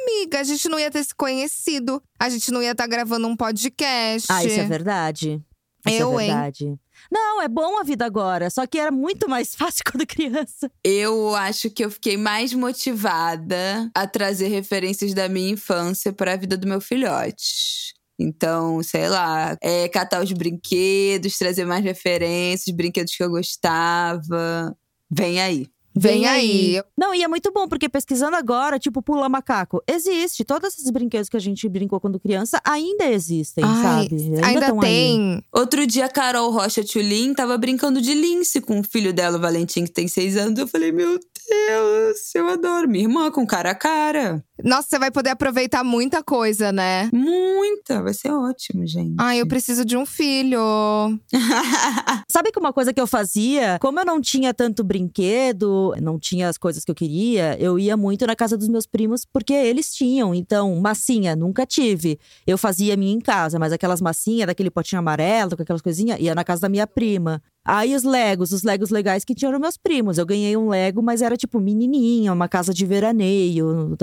Amiga, 0.07 0.39
a 0.39 0.43
gente 0.43 0.69
não 0.69 0.79
ia 0.79 0.89
ter 0.89 1.03
se 1.03 1.13
conhecido. 1.13 2.01
A 2.19 2.29
gente 2.29 2.51
não 2.51 2.61
ia 2.63 2.71
estar 2.71 2.87
gravando 2.87 3.27
um 3.27 3.35
podcast. 3.35 4.27
Ah, 4.31 4.43
isso 4.43 4.59
é 4.59 4.63
verdade. 4.63 5.41
Isso 5.85 6.01
Eu, 6.01 6.19
é 6.19 6.25
hein? 6.27 6.79
Não, 7.11 7.41
é 7.41 7.47
bom 7.47 7.79
a 7.79 7.83
vida 7.83 8.05
agora. 8.05 8.49
Só 8.49 8.65
que 8.65 8.77
era 8.77 8.91
muito 8.91 9.29
mais 9.29 9.53
fácil 9.55 9.83
quando 9.89 10.05
criança. 10.05 10.69
Eu 10.83 11.35
acho 11.35 11.69
que 11.69 11.83
eu 11.83 11.91
fiquei 11.91 12.17
mais 12.17 12.53
motivada 12.53 13.89
a 13.93 14.07
trazer 14.07 14.47
referências 14.47 15.13
da 15.13 15.29
minha 15.29 15.51
infância 15.51 16.11
para 16.11 16.33
a 16.33 16.37
vida 16.37 16.57
do 16.57 16.67
meu 16.67 16.81
filhote. 16.81 17.93
Então, 18.17 18.81
sei 18.81 19.09
lá, 19.09 19.57
é, 19.61 19.89
catar 19.89 20.23
os 20.23 20.31
brinquedos, 20.31 21.37
trazer 21.37 21.65
mais 21.65 21.83
referências, 21.83 22.73
brinquedos 22.73 23.15
que 23.15 23.23
eu 23.23 23.29
gostava. 23.29 24.75
Vem 25.11 25.41
aí. 25.41 25.67
Vem 25.95 26.27
aí. 26.27 26.81
Não, 26.97 27.13
e 27.13 27.23
é 27.23 27.27
muito 27.27 27.51
bom, 27.51 27.67
porque 27.67 27.87
pesquisando 27.87 28.35
agora, 28.35 28.77
tipo, 28.77 29.01
pula 29.01 29.29
macaco. 29.29 29.81
Existe. 29.87 30.43
Todos 30.43 30.73
esses 30.73 30.89
brinquedos 30.89 31.29
que 31.29 31.37
a 31.37 31.39
gente 31.39 31.67
brincou 31.69 31.99
quando 31.99 32.19
criança 32.19 32.59
ainda 32.65 33.05
existem, 33.05 33.63
Ai, 33.63 33.81
sabe? 33.81 34.31
Ainda 34.43 34.73
aí. 34.73 34.79
tem. 34.79 35.43
Outro 35.53 35.87
dia, 35.87 36.05
a 36.05 36.09
Carol 36.09 36.51
Rocha 36.51 36.83
Tulin 36.83 37.33
tava 37.33 37.57
brincando 37.57 38.01
de 38.01 38.13
lince 38.13 38.59
com 38.59 38.79
o 38.79 38.83
filho 38.83 39.13
dela, 39.13 39.37
o 39.37 39.41
Valentim, 39.41 39.85
que 39.85 39.91
tem 39.91 40.07
seis 40.07 40.35
anos. 40.35 40.59
Eu 40.59 40.67
falei, 40.67 40.91
meu 40.91 41.17
Deus, 41.17 42.35
eu 42.35 42.49
adoro. 42.49 42.89
Minha 42.89 43.05
irmã 43.05 43.31
com 43.31 43.45
cara 43.45 43.71
a 43.71 43.75
cara. 43.75 44.43
Nossa, 44.63 44.87
você 44.89 44.99
vai 44.99 45.11
poder 45.11 45.31
aproveitar 45.31 45.83
muita 45.83 46.23
coisa, 46.23 46.71
né? 46.71 47.09
Muita, 47.13 48.01
vai 48.01 48.13
ser 48.13 48.31
ótimo, 48.31 48.87
gente. 48.87 49.15
Ai, 49.19 49.41
eu 49.41 49.47
preciso 49.47 49.83
de 49.83 49.97
um 49.97 50.05
filho. 50.05 50.59
Sabe 52.29 52.51
que 52.51 52.59
uma 52.59 52.71
coisa 52.71 52.93
que 52.93 53.01
eu 53.01 53.07
fazia? 53.07 53.77
Como 53.81 53.99
eu 53.99 54.05
não 54.05 54.21
tinha 54.21 54.53
tanto 54.53 54.83
brinquedo, 54.83 55.84
não 56.01 56.17
tinha 56.17 56.47
as 56.47 56.57
coisas 56.57 56.83
que 56.85 56.91
eu 56.91 56.95
queria, 56.95 57.57
eu 57.59 57.77
ia 57.77 57.97
muito 57.97 58.25
na 58.25 58.35
casa 58.35 58.57
dos 58.57 58.67
meus 58.67 58.85
primos 58.85 59.25
porque 59.25 59.53
eles 59.53 59.93
tinham. 59.93 60.33
Então, 60.33 60.75
massinha, 60.79 61.35
nunca 61.35 61.65
tive. 61.65 62.19
Eu 62.47 62.57
fazia 62.57 62.95
minha 62.95 63.13
em 63.13 63.19
casa, 63.19 63.59
mas 63.59 63.73
aquelas 63.73 64.01
massinhas 64.01 64.47
daquele 64.47 64.71
potinho 64.71 64.99
amarelo, 64.99 65.55
com 65.55 65.63
aquelas 65.63 65.81
coisinhas, 65.81 66.19
ia 66.19 66.33
na 66.33 66.43
casa 66.43 66.61
da 66.61 66.69
minha 66.69 66.87
prima. 66.87 67.41
Aí 67.65 67.95
os 67.95 68.03
Legos, 68.03 68.51
os 68.51 68.61
Legos 68.61 68.91
legais 68.91 69.25
que 69.25 69.33
tinham 69.33 69.49
eram 69.49 69.59
meus 69.59 69.75
primos. 69.75 70.17
Eu 70.19 70.25
ganhei 70.25 70.55
um 70.55 70.69
Lego, 70.69 71.01
mas 71.01 71.21
era 71.21 71.35
tipo 71.35 71.59
menininha, 71.59 72.31
uma 72.31 72.47
casa 72.47 72.73
de 72.73 72.85
veraneio. 72.85 73.97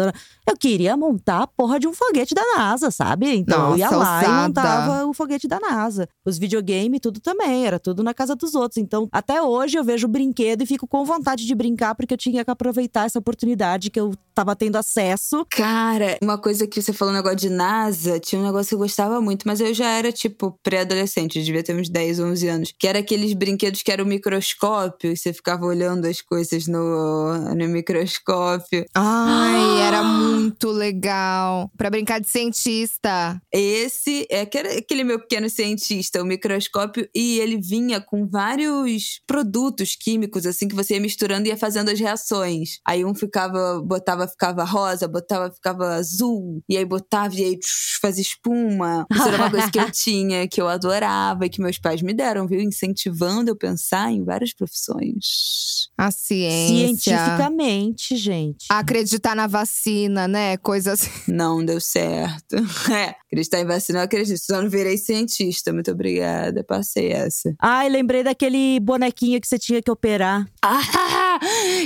Eu 0.47 0.57
queria 0.57 0.97
montar 0.97 1.43
a 1.43 1.47
porra 1.47 1.79
de 1.79 1.87
um 1.87 1.93
foguete 1.93 2.35
da 2.35 2.43
NASA, 2.57 2.91
sabe? 2.91 3.33
Então 3.37 3.71
eu 3.71 3.79
ia 3.79 3.85
Nossa, 3.87 3.97
lá 3.97 4.15
e 4.15 4.25
ousada. 4.25 4.43
montava 4.49 5.07
o 5.07 5.13
foguete 5.15 5.47
da 5.47 5.61
NASA. 5.61 6.09
Os 6.25 6.39
videogames, 6.39 7.01
tudo 7.01 7.21
também, 7.21 7.65
era 7.67 7.79
tudo 7.79 8.03
na 8.03 8.13
casa 8.13 8.35
dos 8.35 8.55
outros. 8.55 8.79
Então, 8.79 9.09
até 9.13 9.41
hoje 9.41 9.79
eu 9.79 9.85
vejo 9.85 10.07
o 10.07 10.11
brinquedo 10.11 10.63
e 10.63 10.67
fico 10.67 10.87
com 10.89 11.05
vontade 11.05 11.47
de 11.47 11.55
brincar, 11.55 11.95
porque 11.95 12.15
eu 12.15 12.19
tinha 12.19 12.45
que 12.45 12.51
aproveitar 12.51 13.07
essa 13.07 13.19
oportunidade 13.19 13.91
que 13.91 14.01
eu 14.01 14.13
tava 14.35 14.57
tendo 14.57 14.77
acesso. 14.77 15.47
Cara, 15.51 16.19
uma 16.21 16.39
coisa 16.39 16.67
que 16.67 16.81
você 16.83 16.93
falou, 16.93 17.15
um 17.15 17.17
negócio 17.17 17.37
de 17.37 17.51
NASA, 17.51 18.19
tinha 18.19 18.41
um 18.41 18.45
negócio 18.45 18.71
que 18.71 18.75
eu 18.75 18.79
gostava 18.79 19.21
muito, 19.21 19.47
mas 19.47 19.61
eu 19.61 19.73
já 19.73 19.89
era, 19.91 20.11
tipo, 20.11 20.59
pré-adolescente, 20.63 21.39
eu 21.39 21.45
devia 21.45 21.63
ter 21.63 21.77
uns 21.77 21.89
10, 21.89 22.19
11 22.19 22.49
anos. 22.49 22.75
Que 22.79 22.89
era 22.89 22.99
aqueles 22.99 23.33
brinquedos 23.35 23.52
que 23.57 23.91
era 23.91 24.03
o 24.03 24.07
microscópio, 24.07 25.13
e 25.13 25.17
você 25.17 25.33
ficava 25.33 25.65
olhando 25.65 26.07
as 26.07 26.21
coisas 26.21 26.67
no, 26.67 27.55
no 27.55 27.69
microscópio. 27.69 28.85
Ai, 28.95 29.81
era 29.81 30.03
muito 30.03 30.71
legal. 30.71 31.71
Pra 31.77 31.91
brincar 31.91 32.21
de 32.21 32.29
cientista. 32.29 33.41
Esse 33.53 34.27
é 34.31 34.45
que 34.47 34.59
aquele 34.59 35.05
meu 35.05 35.21
pequeno 35.21 35.49
cientista, 35.49 36.23
o 36.23 36.27
microscópio, 36.27 37.09
e 37.15 37.39
ele 37.41 37.61
vinha 37.61 38.01
com 38.01 38.27
vários 38.27 39.21
produtos 39.27 39.97
químicos, 39.97 40.47
assim, 40.47 40.69
que 40.69 40.75
você 40.75 40.95
ia 40.95 41.01
misturando 41.01 41.47
e 41.47 41.51
ia 41.51 41.57
fazendo 41.57 41.91
as 41.91 41.99
reações. 41.99 42.79
Aí 42.87 43.05
um 43.05 43.15
ficava, 43.15 43.81
botava, 43.83 44.27
ficava 44.27 44.65
rosa, 44.65 45.09
botava, 45.09 45.53
ficava 45.53 45.95
azul, 45.95 46.63
e 46.69 46.77
aí 46.77 46.85
botava, 46.85 47.35
e 47.35 47.45
aí 47.45 47.59
tch, 47.59 47.99
fazia 48.01 48.23
espuma. 48.23 49.07
Isso 49.13 49.29
era 49.29 49.37
uma 49.37 49.51
coisa 49.51 49.71
que 49.71 49.79
eu 49.79 49.91
tinha, 49.93 50.49
que 50.49 50.61
eu 50.61 50.69
adorava 50.69 51.47
e 51.47 51.49
que 51.49 51.61
meus 51.61 51.79
pais 51.79 52.03
me 52.03 52.13
deram, 52.13 52.47
viu? 52.47 52.61
Incentivando 52.61 53.42
eu 53.49 53.57
pensar 53.57 54.11
em 54.11 54.25
várias 54.25 54.53
profissões. 54.53 55.89
A 55.97 56.11
ciência. 56.11 56.87
Cientificamente, 56.87 58.17
gente. 58.17 58.67
Acreditar 58.69 59.35
na 59.35 59.47
vacina, 59.47 60.27
né? 60.27 60.57
Coisa 60.57 60.93
assim. 60.93 61.11
Não 61.29 61.65
deu 61.65 61.81
certo. 61.81 62.57
É, 62.93 63.15
acreditar 63.27 63.61
em 63.61 63.65
vacina, 63.65 64.01
eu 64.01 64.03
acredito. 64.03 64.39
Só 64.39 64.61
não 64.61 64.69
virei 64.69 64.99
cientista, 64.99 65.73
muito 65.73 65.91
obrigada. 65.91 66.63
Passei 66.63 67.11
essa. 67.11 67.55
Ai, 67.59 67.89
lembrei 67.89 68.23
daquele 68.23 68.79
bonequinho 68.81 69.41
que 69.41 69.49
você 69.49 69.59
tinha 69.59 69.81
que 69.81 69.91
operar. 69.91 70.47
Ah! 70.61 71.23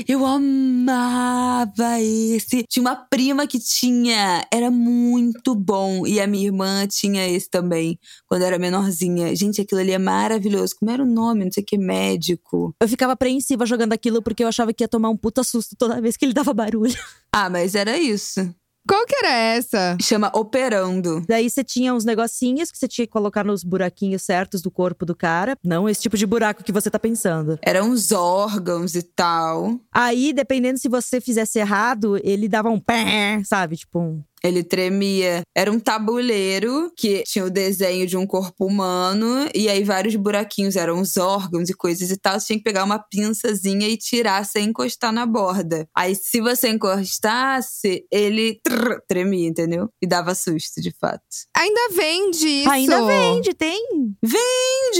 Eu 0.07 0.27
amava 0.27 2.01
esse. 2.01 2.64
Tinha 2.69 2.83
uma 2.83 2.97
prima 2.97 3.47
que 3.47 3.59
tinha. 3.59 4.45
Era 4.53 4.71
muito 4.71 5.55
bom. 5.55 6.07
E 6.07 6.21
a 6.21 6.27
minha 6.27 6.46
irmã 6.46 6.87
tinha 6.87 7.27
esse 7.29 7.48
também, 7.48 7.98
quando 8.27 8.42
era 8.42 8.59
menorzinha. 8.59 9.35
Gente, 9.35 9.61
aquilo 9.61 9.81
ali 9.81 9.92
é 9.92 9.98
maravilhoso. 9.98 10.75
Como 10.79 10.90
era 10.90 11.02
o 11.02 11.07
nome? 11.07 11.46
Não 11.47 11.53
sei 11.53 11.63
o 11.63 11.67
que, 11.67 11.79
médico. 11.79 12.75
Eu 12.81 12.88
ficava 12.88 13.13
apreensiva 13.13 13.65
jogando 13.65 13.92
aquilo 13.92 14.21
porque 14.21 14.42
eu 14.42 14.49
achava 14.49 14.73
que 14.73 14.83
ia 14.85 14.88
tomar 14.88 15.09
um 15.09 15.17
puta 15.17 15.42
susto 15.44 15.77
toda 15.77 16.01
vez 16.01 16.17
que 16.17 16.25
ele 16.25 16.35
dava 16.35 16.53
barulho. 16.53 16.94
Ah, 17.38 17.51
mas 17.51 17.75
era 17.75 17.99
isso. 17.99 18.40
Qual 18.88 19.05
que 19.05 19.17
era 19.17 19.31
essa? 19.31 19.99
Chama 20.01 20.31
Operando. 20.33 21.23
Daí 21.27 21.51
você 21.51 21.65
tinha 21.65 21.92
uns 21.92 22.05
negocinhos 22.05 22.71
que 22.71 22.79
você 22.79 22.87
tinha 22.87 23.05
que 23.05 23.13
colocar 23.13 23.44
nos 23.44 23.65
buraquinhos 23.65 24.23
certos 24.23 24.63
do 24.63 24.71
corpo 24.71 25.05
do 25.05 25.15
cara. 25.15 25.59
Não 25.63 25.88
esse 25.88 26.01
tipo 26.03 26.17
de 26.17 26.25
buraco 26.25 26.63
que 26.63 26.71
você 26.71 26.88
tá 26.88 26.99
pensando. 26.99 27.59
Eram 27.61 27.90
uns 27.90 28.13
órgãos 28.13 28.94
e 28.94 29.03
tal. 29.03 29.81
Aí, 29.92 30.33
dependendo 30.33 30.79
se 30.79 30.88
você 30.88 31.21
fizesse 31.21 31.59
errado, 31.59 32.17
ele 32.23 32.49
dava 32.49 32.71
um 32.71 32.79
pé, 32.79 33.42
sabe? 33.44 33.77
Tipo 33.77 33.99
um. 33.99 34.23
Ele 34.47 34.63
tremia. 34.63 35.42
Era 35.55 35.71
um 35.71 35.79
tabuleiro 35.79 36.90
que 36.97 37.23
tinha 37.25 37.44
o 37.44 37.51
desenho 37.51 38.07
de 38.07 38.17
um 38.17 38.27
corpo 38.27 38.67
humano 38.67 39.49
e 39.55 39.69
aí 39.69 39.83
vários 39.85 40.17
buraquinhos, 40.17 40.77
eram 40.77 41.01
os 41.01 41.17
órgãos 41.17 41.69
e 41.69 41.75
coisas 41.75 42.11
e 42.11 42.17
tal. 42.17 42.38
Você 42.38 42.47
tinha 42.47 42.59
que 42.59 42.65
pegar 42.65 42.85
uma 42.85 42.99
pinçazinha 42.99 43.88
e 43.88 43.97
tirar 43.97 44.44
sem 44.44 44.69
encostar 44.69 45.13
na 45.13 45.27
borda. 45.27 45.88
Aí 45.97 46.15
se 46.15 46.40
você 46.40 46.69
encostasse, 46.69 48.05
ele 48.11 48.61
trrr, 48.63 49.01
tremia, 49.09 49.49
entendeu? 49.49 49.88
E 50.03 50.07
dava 50.07 50.35
susto, 50.35 50.81
de 50.81 50.92
fato. 50.99 51.23
Ainda 51.57 51.88
vende 51.92 52.47
isso. 52.47 52.71
Ainda 52.71 53.07
vende, 53.07 53.55
tem. 53.55 53.81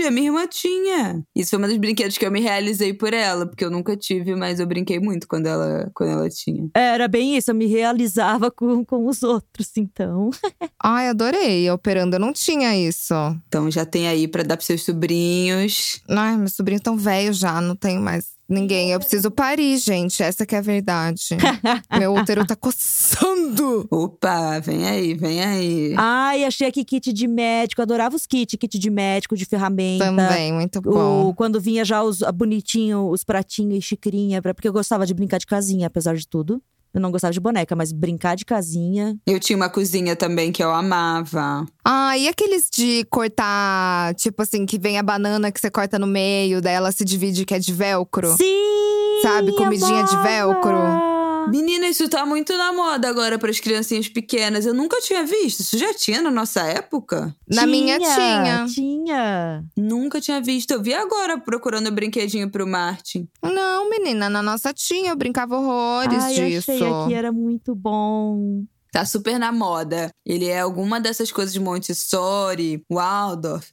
A 0.07 0.11
minha 0.11 0.29
irmã 0.29 0.47
tinha. 0.47 1.23
Isso 1.35 1.51
foi 1.51 1.59
um 1.59 1.63
dos 1.63 1.77
brinquedos 1.77 2.17
que 2.17 2.25
eu 2.25 2.31
me 2.31 2.41
realizei 2.41 2.95
por 2.95 3.13
ela, 3.13 3.47
porque 3.47 3.65
eu 3.65 3.71
nunca 3.71 3.97
tive, 3.97 4.35
mas 4.35 4.61
eu 4.61 4.67
brinquei 4.67 5.01
muito 5.01 5.27
quando 5.27 5.47
ela, 5.47 5.91
quando 5.95 6.11
ela 6.11 6.29
tinha. 6.29 6.69
Era 6.75 7.09
bem 7.09 7.37
isso, 7.37 7.51
eu 7.51 7.55
me 7.55 7.67
realizava 7.67 8.51
com, 8.51 8.85
com 8.85 9.07
os 9.07 9.23
outros, 9.23 9.71
então. 9.77 10.31
Ai, 10.83 11.09
adorei. 11.09 11.69
Operando, 11.71 12.17
eu 12.17 12.21
não 12.21 12.33
tinha 12.33 12.77
isso. 12.77 13.15
Então 13.49 13.71
já 13.71 13.85
tem 13.85 14.09
aí 14.09 14.29
pra 14.29 14.43
dar 14.43 14.57
pros 14.57 14.67
seus 14.67 14.85
sobrinhos. 14.85 16.01
Ai, 16.09 16.37
meus 16.37 16.55
sobrinhos 16.55 16.83
tão 16.83 16.97
velhos 16.97 17.39
já, 17.39 17.61
não 17.61 17.75
tenho 17.75 18.01
mais 18.01 18.36
ninguém. 18.49 18.91
Eu 18.93 18.99
preciso 18.99 19.31
parir, 19.31 19.77
gente. 19.79 20.23
Essa 20.23 20.45
que 20.47 20.55
é 20.55 20.59
a 20.59 20.63
verdade. 20.63 21.29
Meu 21.99 22.15
útero 22.15 22.47
tá 22.47 22.55
coçando. 22.57 23.87
Opa, 23.91 24.59
vem 24.61 24.87
aí, 24.87 25.15
vem 25.15 25.43
aí. 25.43 25.95
Ai, 25.97 26.45
achei 26.45 26.67
aqui 26.69 26.85
kit 26.85 27.13
de 27.13 27.27
médico, 27.27 27.83
adorava 27.83 28.17
os 28.17 28.27
kits, 28.27 28.57
kit 28.59 28.79
de 28.79 28.91
médico, 28.91 29.37
de 29.37 29.45
ferramenta. 29.45 30.05
Também, 30.07 30.53
muito 30.53 30.81
bom. 30.81 31.29
O, 31.29 31.35
quando 31.35 31.61
vinha 31.61 31.85
já 31.85 32.03
os 32.03 32.21
bonitinho, 32.35 33.09
os 33.11 33.25
pratinhos 33.25 33.79
e 33.79 33.83
xicrinha, 33.83 34.41
pra- 34.43 34.55
porque 34.55 34.69
eu 34.69 34.73
gostava 34.73 35.07
de 35.07 35.15
brincar 35.15 35.39
de 35.39 35.47
casinha, 35.47 35.87
apesar 35.87 36.15
de 36.17 36.27
tudo. 36.29 36.63
Eu 36.97 37.03
não 37.03 37.11
gostava 37.11 37.31
de 37.31 37.39
boneca, 37.39 37.77
mas 37.77 37.93
brincar 37.93 38.37
de 38.37 38.45
casinha. 38.47 39.15
Eu 39.27 39.39
tinha 39.39 39.55
uma 39.55 39.69
cozinha 39.69 40.17
também 40.17 40.51
que 40.51 40.65
eu 40.65 40.71
amava. 40.73 41.67
Ah, 41.85 42.17
e 42.17 42.27
aqueles 42.27 42.71
de 42.75 43.05
cortar, 43.11 44.15
tipo 44.15 44.41
assim, 44.41 44.65
que 44.65 44.79
vem 44.79 44.99
a 44.99 45.03
banana 45.03 45.53
que 45.53 45.61
você 45.61 45.71
corta 45.71 45.99
no 45.99 46.07
meio, 46.07 46.63
daí 46.63 46.73
ela 46.73 46.91
se 46.91 47.05
divide 47.05 47.45
que 47.45 47.53
é 47.53 47.59
de 47.59 47.71
velcro? 47.71 48.35
Sim! 48.39 49.21
Sabe, 49.23 49.55
comidinha 49.57 50.05
de 50.05 50.15
amava! 50.15 50.23
velcro. 50.23 51.16
Menina, 51.49 51.87
isso 51.87 52.09
tá 52.09 52.25
muito 52.27 52.57
na 52.57 52.73
moda 52.73 53.09
agora 53.09 53.39
pras 53.39 53.61
criancinhas 53.61 54.09
pequenas. 54.09 54.67
Eu 54.67 54.75
nunca 54.75 55.01
tinha 55.01 55.25
visto. 55.25 55.61
Isso 55.61 55.79
já 55.79 55.93
tinha 55.95 56.21
na 56.21 56.31
nossa 56.31 56.63
época? 56.63 57.35
Na 57.49 57.67
minha 57.67 57.99
tinha. 57.99 58.67
Tinha. 58.69 59.65
Nunca 59.77 60.21
tinha 60.21 60.41
visto. 60.41 60.71
Eu 60.73 60.83
vi 60.83 60.95
agora 60.95 61.39
procurando 61.39 61.89
o 61.89 61.93
brinquedinho 61.93 62.51
pro 62.51 62.67
Martin. 62.67 63.29
Não, 63.43 63.89
menina, 63.89 64.29
na 64.29 64.43
nossa 64.43 64.73
tinha, 64.73 65.11
eu 65.11 65.17
brincava 65.17 65.57
horrores 65.57 66.23
Ai, 66.23 66.35
disso. 66.35 66.73
achei 66.73 66.89
aqui, 66.89 67.15
era 67.15 67.33
muito 67.33 67.75
bom. 67.75 68.65
Tá 68.97 69.05
super 69.05 69.39
na 69.39 69.53
moda. 69.53 70.11
Ele 70.25 70.47
é 70.47 70.61
alguma 70.61 70.99
dessas 71.01 71.31
coisas 71.31 71.53
de 71.53 71.61
Montessori, 71.61 72.83
Waldorf, 72.91 73.69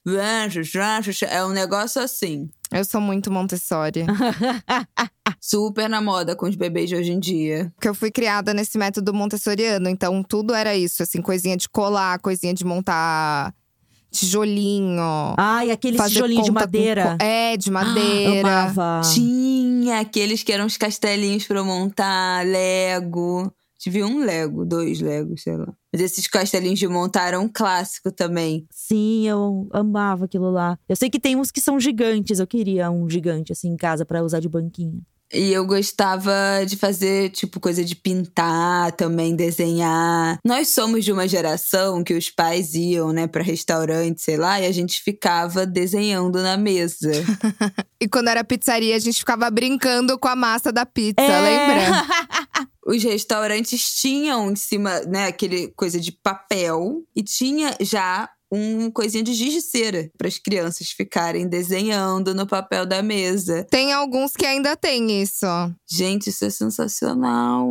é 1.29 1.45
um 1.45 1.49
negócio 1.51 2.01
assim. 2.01 2.49
Eu 2.71 2.83
sou 2.83 2.99
muito 2.99 3.31
Montessori. 3.31 4.05
Super 5.39 5.89
na 5.89 6.01
moda 6.01 6.35
com 6.35 6.45
os 6.47 6.55
bebês 6.55 6.89
de 6.89 6.95
hoje 6.95 7.11
em 7.11 7.19
dia. 7.19 7.71
Porque 7.75 7.87
eu 7.87 7.93
fui 7.95 8.09
criada 8.11 8.53
nesse 8.53 8.77
método 8.77 9.13
montessoriano, 9.13 9.89
então 9.89 10.23
tudo 10.23 10.53
era 10.53 10.75
isso, 10.75 11.03
assim, 11.03 11.21
coisinha 11.21 11.55
de 11.57 11.67
colar, 11.69 12.17
coisinha 12.19 12.53
de 12.53 12.65
montar 12.65 13.53
tijolinho. 14.11 15.01
Ai, 15.37 15.71
aquele 15.71 15.97
fazer 15.97 16.13
tijolinho 16.15 16.43
de 16.43 16.49
com 16.49 16.53
madeira. 16.53 17.17
co- 17.17 17.23
É, 17.25 17.57
de 17.57 17.71
madeira. 17.71 18.69
Amava. 18.71 19.01
Tinha 19.13 19.99
aqueles 19.99 20.43
que 20.43 20.51
eram 20.51 20.65
os 20.65 20.77
castelinhos 20.77 21.45
pra 21.45 21.59
eu 21.59 21.65
montar, 21.65 22.45
Lego. 22.45 23.51
Tive 23.83 24.01
um 24.01 24.23
Lego, 24.23 24.63
dois 24.65 25.01
Legos, 25.01 25.43
sei 25.43 25.57
lá. 25.57 25.67
Mas 25.91 26.01
esses 26.01 26.25
castelinhos 26.25 26.79
de 26.79 26.87
montar 26.87 27.27
eram 27.27 27.43
um 27.43 27.49
clássico 27.49 28.09
também. 28.13 28.65
Sim, 28.71 29.27
eu 29.27 29.67
amava 29.73 30.23
aquilo 30.23 30.49
lá. 30.49 30.79
Eu 30.87 30.95
sei 30.95 31.09
que 31.09 31.19
tem 31.19 31.35
uns 31.35 31.51
que 31.51 31.59
são 31.59 31.77
gigantes. 31.77 32.39
Eu 32.39 32.47
queria 32.47 32.89
um 32.89 33.09
gigante 33.09 33.51
assim 33.51 33.67
em 33.67 33.75
casa 33.75 34.05
pra 34.05 34.23
usar 34.23 34.39
de 34.39 34.47
banquinho. 34.47 35.01
E 35.33 35.51
eu 35.51 35.65
gostava 35.65 36.31
de 36.65 36.77
fazer, 36.77 37.31
tipo, 37.31 37.59
coisa 37.59 37.83
de 37.83 37.93
pintar 37.95 38.91
também, 38.93 39.35
desenhar. 39.35 40.37
Nós 40.45 40.69
somos 40.69 41.03
de 41.03 41.11
uma 41.11 41.27
geração 41.27 42.03
que 42.05 42.13
os 42.13 42.29
pais 42.29 42.75
iam, 42.75 43.11
né, 43.11 43.25
pra 43.27 43.43
restaurante, 43.43 44.21
sei 44.21 44.37
lá, 44.37 44.61
e 44.61 44.65
a 44.65 44.71
gente 44.71 45.01
ficava 45.01 45.65
desenhando 45.65 46.41
na 46.41 46.55
mesa. 46.55 47.11
E 47.99 48.07
quando 48.07 48.27
era 48.27 48.43
pizzaria, 48.43 48.97
a 48.97 48.99
gente 48.99 49.19
ficava 49.19 49.49
brincando 49.49 50.19
com 50.19 50.27
a 50.27 50.35
massa 50.35 50.73
da 50.73 50.85
pizza, 50.85 51.21
É. 51.21 51.41
lembra? 51.41 52.05
Os 52.85 53.03
restaurantes 53.03 53.93
tinham 54.01 54.51
em 54.51 54.55
cima, 54.55 54.99
né, 55.01 55.27
aquele 55.27 55.69
coisa 55.69 55.99
de 55.99 56.11
papel 56.11 57.03
e 57.15 57.23
tinha 57.23 57.75
já 57.79 58.29
um 58.53 58.91
coisinha 58.91 59.23
de 59.23 59.33
giz 59.33 59.53
de 59.53 59.61
cera 59.61 60.09
para 60.17 60.27
as 60.27 60.37
crianças 60.37 60.89
ficarem 60.89 61.47
desenhando 61.47 62.35
no 62.35 62.45
papel 62.45 62.85
da 62.85 63.01
mesa. 63.01 63.65
Tem 63.69 63.91
alguns 63.93 64.33
que 64.33 64.45
ainda 64.45 64.75
tem 64.75 65.21
isso. 65.21 65.45
Gente, 65.89 66.29
isso 66.29 66.45
é 66.45 66.49
sensacional. 66.49 67.67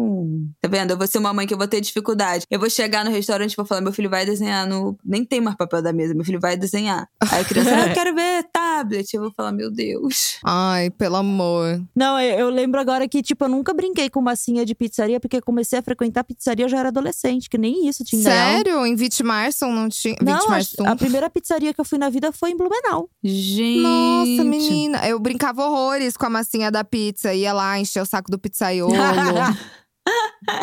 Tá 0.61 0.69
vendo? 0.69 0.93
Eu 0.93 0.99
vou 0.99 1.07
ser 1.07 1.19
uma 1.19 1.33
mãe 1.33 1.47
que 1.47 1.55
eu 1.55 1.59
vou 1.59 1.69
ter 1.69 1.81
dificuldade. 1.81 2.45
Eu 2.51 2.59
vou 2.59 2.69
chegar 2.71 3.05
no 3.05 3.11
restaurante 3.11 3.53
e 3.53 3.57
vou 3.57 3.67
falar: 3.67 3.81
meu 3.81 3.93
filho 3.93 4.11
vai 4.11 4.25
desenhar 4.25 4.67
no. 4.67 4.97
Nem 5.05 5.25
tem 5.25 5.41
mais 5.41 5.57
papel 5.57 5.83
da 5.83 5.93
mesa, 5.93 6.15
meu 6.15 6.25
filho 6.25 6.41
vai 6.41 6.57
desenhar. 6.57 7.09
Aí 7.21 7.41
a 7.41 7.45
criança, 7.45 7.71
"Ah, 7.75 7.89
eu 7.89 7.95
quero 7.95 8.15
ver 8.15 8.45
tablet. 8.53 9.15
Eu 9.15 9.23
vou 9.23 9.33
falar: 9.33 9.53
meu 9.53 9.71
Deus. 9.71 10.39
Ai, 10.45 10.91
pelo 10.91 11.17
amor. 11.17 11.83
Não, 11.95 12.21
eu, 12.21 12.49
lembro 12.51 12.81
agora 12.81 13.09
que, 13.09 13.23
tipo, 13.23 13.45
eu 13.45 13.49
nunca 13.49 13.73
brinquei 13.73 14.09
com 14.11 14.21
massinha 14.21 14.65
de 14.65 14.75
pizzaria, 14.75 15.21
porque 15.21 15.37
eu 15.37 15.43
comecei 15.43 15.79
a 15.79 15.83
frequentar 15.83 16.25
pizzaria, 16.25 16.65
eu 16.65 16.69
já 16.69 16.79
era 16.79 16.89
adolescente, 16.89 17.49
que 17.49 17.59
nem 17.59 17.89
isso 17.89 18.05
tinha. 18.05 18.23
Sério? 18.23 18.85
Em 18.87 18.95
Vitmarson 18.95 19.71
não 19.73 19.89
tinha. 19.89 20.17
Não, 20.23 20.39
Vitmarsum. 20.39 20.72
A, 20.81 20.91
a 20.93 20.97
primeira 20.97 21.31
pizzaria 21.31 21.73
que 21.73 21.81
eu 21.81 21.85
fui 21.85 21.99
na 21.99 22.09
vida 22.09 22.33
foi 22.33 22.51
em 22.51 22.57
Blumenau. 22.57 23.09
Gente. 23.23 23.83
Nossa, 23.83 24.45
menina. 24.45 25.09
Eu 25.09 25.19
brincava 25.19 25.65
horrores 25.65 26.17
com 26.17 26.27
a 26.27 26.31
massinha 26.31 26.71
da 26.71 26.85
pizza. 26.85 27.33
Ia 27.35 27.53
lá, 27.53 27.79
encher 27.79 28.03
o 28.03 28.07
saco 28.07 28.31
do 28.31 28.39
pizzaiolo. 28.39 28.93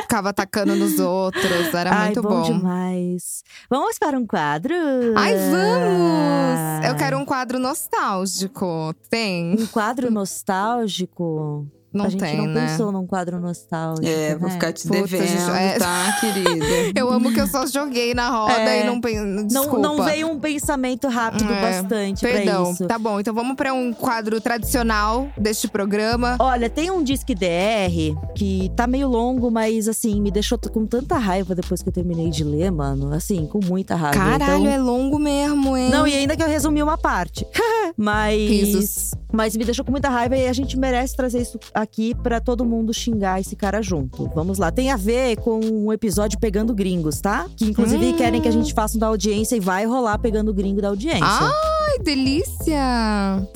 ficava 0.02 0.30
atacando 0.30 0.76
nos 0.76 1.00
outros. 1.00 1.74
Era 1.74 1.94
Ai, 1.94 2.06
muito 2.06 2.22
bom, 2.22 2.42
bom. 2.42 2.44
demais. 2.44 3.44
Vamos 3.70 3.98
para 3.98 4.18
um 4.18 4.26
quadro? 4.26 4.74
Ai, 5.16 5.36
vamos! 5.36 6.86
Eu 6.88 6.96
quero 6.96 7.18
um 7.18 7.26
quadro 7.26 7.60
nostálgico. 7.60 8.94
Tem? 9.10 9.56
Um 9.60 9.68
quadro 9.68 10.12
nostálgico? 10.12 11.68
Não 11.92 12.06
a 12.06 12.10
gente 12.10 12.20
tem, 12.20 12.38
não 12.38 12.46
né? 12.46 12.68
pensou 12.68 12.92
num 12.92 13.06
quadro 13.08 13.40
nostálgico. 13.40 14.08
É, 14.08 14.36
vou 14.36 14.48
né? 14.48 14.54
ficar 14.54 14.72
te 14.72 14.88
Puta, 14.88 15.02
devendo, 15.02 15.28
gente, 15.28 15.50
é. 15.52 15.80
tá, 15.80 16.18
querida? 16.22 17.00
Eu 17.00 17.10
amo 17.12 17.34
que 17.34 17.40
eu 17.42 17.48
só 17.48 17.66
joguei 17.66 18.14
na 18.14 18.30
roda 18.30 18.54
É. 18.54 18.82
e 18.82 18.84
não 18.86 19.02
pensei. 19.02 19.20
Não, 19.52 19.80
não 19.80 20.04
veio 20.04 20.28
um 20.28 20.40
pensamento 20.40 21.08
rápido 21.08 21.52
É, 21.52 21.62
bastante 21.62 22.22
Perdão. 22.22 22.64
pra 22.64 22.72
isso. 22.74 22.88
Tá 22.88 23.00
bom, 23.00 23.20
então 23.20 23.34
vamos 23.34 23.56
pra 23.56 23.74
um 23.74 23.92
quadro 23.92 24.40
tradicional 24.40 25.28
deste 25.38 25.68
programa. 25.68 26.36
Olha, 26.40 26.70
tem 26.70 26.92
um 26.92 27.04
Disque 27.04 27.34
DR 27.34 28.16
que 28.36 28.72
tá 28.76 28.86
meio 28.86 29.08
longo, 29.08 29.50
mas 29.50 29.88
assim, 29.88 30.22
me 30.22 30.30
deixou 30.30 30.60
com 30.60 30.86
tanta 30.86 31.18
raiva 31.18 31.56
depois 31.56 31.82
que 31.82 31.90
eu 31.90 31.94
terminei 31.94 32.30
de 32.30 32.44
ler, 32.44 32.72
mano. 32.72 33.14
Assim, 33.14 33.48
com 33.48 33.60
muita 33.66 33.96
raiva. 33.96 34.18
Caralho, 34.18 34.62
então... 34.62 34.68
é 34.74 34.78
longo 34.78 35.18
mesmo, 35.18 35.76
hein? 35.76 35.90
Não, 35.90 36.06
e 36.06 36.14
ainda 36.14 36.36
que 36.36 36.44
eu 36.44 36.48
resumi 36.48 36.84
uma 36.84 36.98
parte. 36.98 37.48
mas. 37.98 38.40
Risos. 38.40 39.12
Mas 39.32 39.56
me 39.56 39.64
deixou 39.64 39.86
com 39.86 39.92
muita 39.92 40.10
raiva 40.10 40.36
e 40.36 40.48
a 40.48 40.54
gente 40.54 40.78
merece 40.78 41.16
trazer 41.16 41.42
isso 41.42 41.60
aqui 41.82 42.14
pra 42.16 42.40
todo 42.40 42.66
mundo 42.66 42.94
xingar 42.94 43.40
esse 43.40 43.56
cara 43.56 43.82
junto. 43.82 44.30
Vamos 44.36 44.58
lá. 44.58 44.72
Tem 44.72 44.92
a 44.92 44.96
ver 44.98 45.38
com 45.38 45.60
um 45.60 45.92
episódio 45.94 46.40
pegando 46.40 46.74
gringos, 46.74 47.20
tá? 47.22 47.48
Que 47.56 47.66
inclusive 47.66 48.06
Hum. 48.08 48.14
querem 48.18 48.42
que 48.42 48.48
a 48.48 48.52
gente 48.52 48.74
faça 48.74 48.98
um 48.98 49.00
da 49.00 49.08
audiência 49.08 49.56
e 49.56 49.60
vai 49.60 49.86
rolar 49.86 50.18
pegando 50.20 50.54
gringo 50.54 50.82
da 50.82 50.90
audiência. 50.90 51.26
Ai, 51.26 52.00
delícia! 52.04 52.80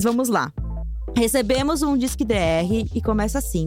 Vamos 0.00 0.28
lá. 0.28 0.52
Recebemos 1.16 1.82
um 1.82 1.96
Disque 1.96 2.24
DR 2.24 2.88
e 2.92 3.00
começa 3.00 3.38
assim. 3.38 3.62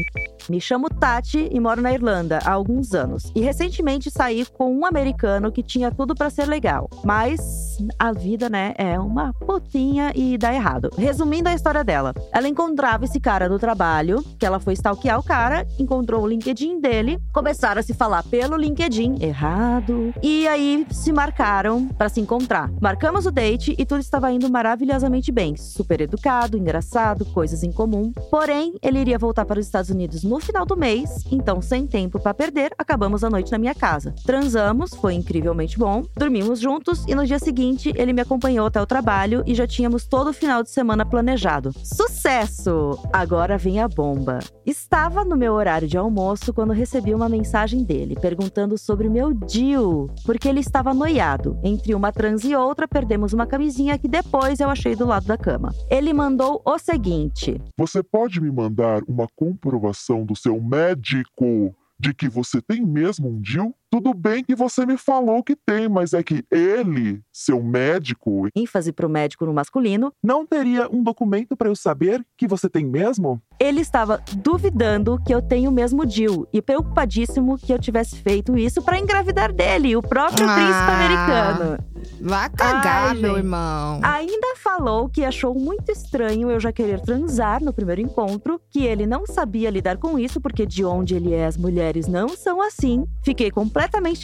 Me 0.49 0.59
chamo 0.59 0.89
Tati 0.89 1.47
e 1.51 1.59
moro 1.59 1.81
na 1.81 1.93
Irlanda 1.93 2.39
há 2.43 2.51
alguns 2.51 2.93
anos. 2.93 3.31
E 3.33 3.39
recentemente 3.41 4.11
saí 4.11 4.45
com 4.45 4.73
um 4.73 4.85
americano 4.85 5.51
que 5.51 5.63
tinha 5.63 5.89
tudo 5.91 6.13
pra 6.13 6.29
ser 6.29 6.45
legal. 6.45 6.89
Mas 7.05 7.66
a 7.97 8.11
vida, 8.11 8.49
né, 8.49 8.73
é 8.77 8.99
uma 8.99 9.33
putinha 9.33 10.11
e 10.15 10.37
dá 10.37 10.53
errado. 10.53 10.89
Resumindo 10.97 11.49
a 11.49 11.53
história 11.53 11.83
dela, 11.83 12.13
ela 12.31 12.47
encontrava 12.47 13.05
esse 13.05 13.19
cara 13.19 13.47
no 13.47 13.59
trabalho, 13.59 14.23
que 14.39 14.45
ela 14.45 14.59
foi 14.59 14.73
stalkear 14.73 15.19
o 15.19 15.23
cara, 15.23 15.67
encontrou 15.79 16.23
o 16.23 16.27
LinkedIn 16.27 16.79
dele, 16.79 17.19
começaram 17.33 17.79
a 17.79 17.83
se 17.83 17.93
falar 17.93 18.23
pelo 18.23 18.57
LinkedIn, 18.57 19.17
errado, 19.21 20.13
e 20.21 20.47
aí 20.47 20.85
se 20.91 21.11
marcaram 21.11 21.87
pra 21.87 22.09
se 22.09 22.19
encontrar. 22.19 22.71
Marcamos 22.81 23.25
o 23.25 23.31
date 23.31 23.75
e 23.77 23.85
tudo 23.85 24.01
estava 24.01 24.31
indo 24.31 24.49
maravilhosamente 24.49 25.31
bem. 25.31 25.55
Super 25.55 26.01
educado, 26.01 26.57
engraçado, 26.57 27.25
coisas 27.25 27.63
em 27.63 27.71
comum. 27.71 28.11
Porém, 28.31 28.73
ele 28.81 28.99
iria 28.99 29.17
voltar 29.17 29.45
para 29.45 29.59
os 29.59 29.65
Estados 29.65 29.89
Unidos 29.89 30.23
no 30.23 30.39
final 30.39 30.65
do 30.65 30.77
mês, 30.77 31.23
então, 31.31 31.61
sem 31.61 31.85
tempo 31.85 32.19
pra 32.19 32.33
perder, 32.33 32.73
acabamos 32.77 33.23
a 33.23 33.29
noite 33.29 33.51
na 33.51 33.57
minha 33.57 33.75
casa. 33.75 34.13
Transamos, 34.25 34.91
foi 34.95 35.13
incrivelmente 35.13 35.77
bom, 35.77 36.03
dormimos 36.15 36.59
juntos 36.59 37.03
e 37.07 37.15
no 37.15 37.25
dia 37.25 37.39
seguinte 37.39 37.66
ele 37.95 38.13
me 38.13 38.21
acompanhou 38.21 38.67
até 38.67 38.81
o 38.81 38.85
trabalho 38.85 39.43
e 39.45 39.53
já 39.53 39.67
tínhamos 39.67 40.05
todo 40.05 40.29
o 40.29 40.33
final 40.33 40.63
de 40.63 40.69
semana 40.69 41.05
planejado. 41.05 41.71
Sucesso! 41.83 42.99
Agora 43.11 43.57
vem 43.57 43.79
a 43.79 43.87
bomba. 43.87 44.39
Estava 44.65 45.23
no 45.23 45.35
meu 45.35 45.53
horário 45.53 45.87
de 45.87 45.97
almoço 45.97 46.53
quando 46.53 46.73
recebi 46.73 47.13
uma 47.13 47.29
mensagem 47.29 47.83
dele 47.83 48.15
perguntando 48.19 48.77
sobre 48.77 49.09
meu 49.09 49.33
deal, 49.33 50.09
porque 50.25 50.47
ele 50.47 50.59
estava 50.59 50.93
noiado. 50.93 51.57
Entre 51.63 51.93
uma 51.95 52.11
trans 52.11 52.43
e 52.43 52.55
outra, 52.55 52.87
perdemos 52.87 53.33
uma 53.33 53.47
camisinha 53.47 53.97
que 53.97 54.07
depois 54.07 54.59
eu 54.59 54.69
achei 54.69 54.95
do 54.95 55.05
lado 55.05 55.25
da 55.25 55.37
cama. 55.37 55.73
Ele 55.89 56.13
mandou 56.13 56.61
o 56.65 56.77
seguinte: 56.77 57.61
Você 57.77 58.03
pode 58.03 58.41
me 58.41 58.51
mandar 58.51 59.01
uma 59.07 59.27
comprovação 59.35 60.25
do 60.25 60.35
seu 60.35 60.61
médico 60.61 61.73
de 61.99 62.13
que 62.13 62.29
você 62.29 62.61
tem 62.61 62.85
mesmo 62.85 63.29
um 63.29 63.41
DIL? 63.41 63.73
Tudo 63.89 64.13
bem 64.13 64.43
que 64.43 64.53
você 64.53 64.85
me 64.85 64.97
falou 64.97 65.41
que 65.41 65.55
tem, 65.55 65.87
mas 65.87 66.13
é 66.13 66.21
que 66.21 66.43
ele, 66.51 67.21
seu 67.31 67.63
médico, 67.63 68.49
ênfase 68.55 68.91
pro 68.91 69.07
médico 69.09 69.45
no 69.45 69.53
masculino, 69.53 70.11
Não 70.21 70.45
teria 70.45 70.89
um 70.91 71.01
documento 71.01 71.55
para 71.55 71.69
eu 71.69 71.75
saber 71.75 72.21
que 72.37 72.47
você 72.47 72.69
tem 72.69 72.85
mesmo? 72.85 73.41
ele 73.59 73.81
estava 73.81 74.21
duvidando 74.35 75.19
que 75.25 75.33
eu 75.33 75.41
tenho 75.41 75.71
o 75.71 75.73
mesmo 75.73 76.05
DIL 76.05 76.47
e 76.53 76.61
preocupadíssimo 76.61 77.57
que 77.57 77.73
eu 77.73 77.79
tivesse 77.79 78.15
feito 78.17 78.55
isso 78.55 78.83
para 78.83 78.99
engravidar 78.99 79.51
dele, 79.51 79.95
o 79.95 80.01
próprio 80.01 80.45
Ah. 80.47 80.53
príncipe 80.53 80.91
americano. 80.91 81.83
Vai 82.21 82.49
cagar, 82.51 83.09
Ai, 83.09 83.13
meu 83.15 83.29
gente. 83.31 83.37
irmão. 83.45 83.99
Ainda 84.03 84.55
falou 84.57 85.09
que 85.09 85.23
achou 85.25 85.55
muito 85.55 85.91
estranho 85.91 86.51
eu 86.51 86.59
já 86.59 86.71
querer 86.71 86.99
transar 87.01 87.63
no 87.63 87.73
primeiro 87.73 88.01
encontro, 88.01 88.61
que 88.69 88.83
ele 88.85 89.07
não 89.07 89.25
sabia 89.25 89.71
lidar 89.71 89.97
com 89.97 90.19
isso 90.19 90.39
porque 90.39 90.63
de 90.65 90.85
onde 90.85 91.15
ele 91.15 91.33
é 91.33 91.45
as 91.47 91.57
mulheres 91.57 92.07
não 92.07 92.29
são 92.29 92.61
assim. 92.61 93.05
Fiquei 93.23 93.49
completamente 93.49 93.76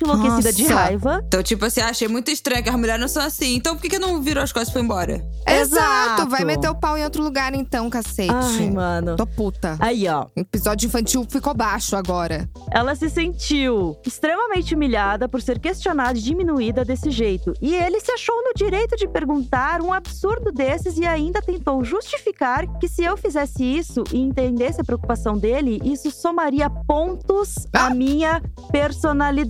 enlouquecida 0.04 0.54
de 0.54 0.64
Nossa. 0.64 0.76
raiva. 0.76 1.24
Então, 1.28 1.43
tipo 1.43 1.66
assim, 1.66 1.82
achei 1.82 2.08
muito 2.08 2.32
estranho 2.32 2.64
que 2.64 2.70
as 2.70 2.76
mulheres 2.76 3.01
não 3.01 3.08
são 3.08 3.24
assim. 3.24 3.56
Então, 3.56 3.76
por 3.76 3.82
que, 3.82 3.89
que 3.89 3.99
não 3.99 4.22
virou 4.22 4.43
as 4.43 4.51
costas 4.51 4.70
e 4.70 4.74
foi 4.74 4.82
embora? 4.82 5.24
Exato. 5.47 6.30
Vai 6.30 6.41
Exato. 6.41 6.45
meter 6.45 6.70
o 6.70 6.76
pau 6.76 6.97
em 6.97 7.04
outro 7.04 7.24
lugar 7.24 7.54
então, 7.54 7.89
cacete. 7.89 8.32
Ai, 8.32 8.70
mano. 8.70 9.16
Tô 9.16 9.26
puta. 9.26 9.78
Aí, 9.80 10.08
ó. 10.08 10.26
O 10.36 10.39
episódio 10.39 10.88
infantil 10.88 11.26
ficou 11.30 11.54
baixo 11.54 11.95
agora. 11.95 12.49
Ela 12.72 12.95
se 12.95 13.10
sentiu 13.10 13.97
extremamente 14.06 14.74
humilhada 14.76 15.28
por 15.28 15.41
ser 15.41 15.60
questionada 15.60 16.18
e 16.18 16.22
diminuída 16.22 16.86
desse 16.86 17.12
jeito. 17.12 17.54
E 17.62 17.74
ele 17.76 17.99
se 17.99 18.12
achou 18.12 18.36
no 18.43 18.54
direito 18.56 18.95
de 18.95 19.08
perguntar 19.08 19.82
um 19.82 19.91
absurdo 19.93 20.51
desses 20.51 20.97
e 20.97 21.06
ainda 21.06 21.41
tentou 21.41 21.84
justificar 21.84 22.68
que 22.80 22.88
se 22.88 23.04
eu 23.04 23.18
fizesse 23.18 23.64
isso 23.64 24.04
e 24.12 24.20
entendesse 24.20 24.82
a 24.82 24.84
preocupação 24.84 25.38
dele, 25.38 25.80
isso 25.84 26.10
somaria 26.12 26.70
pontos 26.70 27.56
à 27.74 27.89
minha 27.89 28.41
personalidade. 28.72 29.43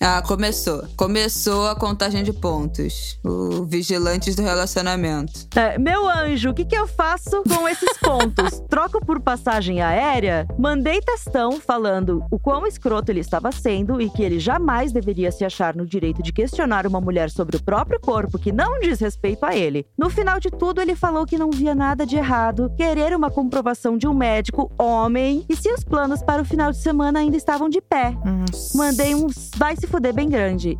Ah, 0.00 0.22
começou. 0.22 0.84
Começou 0.96 1.66
a 1.66 1.74
contagem 1.74 2.22
de 2.22 2.32
pontos. 2.32 3.18
O 3.24 3.64
vigilantes 3.64 4.34
do 4.34 4.42
relacionamento. 4.42 5.48
É, 5.56 5.78
meu 5.78 6.08
anjo, 6.08 6.50
o 6.50 6.54
que, 6.54 6.64
que 6.64 6.76
eu 6.76 6.86
faço 6.86 7.42
com 7.42 7.68
esses 7.68 7.96
pontos? 7.98 8.60
Troco 8.68 9.04
por 9.04 9.20
passagem 9.20 9.80
aérea? 9.80 10.46
Mandei 10.58 11.00
testão 11.00 11.60
falando 11.60 12.24
o 12.30 12.38
quão 12.38 12.66
escroto 12.66 13.10
ele 13.10 13.20
estava 13.20 13.50
sendo 13.52 14.00
e 14.00 14.10
que 14.10 14.22
ele 14.22 14.38
jamais 14.38 14.92
deveria 14.92 15.30
se 15.30 15.44
achar 15.44 15.74
no 15.74 15.86
direito 15.86 16.22
de 16.22 16.32
questionar 16.32 16.86
uma 16.86 17.00
mulher 17.00 17.30
sobre 17.30 17.56
o 17.56 17.62
próprio 17.62 18.00
corpo 18.00 18.38
que 18.38 18.52
não 18.52 18.78
diz 18.80 19.00
respeito 19.00 19.44
a 19.44 19.54
ele. 19.54 19.86
No 19.96 20.10
final 20.10 20.38
de 20.40 20.50
tudo, 20.50 20.80
ele 20.80 20.94
falou 20.94 21.26
que 21.26 21.38
não 21.38 21.50
via 21.50 21.74
nada 21.74 22.06
de 22.06 22.16
errado, 22.16 22.72
querer 22.76 23.14
uma 23.14 23.30
comprovação 23.30 23.96
de 23.96 24.06
um 24.06 24.14
médico 24.14 24.70
homem 24.78 25.44
e 25.48 25.56
se 25.56 25.72
os 25.72 25.84
planos 25.84 26.22
para 26.22 26.42
o 26.42 26.44
final 26.44 26.70
de 26.70 26.78
semana 26.78 27.20
ainda 27.20 27.36
estavam 27.36 27.68
de 27.68 27.80
pé. 27.80 28.14
Mandei 28.78 29.12
um 29.12 29.26
vai 29.56 29.74
se 29.74 29.88
fuder 29.88 30.14
bem 30.14 30.28
grande. 30.28 30.78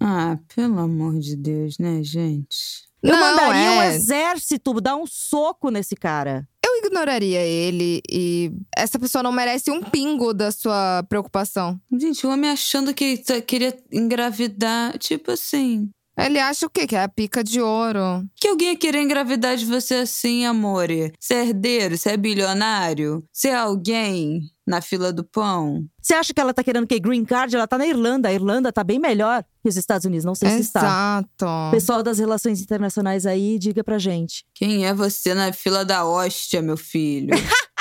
Ah, 0.00 0.38
pelo 0.54 0.78
amor 0.78 1.18
de 1.18 1.34
Deus, 1.34 1.76
né, 1.76 2.00
gente? 2.04 2.84
Eu 3.02 3.10
Não, 3.12 3.18
mandaria 3.20 3.70
um 3.72 3.82
é. 3.82 3.96
exército 3.96 4.80
dar 4.80 4.94
um 4.94 5.04
soco 5.04 5.70
nesse 5.70 5.96
cara. 5.96 6.46
Eu 6.64 6.76
ignoraria 6.78 7.40
ele 7.40 8.00
e 8.08 8.52
essa 8.76 8.96
pessoa 8.96 9.24
não 9.24 9.32
merece 9.32 9.72
um 9.72 9.82
pingo 9.82 10.32
da 10.32 10.52
sua 10.52 11.02
preocupação. 11.08 11.80
Gente, 11.98 12.24
o 12.26 12.30
homem 12.30 12.48
achando 12.50 12.94
que 12.94 13.16
tá- 13.18 13.40
queria 13.40 13.76
engravidar. 13.92 14.96
Tipo 14.98 15.32
assim. 15.32 15.90
Ele 16.16 16.38
acha 16.38 16.64
o 16.66 16.70
quê? 16.70 16.86
Que 16.86 16.94
é 16.94 17.02
a 17.02 17.08
pica 17.08 17.42
de 17.42 17.60
ouro. 17.60 18.24
Que 18.36 18.46
alguém 18.46 18.68
ia 18.68 18.76
querer 18.78 19.02
engravidar 19.02 19.56
de 19.56 19.66
você 19.66 19.94
assim, 19.96 20.44
amore? 20.46 21.12
Você 21.18 21.34
é 21.34 21.46
herdeiro? 21.46 21.98
Você 21.98 22.10
é 22.10 22.16
bilionário? 22.16 23.24
Você 23.32 23.48
é 23.48 23.54
alguém 23.56 24.42
na 24.66 24.80
fila 24.80 25.12
do 25.12 25.24
pão? 25.24 25.84
Você 26.00 26.14
acha 26.14 26.32
que 26.32 26.40
ela 26.40 26.54
tá 26.54 26.62
querendo 26.62 26.86
que 26.86 26.98
green 26.98 27.24
card? 27.24 27.54
Ela 27.54 27.66
tá 27.66 27.78
na 27.78 27.86
Irlanda. 27.86 28.28
A 28.28 28.32
Irlanda 28.32 28.72
tá 28.72 28.84
bem 28.84 28.98
melhor 28.98 29.44
que 29.62 29.68
os 29.68 29.76
Estados 29.76 30.04
Unidos. 30.04 30.24
Não 30.24 30.34
sei 30.34 30.50
se 30.50 30.60
está. 30.60 30.80
Exato. 30.80 31.70
Pessoal 31.70 32.02
das 32.02 32.18
relações 32.18 32.60
internacionais 32.60 33.26
aí, 33.26 33.58
diga 33.58 33.82
pra 33.82 33.98
gente. 33.98 34.44
Quem 34.54 34.86
é 34.86 34.94
você 34.94 35.34
na 35.34 35.52
fila 35.52 35.84
da 35.84 36.04
hóstia, 36.06 36.60
meu 36.62 36.76
filho? 36.76 37.34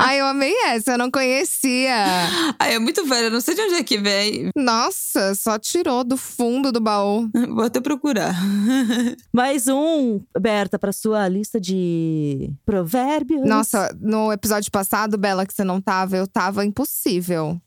Ai, 0.00 0.20
eu 0.20 0.26
amei 0.26 0.52
essa, 0.66 0.92
eu 0.92 0.98
não 0.98 1.10
conhecia. 1.10 1.94
Ai, 2.58 2.74
é 2.74 2.78
muito 2.78 3.06
velho, 3.06 3.26
eu 3.26 3.30
não 3.30 3.40
sei 3.40 3.54
de 3.54 3.60
onde 3.62 3.74
é 3.74 3.82
que 3.84 3.98
vem. 3.98 4.50
Nossa, 4.56 5.34
só 5.34 5.58
tirou 5.58 6.02
do 6.02 6.16
fundo 6.16 6.72
do 6.72 6.80
baú. 6.80 7.28
Vou 7.54 7.62
até 7.64 7.80
procurar. 7.80 8.34
Mais 9.32 9.68
um, 9.68 10.20
Berta, 10.38 10.78
pra 10.78 10.92
sua 10.92 11.28
lista 11.28 11.60
de 11.60 12.52
provérbios. 12.66 13.46
Nossa, 13.48 13.96
no 14.00 14.32
episódio 14.32 14.70
passado, 14.70 15.16
Bela, 15.16 15.46
que 15.46 15.54
você 15.54 15.64
não 15.64 15.80
tava, 15.80 16.16
eu 16.16 16.26
tava 16.26 16.64
impossível. 16.64 17.60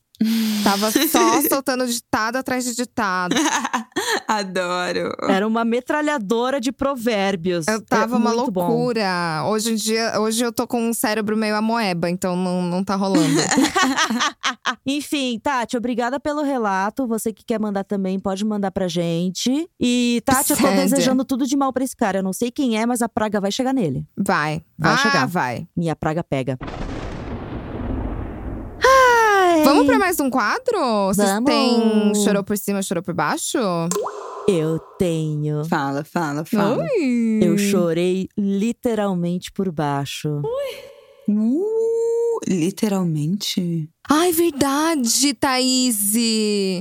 Tava 0.63 0.89
só 1.07 1.41
soltando 1.47 1.85
ditado 1.87 2.37
atrás 2.37 2.65
de 2.65 2.75
ditado. 2.75 3.35
Adoro. 4.27 5.13
Era 5.29 5.47
uma 5.47 5.63
metralhadora 5.63 6.59
de 6.59 6.71
provérbios. 6.71 7.67
Eu 7.67 7.81
tava 7.81 8.15
É 8.15 8.17
uma 8.17 8.33
muito 8.33 8.51
bom. 8.51 8.67
loucura. 8.67 9.43
Hoje 9.47 9.73
em 9.73 9.75
dia, 9.75 10.19
hoje 10.19 10.43
eu 10.43 10.51
tô 10.51 10.67
com 10.67 10.89
um 10.89 10.93
cérebro 10.93 11.37
meio 11.37 11.55
amoeba, 11.55 12.09
então 12.09 12.35
não, 12.35 12.61
não 12.61 12.83
tá 12.83 12.95
rolando. 12.95 13.39
Enfim, 14.85 15.39
Tati, 15.39 15.77
obrigada 15.77 16.19
pelo 16.19 16.41
relato. 16.41 17.07
Você 17.07 17.31
que 17.31 17.43
quer 17.45 17.59
mandar 17.59 17.83
também, 17.83 18.19
pode 18.19 18.43
mandar 18.43 18.71
pra 18.71 18.87
gente. 18.87 19.69
E, 19.79 20.21
Tati, 20.25 20.51
eu 20.51 20.57
tô 20.57 20.63
Sério? 20.63 20.81
desejando 20.83 21.23
tudo 21.25 21.45
de 21.45 21.55
mal 21.55 21.71
pra 21.71 21.83
esse 21.83 21.95
cara. 21.95 22.19
Eu 22.19 22.23
não 22.23 22.33
sei 22.33 22.51
quem 22.51 22.79
é, 22.79 22.85
mas 22.85 23.01
a 23.01 23.09
praga 23.09 23.39
vai 23.39 23.51
chegar 23.51 23.73
nele. 23.73 24.05
Vai. 24.17 24.61
Vai 24.77 24.93
ah, 24.93 24.97
chegar. 24.97 25.25
vai. 25.27 25.67
Minha 25.75 25.95
praga 25.95 26.23
pega. 26.23 26.57
Vamos 29.67 29.85
pra 29.85 29.99
mais 29.99 30.17
um 30.21 30.29
quadro? 30.29 31.07
Vocês 31.07 31.29
Vamos. 31.29 31.49
têm 31.51 32.15
chorou 32.23 32.41
por 32.41 32.57
cima, 32.57 32.81
chorou 32.81 33.03
por 33.03 33.13
baixo? 33.13 33.57
Eu 34.47 34.79
tenho. 34.97 35.65
Fala, 35.65 36.05
fala, 36.05 36.45
fala. 36.45 36.77
Ui. 36.77 37.39
Eu 37.43 37.57
chorei 37.57 38.29
literalmente 38.37 39.51
por 39.51 39.69
baixo. 39.69 40.41
Uh, 41.27 41.96
literalmente. 42.47 43.89
Ai, 44.09 44.31
verdade, 44.31 45.33
Thaís! 45.33 46.13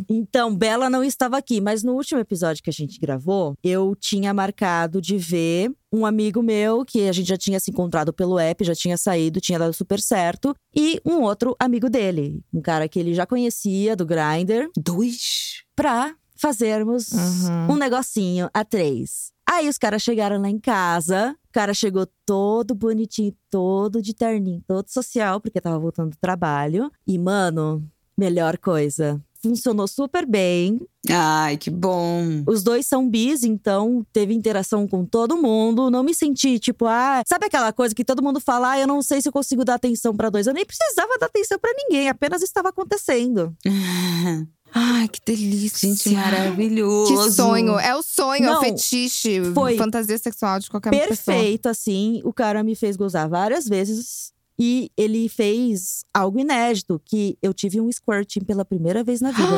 Então, 0.09 0.55
Bela 0.55 0.89
não 0.89 1.03
estava 1.03 1.37
aqui, 1.37 1.61
mas 1.61 1.83
no 1.83 1.93
último 1.95 2.21
episódio 2.21 2.63
que 2.63 2.71
a 2.71 2.73
gente 2.73 2.99
gravou, 3.01 3.55
eu 3.65 3.95
tinha 3.99 4.33
marcado 4.33 5.01
de 5.01 5.19
ver 5.19 5.73
um 5.93 6.07
amigo 6.07 6.43
meu 6.43 6.85
que 6.85 7.09
a 7.09 7.13
gente 7.13 7.29
já 7.29 7.37
tinha 7.37 7.59
se 7.59 7.71
encontrado 7.71 8.13
pelo 8.13 8.39
app, 8.39 8.65
já 8.65 8.75
tinha 8.75 8.97
saído, 8.97 9.41
tinha 9.41 9.59
dado 9.59 9.73
super 9.73 10.01
certo, 10.01 10.55
e 10.75 11.01
um 11.05 11.23
outro 11.23 11.57
amigo 11.59 11.89
dele, 11.91 12.41
um 12.53 12.61
cara 12.61 12.89
que 12.89 12.99
ele 12.99 13.13
já 13.15 13.27
conhecia 13.27 13.97
do 13.97 14.07
Grindr, 14.07 14.69
Dois? 14.77 15.63
pra 15.75 16.15
fazermos 16.39 17.09
Uhum. 17.13 17.73
um 17.73 17.77
negocinho 17.77 18.49
a 18.53 18.65
três. 18.65 19.33
Aí 19.49 19.69
os 19.69 19.79
caras 19.79 20.03
chegaram 20.03 20.41
lá 20.41 20.49
em 20.49 20.59
casa, 20.59 21.37
o 21.49 21.53
cara 21.53 21.73
chegou 21.73 22.07
todo 22.27 22.75
bonitinho, 22.75 23.33
todo 23.51 24.03
de 24.03 24.13
terninho, 24.13 24.63
todo 24.67 24.89
social, 24.91 25.41
porque 25.41 25.61
tava 25.61 25.79
voltando 25.79 26.11
do 26.11 26.17
trabalho. 26.21 26.91
E, 27.07 27.19
mano, 27.19 27.83
melhor 28.19 28.59
coisa. 28.59 29.21
funcionou 29.43 29.87
super 29.87 30.27
bem. 30.27 30.81
Ai, 31.09 31.57
que 31.57 31.71
bom. 31.71 32.43
Os 32.49 32.65
dois 32.65 32.87
são 32.87 33.09
bis, 33.09 33.45
então 33.45 34.05
teve 34.13 34.35
interação 34.35 34.89
com 34.89 35.05
todo 35.05 35.37
mundo. 35.41 35.89
Não 35.89 36.03
me 36.03 36.13
senti 36.13 36.59
tipo, 36.59 36.85
ah, 36.87 37.23
sabe 37.25 37.47
aquela 37.47 37.73
coisa 37.73 37.95
que 37.95 38.05
todo 38.05 38.23
mundo 38.25 38.41
fala, 38.41 38.73
ah, 38.73 38.79
eu 38.81 38.89
não 38.89 39.01
sei 39.01 39.21
se 39.23 39.29
eu 39.29 39.33
consigo 39.33 39.65
dar 39.65 39.75
atenção 39.75 40.17
pra 40.17 40.31
dois. 40.31 40.49
Eu 40.49 40.55
nem 40.55 40.67
precisava 40.67 41.17
dar 41.21 41.27
atenção 41.27 41.59
pra 41.61 41.71
ninguém, 41.77 42.09
apenas 42.09 42.43
estava 42.43 42.71
acontecendo. 42.71 43.55
Ai, 44.79 45.09
que 45.09 45.21
delícia. 45.25 45.89
Gente, 45.89 46.11
maravilhoso. 46.11 47.25
Que 47.25 47.33
sonho. 47.33 47.79
É 47.79 47.97
o 47.97 48.03
sonho, 48.03 48.45
é 48.45 48.51
o 48.51 48.55
Não, 48.55 48.61
fetiche, 48.61 49.41
foi 49.55 49.79
fantasia 49.79 50.19
sexual 50.19 50.59
de 50.61 50.69
qualquer 50.69 50.91
pessoa. 50.91 51.35
Perfeito, 51.35 51.67
assim. 51.69 52.21
O 52.25 52.33
cara 52.33 52.63
me 52.63 52.75
fez 52.75 52.95
gozar 52.95 53.27
várias 53.27 53.67
vezes. 53.67 54.35
E 54.59 54.91
ele 54.97 55.29
fez 55.29 56.03
algo 56.15 56.39
inédito, 56.39 57.01
que 57.05 57.37
eu 57.43 57.53
tive 57.53 57.79
um 57.79 57.93
squirting 57.93 58.41
pela 58.41 58.65
primeira 58.65 59.05
vez 59.05 59.21
na 59.21 59.31
vida. 59.31 59.51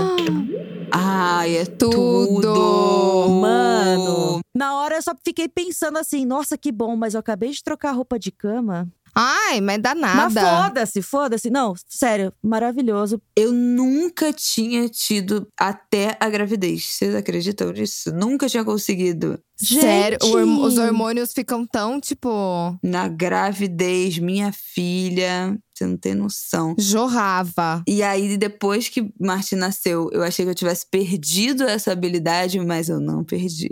Ai, 0.90 1.56
é 1.56 1.66
Tudo. 1.66 2.40
tudo. 2.40 3.28
Mano, 3.40 4.40
na 4.56 4.74
hora 4.76 4.96
eu 4.96 5.02
só 5.02 5.12
fiquei 5.24 5.46
pensando 5.48 5.98
assim, 5.98 6.24
nossa, 6.24 6.56
que 6.58 6.72
bom, 6.72 6.96
mas 6.96 7.14
eu 7.14 7.20
acabei 7.20 7.50
de 7.50 7.62
trocar 7.62 7.90
a 7.90 7.92
roupa 7.92 8.18
de 8.18 8.32
cama. 8.32 8.88
Ai, 9.20 9.60
mas 9.60 9.80
dá 9.82 9.94
Mas 9.96 10.34
nada. 10.34 10.40
foda-se, 10.62 11.02
foda-se. 11.02 11.50
Não, 11.50 11.74
sério, 11.88 12.32
maravilhoso. 12.40 13.20
Eu 13.34 13.50
nunca 13.52 14.32
tinha 14.32 14.88
tido 14.88 15.48
até 15.58 16.16
a 16.20 16.28
gravidez. 16.30 16.84
Vocês 16.86 17.14
acreditam 17.16 17.72
nisso? 17.72 18.12
Nunca 18.12 18.48
tinha 18.48 18.64
conseguido. 18.64 19.38
Sério, 19.56 20.18
horm- 20.22 20.60
os 20.62 20.78
hormônios 20.78 21.32
ficam 21.32 21.66
tão, 21.66 22.00
tipo, 22.00 22.78
Na 22.80 23.08
gravidez, 23.08 24.18
minha 24.18 24.52
filha, 24.52 25.58
você 25.74 25.84
não 25.84 25.96
tem 25.96 26.14
noção. 26.14 26.76
jorrava. 26.78 27.82
E 27.88 28.02
aí, 28.02 28.36
depois 28.36 28.88
que 28.88 29.12
Martin 29.20 29.56
nasceu, 29.56 30.08
eu 30.12 30.22
achei 30.22 30.44
que 30.44 30.50
eu 30.52 30.54
tivesse 30.54 30.86
perdido 30.88 31.64
essa 31.64 31.90
habilidade, 31.90 32.60
mas 32.60 32.88
eu 32.88 33.00
não 33.00 33.24
perdi. 33.24 33.68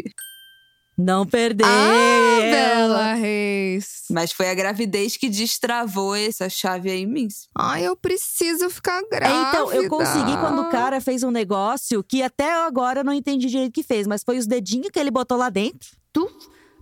Não 0.98 1.26
perdeu. 1.26 1.66
Ah, 1.66 2.40
Bela 2.40 3.12
Reis. 3.14 4.04
Mas 4.10 4.32
foi 4.32 4.48
a 4.48 4.54
gravidez 4.54 5.16
que 5.16 5.28
destravou 5.28 6.14
essa 6.14 6.48
chave 6.48 6.90
aí 6.90 7.02
em 7.02 7.06
mim. 7.06 7.28
Ai, 7.58 7.86
eu 7.86 7.94
preciso 7.96 8.70
ficar 8.70 9.02
É, 9.02 9.08
grávida. 9.18 9.48
então, 9.48 9.72
eu 9.72 9.88
consegui 9.90 10.36
quando 10.38 10.62
o 10.62 10.70
cara 10.70 11.00
fez 11.00 11.22
um 11.22 11.30
negócio 11.30 12.02
que 12.02 12.22
até 12.22 12.50
agora 12.64 13.00
eu 13.00 13.04
não 13.04 13.12
entendi 13.12 13.46
direito 13.48 13.68
o 13.70 13.72
que 13.72 13.82
fez, 13.82 14.06
mas 14.06 14.22
foi 14.24 14.38
os 14.38 14.46
dedinhos 14.46 14.88
que 14.90 14.98
ele 14.98 15.10
botou 15.10 15.36
lá 15.36 15.50
dentro. 15.50 15.88
Tu, 16.12 16.26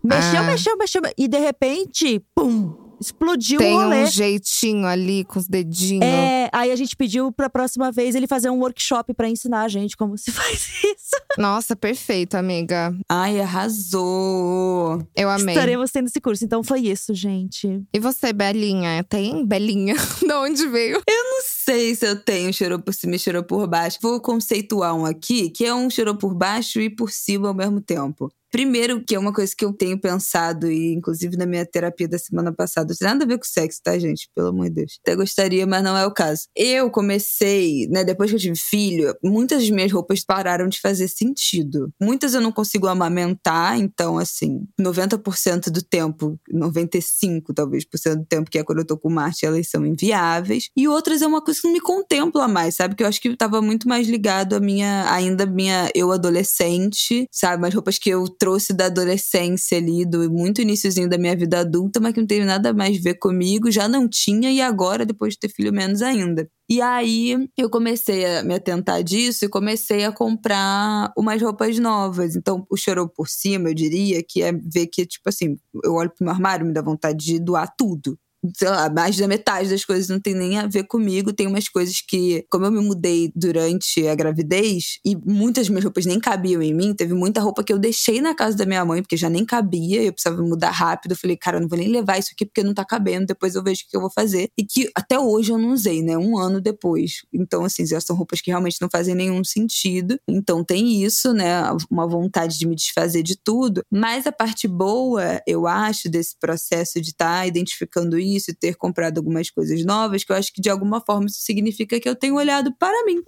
mexeu, 0.03 0.41
Ah. 0.41 0.45
mexeu, 0.45 0.77
mexeu. 0.77 1.03
E 1.19 1.27
de 1.27 1.39
repente, 1.39 2.23
pum! 2.37 2.84
Explodiu 3.01 3.59
Tem 3.59 3.75
o 3.77 3.83
rolê. 3.83 4.03
um 4.05 4.07
jeitinho 4.07 4.87
ali 4.87 5.25
com 5.25 5.39
os 5.39 5.47
dedinhos. 5.47 6.05
É, 6.05 6.49
aí 6.53 6.71
a 6.71 6.77
gente 6.77 6.97
pediu 6.97 7.31
pra 7.33 7.51
próxima 7.51 7.91
vez 7.93 8.15
ele 8.15 8.27
fazer 8.27 8.51
um 8.51 8.59
workshop 8.61 9.13
pra 9.15 9.29
ensinar 9.29 9.63
a 9.63 9.69
gente 9.69 9.97
como 9.97 10.17
se 10.17 10.31
faz 10.33 10.69
isso. 10.85 11.17
Nossa, 11.39 11.75
perfeito, 11.75 12.37
amiga. 12.37 12.97
Ai, 13.09 13.41
arrasou. 13.41 15.07
Eu 15.17 15.29
amei. 15.31 15.55
Estaremos 15.55 15.91
tendo 15.91 16.07
esse 16.07 16.21
curso. 16.21 16.45
Então 16.45 16.63
foi 16.63 16.81
isso, 16.81 17.15
gente. 17.15 17.83
E 17.93 17.99
você, 17.99 18.33
Belinha? 18.33 19.03
Tem 19.05 19.45
Belinha? 19.47 19.95
de 20.21 20.33
onde 20.33 20.67
veio? 20.69 21.03
Não 21.09 21.43
sei 21.43 21.95
se 21.95 22.07
eu 22.07 22.17
tenho 22.23 22.53
cheirou 22.53 22.79
por 22.79 22.95
cima 22.95 23.17
e 23.17 23.19
cheirou 23.19 23.43
por 23.43 23.67
baixo. 23.67 23.99
Vou 24.01 24.21
conceituar 24.21 24.95
um 24.95 25.05
aqui, 25.05 25.51
que 25.51 25.65
é 25.65 25.75
um 25.75 25.91
cheirou 25.91 26.15
por 26.15 26.35
baixo 26.35 26.81
e 26.81 26.89
por 26.89 27.11
cima 27.11 27.49
ao 27.49 27.55
mesmo 27.55 27.81
tempo. 27.81 28.31
Primeiro, 28.55 29.03
que 29.05 29.17
é 29.17 29.19
uma 29.19 29.33
coisa 29.33 29.53
que 29.53 29.65
eu 29.65 29.73
tenho 29.73 29.99
pensado, 29.99 30.71
e 30.71 30.93
inclusive 30.93 31.37
na 31.37 31.45
minha 31.45 31.67
terapia 31.67 32.07
da 32.07 32.17
semana 32.17 32.53
passada, 32.53 32.87
não 32.91 32.97
tem 32.97 33.09
nada 33.09 33.25
a 33.25 33.27
ver 33.27 33.37
com 33.37 33.45
sexo, 33.45 33.81
tá, 33.83 33.99
gente? 33.99 34.31
Pelo 34.33 34.51
amor 34.51 34.69
de 34.69 34.77
Deus. 34.77 35.01
Até 35.01 35.17
gostaria, 35.17 35.67
mas 35.67 35.83
não 35.83 35.97
é 35.97 36.07
o 36.07 36.13
caso. 36.13 36.43
Eu 36.55 36.89
comecei, 36.89 37.89
né, 37.89 38.05
depois 38.05 38.31
que 38.31 38.37
eu 38.37 38.41
tive 38.41 38.57
filho, 38.57 39.13
muitas 39.25 39.63
das 39.63 39.71
minhas 39.71 39.91
roupas 39.91 40.25
pararam 40.25 40.69
de 40.69 40.81
fazer 40.81 41.09
sentido. 41.09 41.93
Muitas 42.01 42.33
eu 42.33 42.41
não 42.41 42.53
consigo 42.53 42.87
amamentar, 42.87 43.77
então, 43.77 44.19
assim, 44.19 44.63
90% 44.81 45.69
do 45.69 45.83
tempo, 45.83 46.39
95% 46.49 47.53
talvez 47.53 47.85
por 47.85 47.99
cento 47.99 48.21
do 48.21 48.27
tempo, 48.27 48.49
que 48.49 48.59
é 48.59 48.63
quando 48.63 48.79
eu 48.79 48.87
tô 48.87 48.97
com 48.97 49.11
Marte, 49.11 49.45
elas 49.45 49.69
são 49.69 49.85
inviáveis. 49.85 50.69
E 50.77 50.87
outras 50.87 51.23
é 51.23 51.27
uma 51.27 51.43
coisa 51.43 51.61
que 51.61 51.67
não 51.67 51.75
me 51.75 51.81
contempla 51.81 52.47
mais, 52.47 52.77
sabe? 52.77 52.95
Que 52.95 53.03
eu 53.03 53.09
acho 53.09 53.21
que 53.21 53.37
tava 53.37 53.61
muito 53.61 53.89
mais 53.89 54.07
ligado 54.07 54.55
à 54.55 54.61
minha, 54.61 55.13
ainda 55.13 55.45
minha 55.45 55.91
eu 55.93 56.13
adolescente, 56.13 57.27
sabe? 57.33 57.61
Umas 57.61 57.75
roupas 57.75 57.99
que 57.99 58.11
eu 58.11 58.29
trouxe 58.45 58.75
da 58.75 58.87
adolescência 58.87 59.79
ali, 59.79 60.05
do 60.05 60.31
muito 60.31 60.61
iníciozinho 60.61 61.09
da 61.09 61.17
minha 61.17 61.35
vida 61.35 61.61
adulta, 61.61 61.99
mas 61.99 62.13
que 62.13 62.21
não 62.21 62.27
teve 62.27 62.45
nada 62.45 62.75
mais 62.75 62.99
a 62.99 63.01
ver 63.01 63.15
comigo, 63.15 63.71
já 63.71 63.89
não 63.89 64.07
tinha, 64.07 64.53
e 64.53 64.61
agora, 64.61 65.07
depois 65.07 65.33
de 65.33 65.39
ter 65.41 65.49
filho, 65.49 65.73
menos 65.73 66.03
ainda. 66.03 66.47
E 66.69 66.79
aí 66.83 67.49
eu 67.57 67.71
comecei 67.71 68.27
a 68.27 68.43
me 68.43 68.55
atentar 68.55 69.03
disso 69.03 69.47
e 69.47 69.49
comecei 69.49 70.05
a 70.05 70.13
comprar 70.13 71.11
umas 71.17 71.41
roupas 71.41 71.79
novas. 71.79 72.37
Então, 72.37 72.67
o 72.71 72.77
chorou 72.77 73.09
por 73.09 73.29
cima, 73.29 73.71
eu 73.71 73.75
diria, 73.75 74.23
que 74.23 74.43
é 74.43 74.53
ver 74.53 74.89
que, 74.89 75.07
tipo 75.07 75.27
assim, 75.27 75.57
eu 75.83 75.95
olho 75.95 76.11
pro 76.11 76.23
meu 76.23 76.35
armário 76.35 76.67
me 76.67 76.73
dá 76.75 76.83
vontade 76.83 77.25
de 77.25 77.39
doar 77.41 77.73
tudo 77.79 78.19
sei 78.57 78.69
lá, 78.69 78.91
mais 78.91 79.17
da 79.17 79.27
metade 79.27 79.71
das 79.71 79.85
coisas 79.85 80.09
não 80.09 80.21
tem 80.21 80.35
nem 80.35 80.59
a 80.59 80.67
ver 80.67 80.85
comigo. 80.85 81.33
Tem 81.33 81.47
umas 81.47 81.69
coisas 81.69 82.01
que, 82.01 82.45
como 82.51 82.67
eu 82.67 82.73
me 82.73 82.81
mudei 82.81 83.33
durante 83.35 84.07
a 84.07 84.15
gravidez, 84.15 84.99
e 85.05 85.17
muitas 85.17 85.69
minhas 85.69 85.85
roupas 85.85 86.05
nem 86.05 86.21
cabiam 86.21 86.61
em 86.61 86.75
mim, 86.75 86.95
teve 86.95 87.15
muita 87.15 87.41
roupa 87.41 87.65
que 87.65 87.73
eu 87.73 87.79
deixei 87.79 88.21
na 88.21 88.35
casa 88.35 88.57
da 88.57 88.67
minha 88.67 88.85
mãe, 88.85 89.01
porque 89.03 89.17
já 89.17 89.31
nem 89.31 89.45
cabia, 89.45 90.03
eu 90.03 90.13
precisava 90.13 90.43
mudar 90.43 90.71
rápido. 90.71 91.13
Eu 91.13 91.17
falei, 91.17 91.37
cara, 91.37 91.57
eu 91.57 91.63
não 91.63 91.69
vou 91.69 91.79
nem 91.79 91.89
levar 91.89 92.19
isso 92.19 92.31
aqui 92.33 92.45
porque 92.45 92.63
não 92.63 92.75
tá 92.75 92.85
cabendo, 92.85 93.27
depois 93.27 93.55
eu 93.55 93.63
vejo 93.63 93.83
o 93.87 93.91
que 93.91 93.97
eu 93.97 94.01
vou 94.01 94.11
fazer. 94.11 94.51
E 94.59 94.65
que 94.65 94.91
até 94.95 95.19
hoje 95.19 95.53
eu 95.53 95.59
não 95.59 95.73
usei, 95.73 96.03
né? 96.03 96.17
Um 96.19 96.37
ano 96.39 96.61
depois. 96.61 97.23
Então, 97.33 97.65
assim, 97.65 97.87
já 97.87 98.01
são 98.01 98.17
roupas 98.17 98.41
que 98.41 98.51
realmente 98.51 98.79
não 98.81 98.89
fazem 98.91 99.15
nenhum 99.15 99.43
sentido. 99.45 100.19
Então 100.29 100.65
tem 100.65 101.03
isso, 101.03 101.33
né? 101.33 101.63
Uma 101.91 102.07
vontade 102.07 102.59
de 102.59 102.67
me 102.67 102.75
desfazer 102.75 103.23
de 103.23 103.37
tudo. 103.37 103.83
Mas 103.91 104.27
a 104.27 104.33
parte 104.33 104.69
boa, 104.69 105.41
eu 105.47 105.67
acho, 105.67 106.11
desse 106.11 106.37
processo 106.39 107.01
de 107.01 107.11
estar 107.11 107.41
tá 107.41 107.47
identificando 107.47 108.19
isso 108.19 108.34
e 108.37 108.55
ter 108.55 108.77
comprado 108.77 109.19
algumas 109.19 109.51
coisas 109.51 109.85
novas, 109.85 110.25
que 110.25 110.33
eu 110.33 110.37
acho 110.37 110.53
que 110.53 110.61
de 110.61 110.71
alguma 110.71 111.01
forma 111.01 111.27
isso 111.27 111.41
significa 111.41 111.99
que 112.01 112.09
eu 112.09 112.15
tenho 112.17 112.35
olhado 112.37 112.73
para 112.79 113.05
mim, 113.05 113.23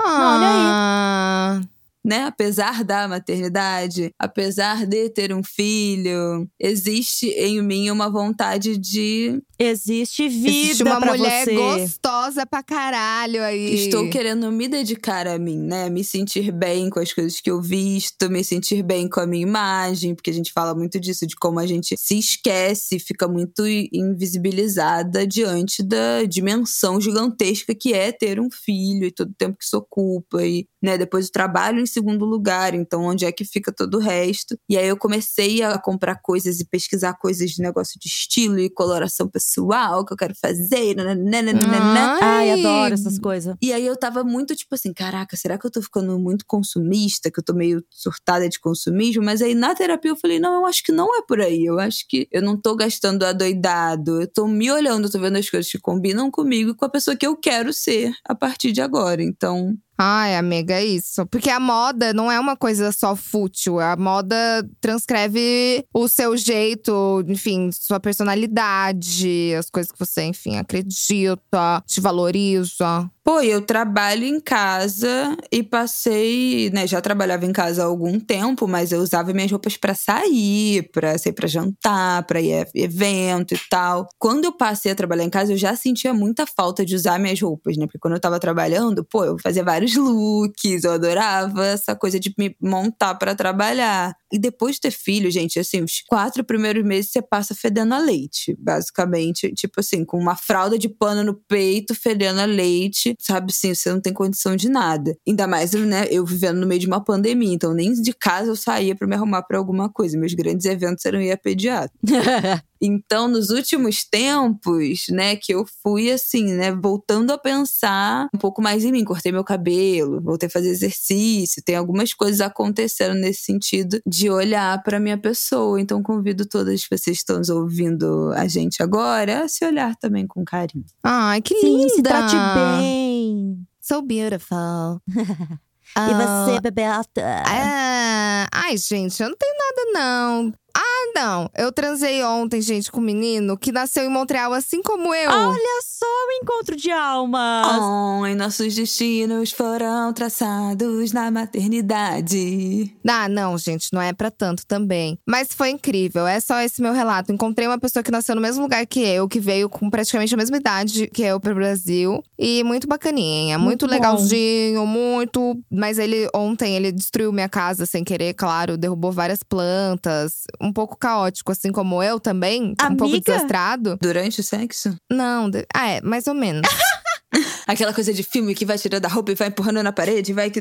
Ah, 1.59 1.61
né? 2.07 2.25
Apesar 2.27 2.85
da 2.85 3.09
maternidade, 3.09 4.13
apesar 4.19 4.87
de 4.87 5.11
ter 5.11 5.33
um 5.33 5.43
filho, 5.43 6.49
existe 6.61 7.27
em 7.31 7.61
mim 7.61 7.91
uma 7.91 8.09
vontade 8.09 8.79
de 8.79 9.43
Existe 9.59 10.29
vida 10.29 10.49
existe 10.51 10.83
uma 10.83 11.01
pra 11.01 11.13
mulher 11.17 11.45
você. 11.45 11.55
gostosa 11.55 12.45
pra 12.45 12.63
caralho 12.63 13.43
aí. 13.43 13.75
Estou 13.75 14.09
querendo 14.11 14.53
me 14.53 14.69
dedicar 14.69 15.27
a 15.27 15.39
mim, 15.39 15.57
né? 15.59 15.89
Me 15.89 16.05
sentir 16.05 16.53
bem 16.53 16.91
com 16.91 17.01
as 17.01 17.13
coisas 17.13 17.41
que 17.41 17.51
eu 17.51 17.61
visto, 17.61 18.31
me 18.31 18.45
sentir 18.45 18.83
bem 18.83 19.09
com 19.09 19.19
a 19.19 19.27
minha 19.27 19.43
imagem, 19.43 20.15
porque 20.15 20.29
a 20.31 20.35
gente 20.35 20.53
fala 20.53 20.75
muito 20.75 21.01
disso, 21.01 21.27
de 21.27 21.35
como 21.35 21.59
a 21.59 21.67
gente 21.67 21.97
se 21.99 22.19
esquece, 22.19 22.99
fica 22.99 23.27
muito 23.27 23.67
invisibilizada 23.67 25.27
diante 25.27 25.83
da 25.83 26.23
dimensão 26.25 27.01
gigantesca 27.01 27.75
que 27.75 27.95
é 27.95 28.13
ter 28.13 28.39
um 28.39 28.51
filho 28.51 29.07
e 29.07 29.11
todo 29.11 29.31
o 29.31 29.35
tempo 29.35 29.57
que 29.59 29.65
isso 29.65 29.79
ocupa, 29.79 30.45
e 30.45 30.67
né, 30.87 30.97
depois 30.97 31.27
o 31.27 31.33
trabalho 31.33 31.81
em 31.81 31.87
segundo 31.87 32.25
lugar, 32.25 32.73
então 32.73 33.03
onde 33.03 33.25
é 33.25 33.33
que 33.33 33.45
fica 33.45 33.73
todo 33.73 33.97
o 33.97 34.01
resto? 34.01 34.57
E 34.69 34.79
aí 34.79 34.87
eu 34.87 34.97
comecei 34.97 35.63
a 35.63 35.77
comprar 35.79 36.21
coisas 36.23 36.61
e 36.61 36.65
pesquisar 36.65 37.15
coisas 37.15 37.51
de 37.51 37.61
negócio 37.61 37.99
de 38.01 38.07
estilo 38.07 38.61
e 38.61 38.71
coloração 38.71 39.29
pessoal 39.29 40.05
que 40.05 40.13
eu 40.13 40.17
quero 40.17 40.35
fazer, 40.41 40.95
nananana. 40.95 42.19
Ai, 42.23 42.53
adoro 42.53 42.95
essas 42.95 43.19
coisas. 43.19 43.57
E 43.61 43.73
aí 43.73 43.85
eu 43.85 43.97
tava 43.97 44.23
muito 44.23 44.55
tipo 44.55 44.77
assim, 44.77 44.93
caraca, 44.93 45.37
será 45.37 45.59
que 45.59 45.67
eu 45.67 45.71
tô 45.73 45.83
ficando 45.83 46.17
muito 46.21 46.45
consumista, 46.47 47.33
que 47.33 47.41
eu 47.41 47.45
tô 47.45 47.53
meio 47.53 47.85
surtada 47.91 48.49
de 48.49 48.61
consumismo? 48.61 49.25
Mas 49.25 49.43
aí 49.43 49.55
na 49.55 49.75
terapia 49.75 50.13
eu 50.13 50.17
falei, 50.17 50.39
não, 50.39 50.55
eu 50.55 50.67
acho 50.67 50.85
que 50.85 50.93
não 50.93 51.19
é 51.19 51.23
por 51.23 51.41
aí. 51.41 51.65
Eu 51.65 51.81
acho 51.81 52.07
que 52.09 52.29
eu 52.31 52.43
não 52.43 52.57
tô 52.57 52.77
gastando 52.77 53.25
adoidado. 53.25 54.21
Eu 54.23 54.29
tô 54.29 54.47
me 54.47 54.71
olhando, 54.71 55.11
tô 55.11 55.19
vendo 55.19 55.37
as 55.37 55.51
coisas 55.51 55.71
que 55.71 55.79
combinam 55.79 56.31
comigo 56.31 56.71
e 56.71 56.75
com 56.75 56.85
a 56.85 56.89
pessoa 56.89 57.17
que 57.17 57.27
eu 57.27 57.37
quero 57.37 57.73
ser 57.73 58.13
a 58.25 58.35
partir 58.35 58.71
de 58.71 58.81
agora. 58.81 59.23
Então, 59.23 59.77
Ai, 59.99 60.37
amiga, 60.37 60.75
é 60.75 60.85
isso. 60.85 61.25
Porque 61.27 61.49
a 61.49 61.59
moda 61.59 62.13
não 62.13 62.31
é 62.31 62.39
uma 62.39 62.55
coisa 62.57 62.93
só 62.93 63.17
fútil. 63.17 63.81
A 63.81 63.97
moda 63.97 64.37
transcreve 64.81 65.87
o 65.93 66.07
seu 66.07 66.37
jeito, 66.37 67.25
enfim, 67.27 67.71
sua 67.73 67.99
personalidade, 67.99 69.55
as 69.59 69.71
coisas 69.71 69.91
que 69.91 69.99
você, 69.99 70.25
enfim, 70.25 70.57
acredita, 70.57 71.83
te 71.87 72.01
valoriza. 72.01 73.11
Pô, 73.27 73.41
eu 73.41 73.61
trabalho 73.61 74.25
em 74.25 74.39
casa 74.41 75.37
e 75.51 75.61
passei, 75.61 76.71
né, 76.71 76.87
já 76.87 77.01
trabalhava 77.01 77.45
em 77.45 77.53
casa 77.53 77.83
há 77.83 77.87
algum 77.87 78.21
tempo, 78.21 78.69
mas 78.69 78.93
eu 78.93 79.01
usava 79.01 79.33
minhas 79.33 79.51
roupas 79.51 79.77
pra 79.77 79.97
sair, 79.97 80.89
pra 80.93 81.19
sair 81.19 81.33
pra 81.33 81.49
jantar, 81.49 82.23
pra 82.25 82.41
ir 82.41 82.55
a 82.63 82.67
evento 82.73 83.53
e 83.53 83.59
tal. 83.69 84.07
Quando 84.17 84.45
eu 84.45 84.53
passei 84.57 84.93
a 84.93 84.95
trabalhar 84.95 85.25
em 85.25 85.29
casa, 85.31 85.53
eu 85.53 85.57
já 85.57 85.75
sentia 85.75 86.15
muita 86.15 86.47
falta 86.47 86.87
de 86.87 86.95
usar 86.95 87.19
minhas 87.19 87.41
roupas, 87.41 87.77
né? 87.77 87.87
Porque 87.87 87.99
quando 87.99 88.15
eu 88.15 88.21
tava 88.21 88.39
trabalhando, 88.39 89.05
pô, 89.05 89.25
eu 89.25 89.37
fazia 89.43 89.65
vários 89.65 89.97
looks, 89.97 90.85
eu 90.85 90.93
adorava 90.93 91.67
essa 91.67 91.97
coisa 91.97 92.21
de 92.21 92.33
me 92.39 92.55
montar 92.63 93.17
pra 93.17 93.35
trabalhar. 93.35 94.15
E 94.33 94.39
depois 94.39 94.77
de 94.77 94.83
ter 94.83 94.91
filho, 94.91 95.31
gente, 95.31 95.59
assim, 95.59 95.83
os 95.83 96.03
quatro 96.09 96.45
primeiros 96.45 96.85
meses 96.85 97.11
você 97.13 97.23
passa 97.23 97.55
fedendo 97.55 97.95
a 97.95 97.99
leite, 97.99 98.57
basicamente. 98.59 99.53
Tipo 99.55 99.81
assim, 99.81 100.05
com 100.05 100.19
uma 100.19 100.37
fralda 100.37 100.79
de 100.79 100.89
pano 100.89 101.23
no 101.25 101.35
peito, 101.49 101.95
fedendo 101.95 102.41
a 102.41 102.45
leite, 102.45 103.15
sabe 103.21 103.53
assim, 103.53 103.75
você 103.75 103.91
não 103.93 104.01
tem 104.01 104.13
condição 104.13 104.57
de 104.57 104.69
nada. 104.69 105.17
Ainda 105.27 105.47
mais, 105.47 105.73
né, 105.73 106.07
eu 106.11 106.25
vivendo 106.25 106.59
no 106.61 106.67
meio 106.67 106.81
de 106.81 106.87
uma 106.87 107.03
pandemia, 107.03 107.55
então 107.55 107.73
nem 107.75 107.93
de 107.93 108.13
casa 108.13 108.51
eu 108.51 108.57
saía 108.57 108.95
pra 108.97 109.07
me 109.07 109.15
arrumar 109.15 109.43
pra 109.43 109.59
alguma 109.59 109.89
coisa. 109.91 110.19
Meus 110.19 110.35
grandes 110.35 110.67
eventos 110.67 111.05
eram 111.05 111.21
ir 111.21 111.33
a 111.33 111.37
pediatra. 111.37 111.91
Então, 112.81 113.29
nos 113.29 113.51
últimos 113.51 114.05
tempos, 114.05 115.07
né, 115.11 115.37
que 115.37 115.53
eu 115.53 115.65
fui 115.83 116.11
assim, 116.11 116.53
né, 116.53 116.73
voltando 116.73 117.33
a 117.33 117.39
pensar 117.39 118.29
um 118.35 118.39
pouco 118.39 118.61
mais 118.63 118.85
em 118.85 118.93
mim, 118.93 119.05
cortei 119.05 119.33
meu 119.33 119.45
cabelo, 119.45 120.21
voltei 120.21 120.49
a 120.49 120.51
fazer 120.51 120.71
exercício, 120.71 121.63
tem 121.65 121.77
algumas 121.77 122.13
coisas 122.13 122.41
acontecendo 122.41 123.15
nesse 123.15 123.43
sentido 123.43 124.01
de 124.07 124.31
olhar 124.31 124.83
para 124.83 125.01
minha 125.01 125.19
pessoa. 125.19 125.81
Então, 125.81 126.03
convido 126.03 126.47
todas 126.47 126.83
vocês 126.91 127.23
que 127.23 127.33
estão 127.33 127.41
ouvindo 127.57 128.33
a 128.35 128.47
gente 128.47 128.83
agora 128.83 129.45
a 129.45 129.49
se 129.49 129.65
olhar 129.65 129.97
também 129.97 130.27
com 130.27 130.45
carinho. 130.45 130.85
Ai, 131.03 131.41
que 131.41 131.59
Sim, 131.59 131.79
linda! 131.79 131.95
se 131.95 132.03
trate 132.03 132.37
bem. 132.55 133.67
So 133.81 134.03
beautiful. 134.03 135.01
E 135.99 136.13
você, 136.13 136.61
Bebeata? 136.61 137.43
Ah, 137.47 138.47
ai, 138.53 138.77
gente, 138.77 139.23
eu 139.23 139.31
não 139.31 139.37
tenho 139.37 139.55
nada, 139.57 139.99
não. 139.99 140.53
Ah, 140.79 141.13
não. 141.15 141.51
Eu 141.57 141.73
transei 141.73 142.23
ontem, 142.23 142.61
gente, 142.61 142.93
com 142.93 143.01
um 143.01 143.05
menino 143.05 143.57
que 143.57 143.73
nasceu 143.73 144.05
em 144.05 144.11
Montreal, 144.11 144.53
assim 144.53 144.83
como 144.83 145.15
eu. 145.15 145.31
Olha 145.31 145.81
só 145.85 146.07
o 146.07 146.33
encontro 146.43 146.77
de 146.77 146.91
almas. 146.91 147.67
Oh, 147.81 148.27
e 148.27 148.35
nossos 148.35 148.75
destinos 148.75 149.51
foram 149.53 150.13
traçados 150.13 151.13
na 151.13 151.31
maternidade. 151.31 152.95
Ah, 153.09 153.29
não, 153.29 153.57
gente, 153.57 153.89
não 153.93 154.01
é 154.03 154.13
pra 154.13 154.31
tanto 154.31 154.67
também. 154.67 155.19
Mas 155.27 155.49
foi 155.53 155.71
incrível, 155.71 156.27
é 156.27 156.39
só 156.41 156.61
esse 156.61 156.83
meu 156.83 156.93
relato. 156.93 157.33
Encontrei 157.33 157.67
uma 157.67 157.79
pessoa 157.79 158.03
que 158.03 158.11
nasceu 158.11 158.35
no 158.35 158.41
mesmo 158.43 158.63
lugar 158.63 158.87
que 158.87 159.01
eu, 159.01 159.29
que 159.29 159.41
veio 159.41 159.69
com 159.69 159.89
praticamente 159.89 160.35
a 160.35 160.37
mesma 160.37 160.57
idade 160.59 161.07
que 161.09 161.23
eu 161.23 161.41
pro 161.41 161.55
Brasil. 161.55 162.23
E 162.39 162.63
muito 162.65 162.87
bacaninha, 162.87 163.59
muito, 163.59 163.67
Muito 163.67 163.87
bom. 163.87 163.93
legalzinho, 163.93 164.87
muito. 164.87 165.59
Mas 165.71 165.99
ele, 165.99 166.29
ontem, 166.35 166.77
ele 166.77 166.93
destruiu 166.93 167.33
minha 167.33 167.49
casa 167.49 167.87
sem 167.87 168.05
querer, 168.05 168.35
claro, 168.35 168.77
derrubou 168.77 169.11
várias 169.13 169.43
plantas. 169.43 170.45
Um 170.67 170.73
pouco 170.73 170.97
caótico, 170.97 171.53
assim 171.53 171.71
como 171.71 172.03
eu 172.03 172.19
também. 172.19 172.75
Um 172.83 172.97
pouco 172.97 173.15
Amiga? 173.15 173.33
desastrado. 173.33 173.97
Durante 174.03 174.41
o 174.41 174.45
sexo? 174.45 174.97
Não, 175.11 175.49
de- 175.49 175.67
ah, 175.75 175.89
é, 175.89 176.01
mais 176.01 176.27
ou 176.27 176.35
menos. 176.35 176.63
Aquela 177.67 177.93
coisa 177.93 178.13
de 178.15 178.23
filme 178.23 178.55
que 178.55 178.65
vai 178.65 178.79
tirando 178.79 179.05
a 179.05 179.09
roupa 179.09 179.33
e 179.33 179.35
vai 179.35 179.49
empurrando 179.49 179.83
na 179.83 179.93
parede, 179.93 180.33
vai 180.33 180.49
que. 180.51 180.61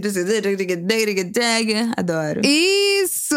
Adoro. 1.96 2.42
Isso! 2.44 3.36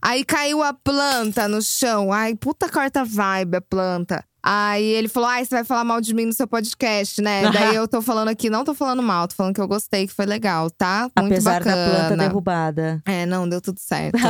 Aí 0.00 0.24
caiu 0.24 0.62
a 0.62 0.72
planta 0.72 1.48
no 1.48 1.60
chão. 1.60 2.12
Ai, 2.12 2.34
puta 2.36 2.68
corta 2.68 3.04
vibe 3.04 3.56
a 3.56 3.60
planta. 3.60 4.24
Aí 4.42 4.84
ele 4.84 5.08
falou: 5.08 5.28
Ai, 5.28 5.44
você 5.44 5.54
vai 5.56 5.64
falar 5.64 5.84
mal 5.84 6.00
de 6.00 6.14
mim 6.14 6.26
no 6.26 6.32
seu 6.32 6.46
podcast, 6.46 7.20
né? 7.20 7.50
Daí 7.52 7.74
eu 7.74 7.88
tô 7.88 8.00
falando 8.00 8.28
aqui, 8.28 8.48
não 8.48 8.64
tô 8.64 8.74
falando 8.74 9.02
mal, 9.02 9.26
tô 9.28 9.34
falando 9.34 9.54
que 9.54 9.60
eu 9.60 9.68
gostei, 9.68 10.06
que 10.06 10.12
foi 10.12 10.26
legal, 10.26 10.70
tá? 10.70 11.10
Muito 11.18 11.32
Apesar 11.32 11.64
bacana. 11.64 11.76
da 11.76 11.90
planta 11.90 12.16
derrubada. 12.16 13.02
É, 13.06 13.26
não, 13.26 13.48
deu 13.48 13.60
tudo 13.60 13.78
certo. 13.80 14.18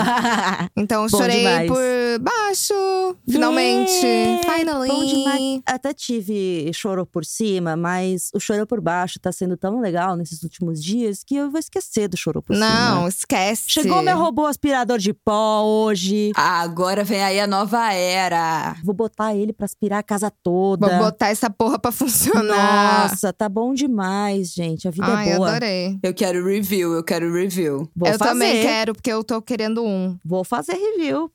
Então 0.76 1.08
chorei 1.08 1.38
demais. 1.38 1.68
por 1.68 1.78
baixo, 2.20 3.16
finalmente. 3.28 3.90
Yeah! 3.90 4.58
Finally. 4.58 4.88
Bom 4.88 5.04
demais. 5.04 5.60
Até 5.66 5.92
tive 5.92 6.70
choro 6.72 7.04
por 7.06 7.24
cima, 7.24 7.76
mas 7.76 8.30
o 8.34 8.40
choro 8.40 8.66
por 8.66 8.80
baixo 8.80 9.18
tá 9.20 9.32
sendo 9.32 9.56
tão 9.56 9.80
legal 9.80 10.16
nesses 10.16 10.42
últimos 10.42 10.82
dias 10.82 11.22
que 11.24 11.36
eu 11.36 11.50
vou 11.50 11.58
esquecer 11.58 12.08
do 12.08 12.16
choro 12.16 12.42
por 12.42 12.54
cima. 12.54 12.68
Não, 12.68 13.08
esquece. 13.08 13.64
Chegou 13.66 14.02
meu 14.02 14.16
robô 14.16 14.46
aspirador 14.46 14.98
de 14.98 15.12
pó 15.12 15.62
hoje. 15.62 16.32
Agora 16.34 17.04
vem 17.04 17.22
aí 17.22 17.40
a 17.40 17.46
nova 17.46 17.92
era. 17.92 18.76
Vou 18.84 18.94
botar 18.94 19.34
ele 19.34 19.52
pra 19.52 19.64
aspirar 19.64 19.97
a 19.98 20.02
casa 20.02 20.30
toda. 20.30 20.88
Vou 20.88 20.98
botar 20.98 21.28
essa 21.28 21.50
porra 21.50 21.78
pra 21.78 21.92
funcionar. 21.92 23.10
Nossa, 23.10 23.32
tá 23.32 23.48
bom 23.48 23.74
demais, 23.74 24.52
gente. 24.52 24.86
A 24.88 24.90
vida 24.90 25.06
Ai, 25.06 25.30
é 25.30 25.36
boa. 25.36 25.50
adorei. 25.50 25.98
Eu 26.02 26.14
quero 26.14 26.44
review, 26.44 26.92
eu 26.94 27.02
quero 27.04 27.32
review. 27.32 27.88
Vou 27.94 28.08
eu 28.08 28.18
fazer. 28.18 28.32
também 28.32 28.62
quero, 28.62 28.94
porque 28.94 29.12
eu 29.12 29.22
tô 29.24 29.40
querendo 29.42 29.84
um. 29.84 30.18
Vou 30.24 30.44
fazer 30.44 30.74
review. 30.74 31.30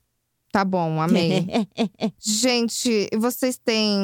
Tá 0.52 0.64
bom, 0.64 1.02
amei. 1.02 1.48
Gente, 2.24 3.10
vocês 3.18 3.58
têm. 3.58 4.00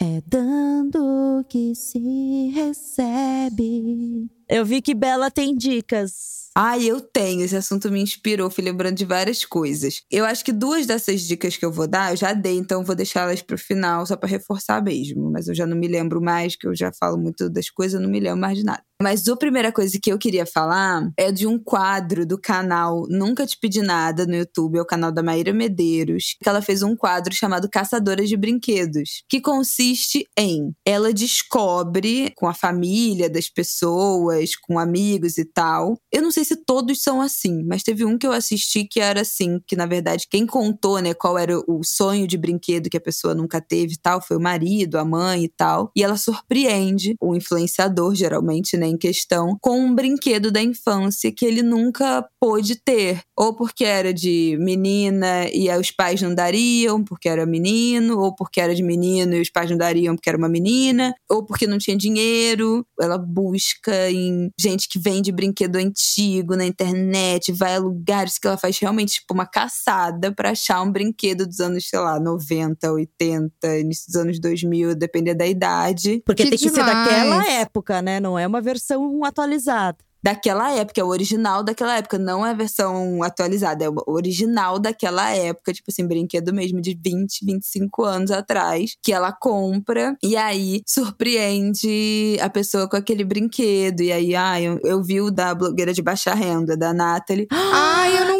É 0.00 0.22
dando 0.24 1.44
que 1.48 1.74
se 1.74 2.50
recebe. 2.54 4.28
Eu 4.48 4.64
vi 4.64 4.80
que 4.80 4.94
Bela 4.94 5.32
tem 5.32 5.56
dicas. 5.56 6.37
Ai, 6.60 6.84
eu 6.86 7.00
tenho. 7.00 7.42
Esse 7.44 7.56
assunto 7.56 7.90
me 7.90 8.00
inspirou, 8.02 8.50
fui 8.50 8.64
lembrando 8.64 8.96
de 8.96 9.04
várias 9.04 9.44
coisas. 9.44 10.02
Eu 10.10 10.24
acho 10.24 10.44
que 10.44 10.52
duas 10.52 10.86
dessas 10.86 11.20
dicas 11.22 11.56
que 11.56 11.64
eu 11.64 11.70
vou 11.72 11.86
dar, 11.86 12.12
eu 12.12 12.16
já 12.16 12.32
dei, 12.32 12.56
então 12.58 12.82
vou 12.84 12.96
deixá-las 12.96 13.40
pro 13.42 13.56
final, 13.56 14.04
só 14.06 14.16
pra 14.16 14.28
reforçar 14.28 14.82
mesmo. 14.82 15.30
Mas 15.30 15.46
eu 15.48 15.54
já 15.54 15.66
não 15.66 15.76
me 15.76 15.86
lembro 15.86 16.20
mais, 16.20 16.56
que 16.56 16.66
eu 16.66 16.74
já 16.74 16.90
falo 16.98 17.16
muito 17.16 17.48
das 17.48 17.70
coisas, 17.70 17.94
eu 17.94 18.00
não 18.00 18.10
me 18.10 18.18
lembro 18.20 18.40
mais 18.40 18.58
de 18.58 18.64
nada. 18.64 18.87
Mas 19.00 19.28
a 19.28 19.36
primeira 19.36 19.70
coisa 19.70 19.96
que 20.02 20.10
eu 20.10 20.18
queria 20.18 20.44
falar 20.44 21.08
é 21.16 21.30
de 21.30 21.46
um 21.46 21.56
quadro 21.56 22.26
do 22.26 22.36
canal 22.36 23.06
Nunca 23.08 23.46
Te 23.46 23.56
Pedi 23.56 23.80
Nada 23.80 24.26
no 24.26 24.34
YouTube, 24.34 24.76
é 24.76 24.82
o 24.82 24.86
canal 24.86 25.12
da 25.12 25.22
Maíra 25.22 25.52
Medeiros, 25.52 26.34
que 26.42 26.48
ela 26.48 26.60
fez 26.60 26.82
um 26.82 26.96
quadro 26.96 27.32
chamado 27.32 27.68
Caçadoras 27.70 28.28
de 28.28 28.36
Brinquedos, 28.36 29.22
que 29.28 29.40
consiste 29.40 30.26
em 30.36 30.72
ela 30.84 31.12
descobre 31.12 32.32
com 32.34 32.48
a 32.48 32.54
família 32.54 33.30
das 33.30 33.48
pessoas, 33.48 34.56
com 34.56 34.80
amigos 34.80 35.38
e 35.38 35.44
tal. 35.44 35.96
Eu 36.12 36.20
não 36.20 36.32
sei 36.32 36.44
se 36.44 36.56
todos 36.56 37.00
são 37.00 37.20
assim, 37.20 37.62
mas 37.64 37.84
teve 37.84 38.04
um 38.04 38.18
que 38.18 38.26
eu 38.26 38.32
assisti 38.32 38.84
que 38.84 38.98
era 38.98 39.20
assim, 39.20 39.60
que 39.64 39.76
na 39.76 39.86
verdade 39.86 40.26
quem 40.28 40.44
contou, 40.44 40.98
né, 40.98 41.14
qual 41.14 41.38
era 41.38 41.56
o 41.68 41.84
sonho 41.84 42.26
de 42.26 42.36
brinquedo 42.36 42.90
que 42.90 42.96
a 42.96 43.00
pessoa 43.00 43.32
nunca 43.32 43.60
teve 43.60 43.92
e 43.92 43.98
tal, 43.98 44.20
foi 44.20 44.36
o 44.36 44.40
marido, 44.40 44.98
a 44.98 45.04
mãe 45.04 45.44
e 45.44 45.48
tal. 45.48 45.92
E 45.94 46.02
ela 46.02 46.16
surpreende 46.16 47.14
o 47.20 47.36
influenciador, 47.36 48.12
geralmente, 48.16 48.76
né, 48.76 48.87
em 48.88 48.96
questão, 48.96 49.56
com 49.60 49.78
um 49.80 49.94
brinquedo 49.94 50.50
da 50.50 50.62
infância 50.62 51.32
que 51.32 51.44
ele 51.44 51.62
nunca 51.62 52.26
pôde 52.40 52.76
ter. 52.76 53.20
Ou 53.36 53.54
porque 53.54 53.84
era 53.84 54.12
de 54.12 54.56
menina 54.60 55.48
e 55.52 55.70
os 55.70 55.90
pais 55.90 56.20
não 56.20 56.34
dariam 56.34 57.02
porque 57.04 57.28
era 57.28 57.46
menino, 57.46 58.18
ou 58.18 58.34
porque 58.34 58.60
era 58.60 58.74
de 58.74 58.82
menino 58.82 59.34
e 59.34 59.40
os 59.40 59.50
pais 59.50 59.70
não 59.70 59.76
dariam 59.76 60.16
porque 60.16 60.28
era 60.28 60.38
uma 60.38 60.48
menina, 60.48 61.14
ou 61.30 61.44
porque 61.44 61.66
não 61.66 61.78
tinha 61.78 61.96
dinheiro. 61.96 62.84
Ela 63.00 63.18
busca 63.18 64.10
em 64.10 64.50
gente 64.58 64.88
que 64.88 64.98
vende 64.98 65.30
brinquedo 65.30 65.76
antigo 65.76 66.56
na 66.56 66.64
internet, 66.64 67.52
vai 67.52 67.76
a 67.76 67.78
lugares 67.78 68.38
que 68.38 68.46
ela 68.46 68.56
faz 68.56 68.78
realmente 68.78 69.14
tipo 69.14 69.34
uma 69.34 69.46
caçada 69.46 70.32
pra 70.32 70.50
achar 70.50 70.82
um 70.82 70.90
brinquedo 70.90 71.46
dos 71.46 71.60
anos, 71.60 71.88
sei 71.88 71.98
lá, 71.98 72.18
90, 72.18 72.90
80, 72.92 73.78
início 73.78 74.06
dos 74.06 74.16
anos 74.16 74.40
2000, 74.40 74.94
depender 74.94 75.34
da 75.34 75.46
idade. 75.46 76.22
Porque 76.24 76.44
Que 76.44 76.50
tem 76.50 76.58
que 76.58 76.68
ser 76.68 76.84
demais. 76.84 77.08
daquela 77.08 77.50
época, 77.52 78.02
né? 78.02 78.20
Não 78.20 78.38
é 78.38 78.46
uma 78.46 78.60
versão 78.60 78.77
atualizada. 79.24 79.98
daquela 80.22 80.72
época, 80.72 81.00
é 81.00 81.04
o 81.04 81.08
original 81.08 81.62
daquela 81.62 81.96
época, 81.96 82.18
não 82.18 82.44
é 82.44 82.50
a 82.50 82.54
versão 82.54 83.22
atualizada, 83.22 83.84
é 83.84 83.88
o 83.88 84.02
original 84.08 84.78
daquela 84.78 85.30
época, 85.30 85.72
tipo 85.72 85.90
assim, 85.90 86.06
brinquedo 86.06 86.52
mesmo 86.52 86.80
de 86.80 86.98
20, 87.00 87.44
25 87.44 88.04
anos 88.04 88.30
atrás, 88.30 88.96
que 89.02 89.12
ela 89.12 89.32
compra 89.32 90.16
e 90.22 90.36
aí 90.36 90.82
surpreende 90.86 92.36
a 92.40 92.50
pessoa 92.50 92.88
com 92.88 92.96
aquele 92.96 93.24
brinquedo. 93.24 94.00
E 94.00 94.12
aí, 94.12 94.34
ah, 94.34 94.60
eu, 94.60 94.80
eu 94.84 95.02
vi 95.02 95.20
o 95.20 95.30
da 95.30 95.54
blogueira 95.54 95.92
de 95.92 96.02
baixa 96.02 96.34
renda, 96.34 96.76
da 96.76 96.92
Nathalie. 96.92 97.46
Ai, 97.50 98.18
eu 98.18 98.26
não. 98.26 98.37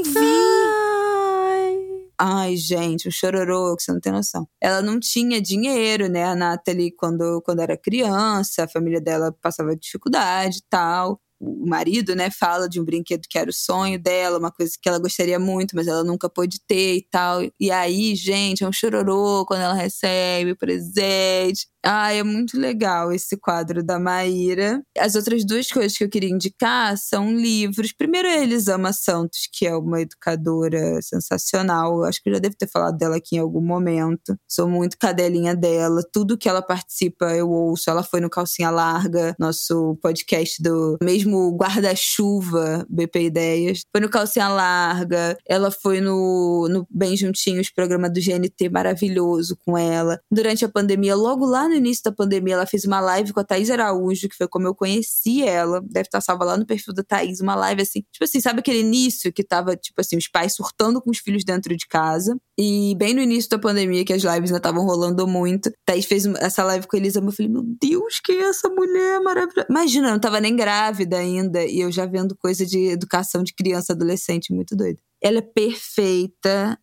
Ai. 2.20 2.56
Gente, 2.56 3.06
um 3.08 3.10
chororô, 3.10 3.76
que 3.76 3.82
você 3.82 3.92
não 3.92 4.00
tem 4.00 4.12
noção. 4.12 4.46
Ela 4.60 4.82
não 4.82 4.98
tinha 4.98 5.40
dinheiro, 5.40 6.08
né? 6.08 6.24
A 6.24 6.34
Nathalie, 6.34 6.90
quando, 6.92 7.40
quando 7.42 7.60
era 7.60 7.76
criança, 7.76 8.64
a 8.64 8.68
família 8.68 9.00
dela 9.00 9.32
passava 9.40 9.76
dificuldade 9.76 10.58
e 10.58 10.62
tal. 10.68 11.20
O 11.40 11.64
marido, 11.68 12.16
né, 12.16 12.30
fala 12.32 12.68
de 12.68 12.80
um 12.80 12.84
brinquedo 12.84 13.22
que 13.30 13.38
era 13.38 13.48
o 13.48 13.52
sonho 13.52 13.96
dela, 13.96 14.38
uma 14.40 14.50
coisa 14.50 14.72
que 14.80 14.88
ela 14.88 14.98
gostaria 14.98 15.38
muito, 15.38 15.76
mas 15.76 15.86
ela 15.86 16.02
nunca 16.02 16.28
pôde 16.28 16.58
ter 16.66 16.96
e 16.96 17.02
tal. 17.08 17.42
E 17.60 17.70
aí, 17.70 18.16
gente, 18.16 18.64
é 18.64 18.68
um 18.68 18.72
chororô 18.72 19.46
quando 19.46 19.60
ela 19.62 19.74
recebe 19.74 20.50
o 20.52 20.56
presente. 20.56 21.68
Ah, 21.84 22.12
é 22.12 22.22
muito 22.22 22.58
legal 22.58 23.12
esse 23.12 23.36
quadro 23.36 23.82
da 23.82 23.98
Maíra. 23.98 24.82
As 24.98 25.14
outras 25.14 25.44
duas 25.44 25.68
coisas 25.68 25.96
que 25.96 26.04
eu 26.04 26.08
queria 26.08 26.30
indicar 26.30 26.96
são 26.98 27.32
livros. 27.32 27.92
Primeiro, 27.92 28.28
é 28.28 28.42
Elisama 28.42 28.92
Santos, 28.92 29.48
que 29.52 29.66
é 29.66 29.76
uma 29.76 30.00
educadora 30.00 31.00
sensacional. 31.02 32.02
Acho 32.04 32.22
que 32.22 32.30
eu 32.30 32.34
já 32.34 32.40
devo 32.40 32.56
ter 32.56 32.68
falado 32.68 32.96
dela 32.96 33.16
aqui 33.16 33.36
em 33.36 33.40
algum 33.40 33.62
momento. 33.62 34.36
Sou 34.48 34.68
muito 34.68 34.98
cadelinha 34.98 35.54
dela. 35.54 36.02
Tudo 36.12 36.36
que 36.36 36.48
ela 36.48 36.62
participa, 36.62 37.26
eu 37.34 37.48
ouço. 37.48 37.88
Ela 37.88 38.02
foi 38.02 38.20
no 38.20 38.28
Calcinha 38.28 38.70
Larga, 38.70 39.34
nosso 39.38 39.96
podcast 40.02 40.60
do 40.62 40.98
mesmo 41.02 41.28
mesmo 41.28 41.56
guarda-chuva 41.56 42.86
BP 42.88 43.24
Ideias. 43.24 43.80
Foi 43.92 44.00
no 44.00 44.08
Calcinha 44.08 44.48
Larga, 44.48 45.36
ela 45.46 45.70
foi 45.70 46.00
no, 46.00 46.66
no 46.68 46.86
Bem 46.90 47.16
Juntinhos, 47.16 47.70
programa 47.70 48.08
do 48.08 48.20
GNT 48.20 48.68
maravilhoso 48.70 49.56
com 49.64 49.76
ela. 49.76 50.18
Durante 50.30 50.64
a 50.64 50.68
pandemia, 50.68 51.14
logo 51.14 51.44
lá 51.44 51.67
no 51.68 51.74
início 51.74 52.02
da 52.04 52.12
pandemia, 52.12 52.54
ela 52.54 52.66
fez 52.66 52.84
uma 52.84 53.00
live 53.00 53.32
com 53.32 53.40
a 53.40 53.44
Thaís 53.44 53.70
Araújo, 53.70 54.28
que 54.28 54.36
foi 54.36 54.48
como 54.48 54.66
eu 54.66 54.74
conheci 54.74 55.42
ela. 55.42 55.80
Deve 55.80 56.06
estar 56.06 56.20
salva 56.20 56.44
lá 56.44 56.56
no 56.56 56.66
perfil 56.66 56.94
da 56.94 57.02
Thaís, 57.02 57.40
uma 57.40 57.54
live 57.54 57.82
assim. 57.82 58.02
Tipo 58.12 58.24
assim, 58.24 58.40
sabe 58.40 58.60
aquele 58.60 58.80
início 58.80 59.32
que 59.32 59.44
tava, 59.44 59.76
tipo 59.76 60.00
assim, 60.00 60.16
os 60.16 60.28
pais 60.28 60.54
surtando 60.54 61.00
com 61.00 61.10
os 61.10 61.18
filhos 61.18 61.44
dentro 61.44 61.76
de 61.76 61.86
casa. 61.86 62.36
E 62.58 62.94
bem 62.96 63.14
no 63.14 63.20
início 63.20 63.50
da 63.50 63.58
pandemia, 63.58 64.04
que 64.04 64.12
as 64.12 64.22
lives 64.22 64.50
ainda 64.50 64.56
estavam 64.56 64.84
rolando 64.84 65.26
muito, 65.26 65.70
Thaís 65.86 66.06
fez 66.06 66.26
essa 66.26 66.64
live 66.64 66.86
com 66.86 66.96
a 66.96 66.98
Elisa. 66.98 67.20
Eu 67.20 67.32
falei, 67.32 67.52
meu 67.52 67.64
Deus, 67.80 68.20
que 68.20 68.32
é 68.32 68.48
essa 68.48 68.68
mulher 68.68 69.20
maravilhosa. 69.20 69.66
Imagina, 69.70 70.08
eu 70.08 70.12
não 70.12 70.20
tava 70.20 70.40
nem 70.40 70.56
grávida 70.56 71.18
ainda. 71.18 71.64
E 71.64 71.80
eu 71.80 71.92
já 71.92 72.06
vendo 72.06 72.36
coisa 72.36 72.64
de 72.66 72.86
educação 72.86 73.42
de 73.42 73.54
criança, 73.54 73.92
adolescente, 73.92 74.52
muito 74.52 74.74
doida. 74.74 74.98
Ela 75.22 75.38
é 75.38 75.42
perfeita. 75.42 76.78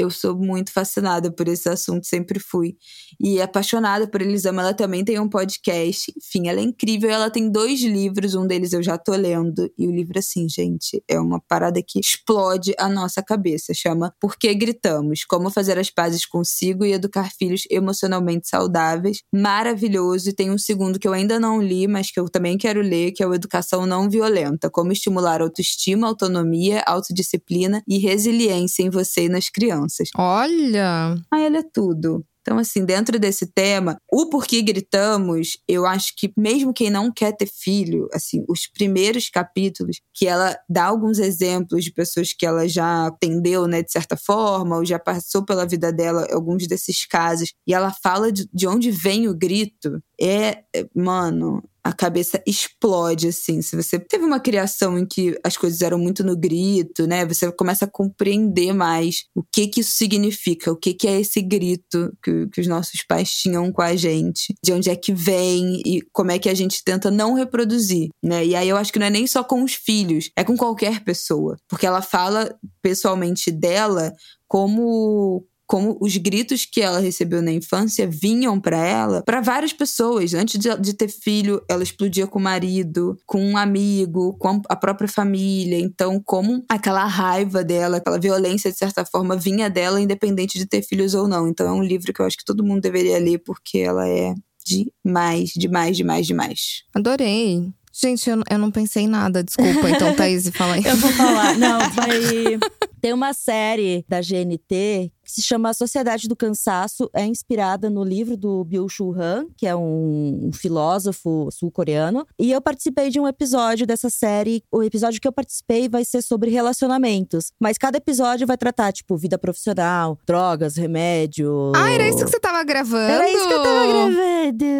Eu 0.00 0.10
sou 0.10 0.34
muito 0.34 0.72
fascinada 0.72 1.30
por 1.30 1.46
esse 1.46 1.68
assunto, 1.68 2.06
sempre 2.06 2.40
fui. 2.40 2.74
E 3.22 3.38
apaixonada 3.38 4.08
por 4.08 4.22
Elisama, 4.22 4.62
ela 4.62 4.72
também 4.72 5.04
tem 5.04 5.20
um 5.20 5.28
podcast. 5.28 6.10
Enfim, 6.16 6.48
ela 6.48 6.58
é 6.58 6.62
incrível. 6.62 7.10
Ela 7.10 7.28
tem 7.28 7.50
dois 7.50 7.82
livros, 7.82 8.34
um 8.34 8.46
deles 8.46 8.72
eu 8.72 8.82
já 8.82 8.96
tô 8.96 9.12
lendo. 9.12 9.70
E 9.76 9.86
o 9.86 9.90
livro, 9.90 10.18
assim, 10.18 10.48
gente, 10.48 11.04
é 11.06 11.20
uma 11.20 11.38
parada 11.38 11.82
que 11.86 12.00
explode 12.00 12.72
a 12.78 12.88
nossa 12.88 13.22
cabeça. 13.22 13.74
Chama 13.74 14.14
Por 14.18 14.38
que 14.38 14.54
Gritamos? 14.54 15.26
Como 15.26 15.50
Fazer 15.50 15.78
as 15.78 15.90
Pazes 15.90 16.24
Consigo 16.24 16.82
e 16.82 16.92
Educar 16.94 17.30
Filhos 17.38 17.64
Emocionalmente 17.70 18.48
Saudáveis. 18.48 19.22
Maravilhoso. 19.30 20.30
E 20.30 20.32
tem 20.32 20.50
um 20.50 20.56
segundo 20.56 20.98
que 20.98 21.06
eu 21.06 21.12
ainda 21.12 21.38
não 21.38 21.60
li, 21.60 21.86
mas 21.86 22.10
que 22.10 22.18
eu 22.18 22.26
também 22.26 22.56
quero 22.56 22.80
ler, 22.80 23.12
que 23.12 23.22
é 23.22 23.26
o 23.26 23.34
Educação 23.34 23.84
Não 23.84 24.08
Violenta. 24.08 24.70
Como 24.70 24.92
estimular 24.92 25.42
autoestima, 25.42 26.06
autonomia, 26.06 26.82
autodisciplina 26.86 27.82
e 27.86 27.98
resiliência 27.98 28.82
em 28.82 28.88
você 28.88 29.24
e 29.24 29.28
nas 29.28 29.50
crianças. 29.50 29.89
Olha! 30.16 31.14
Ah, 31.30 31.40
ela 31.40 31.58
é 31.58 31.62
tudo. 31.62 32.24
Então, 32.40 32.58
assim, 32.58 32.84
dentro 32.84 33.18
desse 33.18 33.46
tema, 33.46 33.98
o 34.10 34.30
porquê 34.30 34.62
gritamos, 34.62 35.58
eu 35.68 35.84
acho 35.86 36.14
que 36.16 36.32
mesmo 36.36 36.72
quem 36.72 36.90
não 36.90 37.12
quer 37.12 37.36
ter 37.36 37.46
filho, 37.46 38.08
assim, 38.14 38.42
os 38.48 38.66
primeiros 38.66 39.28
capítulos, 39.28 40.00
que 40.14 40.26
ela 40.26 40.56
dá 40.68 40.86
alguns 40.86 41.18
exemplos 41.18 41.84
de 41.84 41.92
pessoas 41.92 42.32
que 42.32 42.46
ela 42.46 42.66
já 42.66 43.06
atendeu, 43.06 43.66
né, 43.66 43.82
de 43.82 43.92
certa 43.92 44.16
forma, 44.16 44.78
ou 44.78 44.84
já 44.84 44.98
passou 44.98 45.44
pela 45.44 45.66
vida 45.66 45.92
dela 45.92 46.26
alguns 46.32 46.66
desses 46.66 47.06
casos, 47.06 47.52
e 47.66 47.74
ela 47.74 47.92
fala 48.02 48.32
de, 48.32 48.48
de 48.52 48.66
onde 48.66 48.90
vem 48.90 49.28
o 49.28 49.36
grito, 49.36 50.02
é, 50.20 50.64
é, 50.74 50.86
mano, 50.94 51.62
a 51.82 51.92
cabeça 51.92 52.42
explode, 52.46 53.28
assim. 53.28 53.62
Se 53.62 53.76
você 53.76 53.98
teve 53.98 54.24
uma 54.24 54.40
criação 54.40 54.98
em 54.98 55.06
que 55.06 55.38
as 55.44 55.56
coisas 55.56 55.80
eram 55.80 55.98
muito 55.98 56.22
no 56.24 56.36
grito, 56.36 57.06
né? 57.06 57.24
Você 57.26 57.50
começa 57.52 57.84
a 57.84 57.90
compreender 57.90 58.72
mais 58.72 59.24
o 59.34 59.42
que 59.42 59.66
que 59.66 59.80
isso 59.80 59.92
significa, 59.92 60.70
o 60.70 60.76
que 60.76 60.94
que 60.94 61.08
é 61.08 61.20
esse 61.20 61.40
grito 61.40 62.12
que, 62.22 62.46
que 62.48 62.60
os 62.60 62.66
nossos 62.66 63.02
pais 63.02 63.30
tinham 63.32 63.72
com 63.72 63.82
a 63.82 63.96
gente, 63.96 64.54
de 64.62 64.72
onde 64.72 64.90
é 64.90 64.96
que 64.96 65.12
vem 65.12 65.80
e 65.84 66.02
como 66.12 66.30
é 66.30 66.38
que 66.38 66.48
a 66.48 66.54
gente 66.54 66.84
tenta 66.84 67.10
não 67.10 67.34
reproduzir, 67.34 68.08
né? 68.22 68.44
E 68.44 68.54
aí 68.54 68.68
eu 68.68 68.76
acho 68.76 68.92
que 68.92 68.98
não 68.98 69.06
é 69.06 69.10
nem 69.10 69.26
só 69.26 69.42
com 69.42 69.62
os 69.62 69.74
filhos, 69.74 70.30
é 70.36 70.44
com 70.44 70.56
qualquer 70.56 71.02
pessoa. 71.04 71.56
Porque 71.68 71.86
ela 71.86 72.02
fala 72.02 72.54
pessoalmente 72.82 73.50
dela 73.50 74.12
como 74.50 75.46
como 75.70 75.96
os 76.00 76.16
gritos 76.16 76.66
que 76.66 76.80
ela 76.80 76.98
recebeu 76.98 77.40
na 77.40 77.52
infância 77.52 78.04
vinham 78.04 78.60
para 78.60 78.76
ela, 78.76 79.22
para 79.22 79.40
várias 79.40 79.72
pessoas. 79.72 80.34
Antes 80.34 80.58
de, 80.58 80.68
de, 80.80 80.92
ter 80.92 81.06
filho, 81.06 81.62
ela 81.68 81.84
explodia 81.84 82.26
com 82.26 82.40
o 82.40 82.42
marido, 82.42 83.16
com 83.24 83.40
um 83.40 83.56
amigo, 83.56 84.36
com 84.36 84.60
a 84.68 84.74
própria 84.74 85.06
família. 85.06 85.78
Então, 85.78 86.20
como 86.24 86.64
aquela 86.68 87.04
raiva 87.04 87.62
dela, 87.62 87.98
aquela 87.98 88.18
violência, 88.18 88.72
de 88.72 88.78
certa 88.78 89.04
forma, 89.04 89.36
vinha 89.36 89.70
dela, 89.70 90.00
independente 90.00 90.58
de 90.58 90.66
ter 90.66 90.82
filhos 90.82 91.14
ou 91.14 91.28
não. 91.28 91.46
Então, 91.46 91.68
é 91.68 91.72
um 91.72 91.84
livro 91.84 92.12
que 92.12 92.20
eu 92.20 92.26
acho 92.26 92.36
que 92.36 92.44
todo 92.44 92.64
mundo 92.64 92.80
deveria 92.80 93.20
ler, 93.20 93.38
porque 93.38 93.78
ela 93.78 94.08
é 94.08 94.34
demais, 94.66 95.52
demais, 95.54 95.96
demais, 95.96 96.26
demais. 96.26 96.82
Adorei. 96.92 97.72
Gente, 97.92 98.30
eu, 98.30 98.40
eu 98.48 98.58
não 98.58 98.70
pensei 98.70 99.04
em 99.04 99.08
nada, 99.08 99.42
desculpa. 99.42 99.90
Então, 99.90 100.14
Thaís, 100.16 100.48
fala 100.50 100.74
aí. 100.74 100.84
Eu 100.84 100.96
vou 100.96 101.12
falar. 101.12 101.56
Não, 101.58 101.78
vai. 101.90 102.58
Tem 103.00 103.12
uma 103.12 103.32
série 103.32 104.04
da 104.08 104.20
GNT 104.20 105.12
que 105.24 105.32
se 105.32 105.42
chama 105.42 105.70
A 105.70 105.74
Sociedade 105.74 106.26
do 106.26 106.34
Cansaço, 106.34 107.08
é 107.14 107.24
inspirada 107.24 107.88
no 107.88 108.02
livro 108.02 108.36
do 108.36 108.64
Byung-Chul 108.64 109.14
Han, 109.14 109.46
que 109.56 109.66
é 109.66 109.76
um, 109.76 110.48
um 110.48 110.52
filósofo 110.52 111.48
sul-coreano. 111.52 112.26
E 112.38 112.50
eu 112.50 112.60
participei 112.60 113.10
de 113.10 113.20
um 113.20 113.28
episódio 113.28 113.86
dessa 113.86 114.10
série. 114.10 114.62
O 114.72 114.82
episódio 114.82 115.20
que 115.20 115.28
eu 115.28 115.32
participei 115.32 115.88
vai 115.88 116.04
ser 116.04 116.22
sobre 116.22 116.50
relacionamentos. 116.50 117.52
Mas 117.60 117.78
cada 117.78 117.98
episódio 117.98 118.46
vai 118.46 118.56
tratar, 118.56 118.92
tipo, 118.92 119.16
vida 119.16 119.38
profissional, 119.38 120.18
drogas, 120.26 120.76
remédio. 120.76 121.72
Ah, 121.76 121.90
era 121.90 122.08
isso 122.08 122.24
que 122.24 122.30
você 122.30 122.40
tava 122.40 122.64
gravando? 122.64 123.12
Era 123.12 123.30
isso 123.30 123.46
que 123.46 123.54
eu 123.54 123.62
tava 123.62 123.86
gravando. 123.86 124.20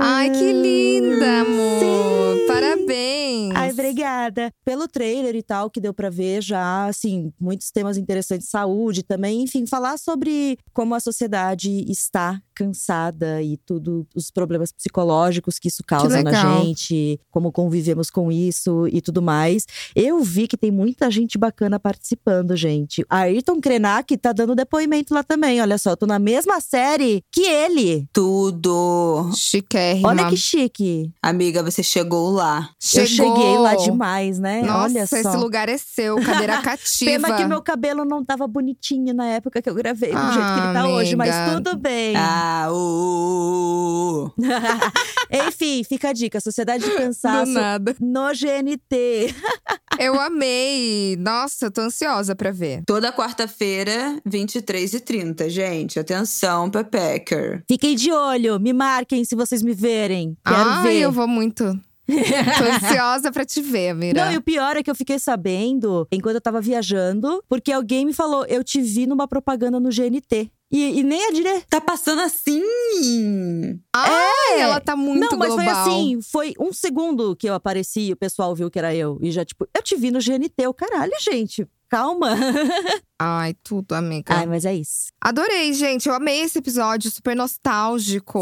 Ai, 0.00 0.30
que 0.30 0.52
linda, 0.52 1.40
amor. 1.42 1.80
Sim. 1.80 2.46
Parabéns. 2.48 3.52
Ai, 3.54 3.70
obrigada. 3.70 4.52
Pelo 4.64 4.88
trailer 4.88 5.36
e 5.36 5.42
tal, 5.42 5.70
que 5.70 5.80
deu 5.80 5.94
pra 5.94 6.10
ver 6.10 6.42
já, 6.42 6.86
assim, 6.86 7.32
muitos 7.40 7.70
temas 7.70 7.96
interessantes, 7.96 8.09
saúde 8.44 9.02
também. 9.02 9.42
Enfim, 9.42 9.66
falar 9.66 9.98
sobre 9.98 10.58
como 10.72 10.94
a 10.94 11.00
sociedade 11.00 11.84
está 11.90 12.40
cansada 12.64 13.42
e 13.42 13.56
tudo, 13.56 14.06
os 14.14 14.30
problemas 14.30 14.70
psicológicos 14.72 15.58
que 15.58 15.68
isso 15.68 15.82
causa 15.86 16.22
na 16.22 16.30
legal. 16.30 16.62
gente, 16.64 17.18
como 17.30 17.50
convivemos 17.50 18.10
com 18.10 18.30
isso 18.30 18.86
e 18.88 19.00
tudo 19.00 19.22
mais. 19.22 19.64
Eu 19.96 20.22
vi 20.22 20.46
que 20.46 20.56
tem 20.56 20.70
muita 20.70 21.10
gente 21.10 21.38
bacana 21.38 21.80
participando, 21.80 22.54
gente. 22.56 23.04
A 23.08 23.20
Ayrton 23.20 23.60
Krenak 23.60 24.16
tá 24.18 24.32
dando 24.32 24.54
depoimento 24.54 25.14
lá 25.14 25.22
também. 25.22 25.60
Olha 25.60 25.78
só, 25.78 25.90
eu 25.90 25.96
tô 25.96 26.06
na 26.06 26.18
mesma 26.18 26.60
série 26.60 27.22
que 27.32 27.40
ele. 27.42 28.06
Tudo. 28.12 29.30
Chiquérrima. 29.34 30.08
Olha 30.08 30.28
que 30.28 30.36
chique. 30.36 31.10
Amiga, 31.22 31.62
você 31.62 31.82
chegou 31.82 32.30
lá. 32.30 32.70
Chegou. 32.78 33.00
Eu 33.02 33.06
cheguei 33.06 33.58
lá 33.58 33.74
demais, 33.76 34.38
né? 34.38 34.62
Nossa, 34.62 34.84
Olha 34.84 35.06
só. 35.06 35.16
esse 35.16 35.36
lugar 35.36 35.68
é 35.68 35.78
seu, 35.78 36.16
cadeira 36.22 36.60
cativa. 36.62 37.10
Pena 37.10 37.36
que 37.36 37.44
meu 37.46 37.62
cabelo 37.62 38.04
não 38.04 38.24
tava 38.24 38.46
bonitinho 38.46 39.14
na 39.14 39.26
época 39.26 39.62
que 39.62 39.70
eu 39.70 39.74
gravei, 39.74 40.10
do 40.10 40.16
Ah, 40.18 40.32
jeito 40.32 40.54
que 40.54 40.60
ele 40.66 40.72
tá 40.74 40.88
hoje, 40.88 41.16
mas 41.16 41.30
amiga. 41.34 41.60
tudo 41.60 41.78
bem. 41.78 42.14
Ah, 42.16 42.49
Enfim, 45.48 45.84
fica 45.84 46.10
a 46.10 46.12
dica: 46.12 46.40
Sociedade 46.40 46.84
de 46.84 46.90
Do 46.90 46.96
Cansaço 46.96 47.52
nada. 47.52 47.94
no 48.00 48.28
GNT. 48.32 49.34
Eu 49.98 50.18
amei. 50.18 51.14
Nossa, 51.18 51.66
eu 51.66 51.70
tô 51.70 51.82
ansiosa 51.82 52.34
pra 52.34 52.50
ver. 52.50 52.82
Toda 52.86 53.12
quarta-feira, 53.12 54.18
23 54.24 54.94
e 54.94 55.00
30 55.00 55.50
gente. 55.50 55.98
Atenção, 55.98 56.70
Pepecker. 56.70 57.62
Fiquem 57.68 57.94
de 57.96 58.10
olho, 58.10 58.58
me 58.58 58.72
marquem 58.72 59.26
se 59.26 59.36
vocês 59.36 59.62
me 59.62 59.74
verem. 59.74 60.38
Quero 60.46 60.70
Ai, 60.70 60.82
ver. 60.84 61.00
eu 61.00 61.12
vou 61.12 61.28
muito. 61.28 61.78
tô 62.58 62.86
ansiosa 62.86 63.30
pra 63.32 63.44
te 63.44 63.60
ver, 63.62 63.94
Mira. 63.94 64.24
Não, 64.24 64.32
e 64.32 64.36
o 64.36 64.42
pior 64.42 64.76
é 64.76 64.82
que 64.82 64.90
eu 64.90 64.94
fiquei 64.94 65.18
sabendo 65.18 66.06
enquanto 66.10 66.36
eu 66.36 66.40
tava 66.40 66.60
viajando, 66.60 67.42
porque 67.48 67.72
alguém 67.72 68.04
me 68.04 68.12
falou: 68.12 68.44
eu 68.46 68.62
te 68.64 68.80
vi 68.80 69.06
numa 69.06 69.26
propaganda 69.28 69.78
no 69.78 69.90
GNT. 69.90 70.50
E, 70.72 71.00
e 71.00 71.02
nem 71.02 71.26
a 71.26 71.32
dire... 71.32 71.62
Tá 71.68 71.80
passando 71.80 72.20
assim? 72.20 72.62
Ai, 73.92 74.60
ela 74.60 74.80
tá 74.80 74.94
muito 74.94 75.20
Não, 75.20 75.36
mas 75.36 75.48
global. 75.48 75.64
foi 75.64 75.66
assim: 75.66 76.20
foi 76.22 76.54
um 76.60 76.72
segundo 76.72 77.34
que 77.34 77.48
eu 77.48 77.54
apareci 77.54 78.02
e 78.02 78.12
o 78.12 78.16
pessoal 78.16 78.54
viu 78.54 78.70
que 78.70 78.78
era 78.78 78.94
eu. 78.94 79.18
E 79.20 79.32
já, 79.32 79.44
tipo, 79.44 79.66
eu 79.74 79.82
te 79.82 79.96
vi 79.96 80.12
no 80.12 80.20
GNT. 80.20 80.54
Eu, 80.58 80.72
caralho, 80.72 81.12
gente. 81.20 81.66
Calma. 81.90 82.36
Ai, 83.20 83.54
tudo, 83.64 83.94
amiga. 83.94 84.34
Ai, 84.34 84.46
mas 84.46 84.64
é 84.64 84.74
isso. 84.74 85.08
Adorei, 85.20 85.74
gente. 85.74 86.08
Eu 86.08 86.14
amei 86.14 86.40
esse 86.40 86.58
episódio, 86.58 87.10
super 87.10 87.34
nostálgico. 87.34 88.38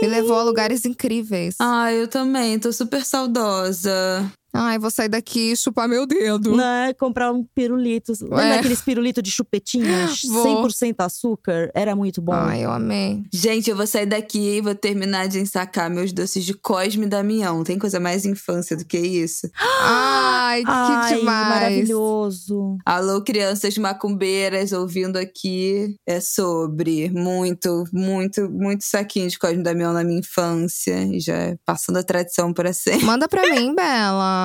Me 0.00 0.08
levou 0.08 0.38
a 0.38 0.42
lugares 0.44 0.84
incríveis. 0.86 1.56
Ah, 1.60 1.92
eu 1.92 2.06
também. 2.08 2.58
Tô 2.58 2.72
super 2.72 3.04
saudosa. 3.04 4.32
Ai, 4.52 4.78
vou 4.78 4.90
sair 4.90 5.08
daqui 5.08 5.52
e 5.52 5.56
chupar 5.56 5.88
meu 5.88 6.06
dedo. 6.06 6.56
Né? 6.56 6.92
Comprar 6.94 7.32
um 7.32 7.44
pirulito. 7.54 8.12
Lembra 8.22 8.44
É. 8.56 8.58
aqueles 8.58 8.80
pirulitos 8.80 9.22
de 9.22 9.30
chupetinhas? 9.30 10.22
Vou. 10.28 10.66
100% 10.66 10.94
açúcar? 10.98 11.70
Era 11.74 11.94
muito 11.94 12.20
bom. 12.20 12.32
Ai, 12.32 12.64
eu 12.64 12.70
amei. 12.70 13.22
Gente, 13.32 13.70
eu 13.70 13.76
vou 13.76 13.86
sair 13.86 14.06
daqui 14.06 14.56
e 14.56 14.60
vou 14.60 14.74
terminar 14.74 15.28
de 15.28 15.38
ensacar 15.38 15.88
meus 15.90 16.12
doces 16.12 16.44
de 16.44 16.54
Cosme 16.54 17.06
e 17.06 17.08
Damião. 17.08 17.62
Tem 17.64 17.78
coisa 17.78 18.00
mais 18.00 18.24
infância 18.26 18.76
do 18.76 18.84
que 18.84 18.98
isso? 18.98 19.48
Ai, 19.82 20.62
que 20.62 20.70
Ai, 20.70 21.16
demais. 21.18 21.48
maravilhoso. 21.48 22.76
Alô, 22.84 23.22
crianças 23.22 23.76
macumbeiras 23.78 24.72
ouvindo 24.72 25.16
aqui. 25.16 25.94
É 26.06 26.20
sobre 26.20 27.08
muito, 27.10 27.84
muito, 27.92 28.50
muito 28.50 28.84
saquinho 28.84 29.28
de 29.28 29.38
Cosme 29.38 29.60
e 29.60 29.62
Damião 29.62 29.92
na 29.92 30.02
minha 30.04 30.20
infância. 30.20 31.02
E 31.04 31.20
já 31.20 31.56
passando 31.64 31.98
a 31.98 32.02
tradição 32.02 32.52
para 32.52 32.72
sempre. 32.72 33.04
Manda 33.06 33.28
pra 33.28 33.42
mim, 33.48 33.74
Bela. 33.76 34.39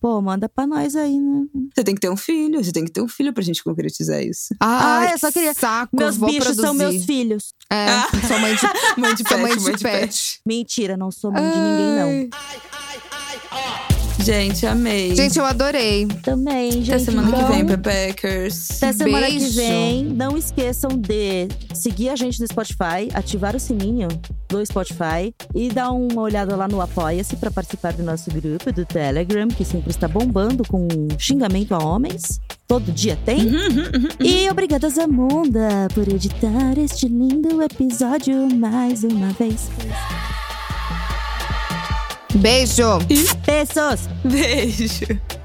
Pô, 0.00 0.20
manda 0.20 0.48
pra 0.48 0.66
nós 0.66 0.94
aí, 0.96 1.18
né? 1.18 1.44
Você 1.74 1.84
tem 1.84 1.94
que 1.94 2.00
ter 2.00 2.10
um 2.10 2.16
filho, 2.16 2.62
você 2.62 2.72
tem 2.72 2.84
que 2.84 2.90
ter 2.92 3.02
um 3.02 3.08
filho 3.08 3.32
pra 3.32 3.42
gente 3.42 3.62
concretizar 3.62 4.22
isso. 4.22 4.54
Ai, 4.60 5.08
Ah, 5.08 5.12
eu 5.12 5.18
só 5.18 5.30
queria- 5.32 5.54
saco. 5.54 5.96
Meus 5.96 6.16
vou 6.16 6.28
bichos 6.30 6.56
são 6.56 6.76
produzir. 6.76 6.92
meus 6.94 7.04
filhos. 7.04 7.54
É, 7.70 7.86
sou 8.28 8.38
mãe 8.38 8.54
de, 8.54 9.00
Mãe 9.00 9.14
de 9.14 9.22
sou 9.28 9.36
pet, 9.38 9.42
mãe 9.42 9.56
mãe 9.56 9.72
de 9.72 9.78
de 9.78 9.84
pet. 9.84 10.40
Mentira, 10.46 10.96
não 10.96 11.10
sou 11.10 11.30
mãe 11.32 11.42
de 11.42 11.58
ninguém, 11.58 12.28
não. 12.30 12.38
Ai. 12.38 13.91
Gente, 14.22 14.64
amei. 14.66 15.16
Gente, 15.16 15.36
eu 15.36 15.44
adorei. 15.44 16.06
Também, 16.22 16.70
gente. 16.72 16.92
Até 16.92 16.98
semana 17.00 17.28
então, 17.28 17.46
que 17.46 17.52
vem, 17.52 17.66
Pepeckers. 17.66 18.70
Até 18.82 18.92
semana 18.92 19.26
que 19.26 19.38
Beijo. 19.38 19.56
vem. 19.56 20.04
Não 20.04 20.38
esqueçam 20.38 20.90
de 20.90 21.48
seguir 21.74 22.08
a 22.08 22.14
gente 22.14 22.40
no 22.40 22.46
Spotify, 22.46 23.08
ativar 23.14 23.56
o 23.56 23.60
sininho 23.60 24.06
do 24.48 24.64
Spotify 24.64 25.34
e 25.54 25.68
dar 25.70 25.90
uma 25.90 26.22
olhada 26.22 26.54
lá 26.54 26.68
no 26.68 26.80
Apoia-se 26.80 27.34
para 27.34 27.50
participar 27.50 27.94
do 27.94 28.04
nosso 28.04 28.30
grupo 28.30 28.72
do 28.72 28.84
Telegram, 28.84 29.48
que 29.48 29.64
sempre 29.64 29.90
está 29.90 30.06
bombando 30.06 30.62
com 30.68 30.86
xingamento 31.18 31.74
a 31.74 31.78
homens. 31.78 32.40
Todo 32.68 32.92
dia 32.92 33.18
tem. 33.24 33.50
E 34.20 34.48
obrigada, 34.48 34.88
Zamunda, 34.88 35.88
por 35.94 36.08
editar 36.08 36.78
este 36.78 37.08
lindo 37.08 37.60
episódio 37.60 38.48
mais 38.54 39.02
uma 39.02 39.32
vez. 39.32 39.68
Beijo! 42.34 42.98
Beijos! 43.46 44.08
Beijo. 44.24 45.41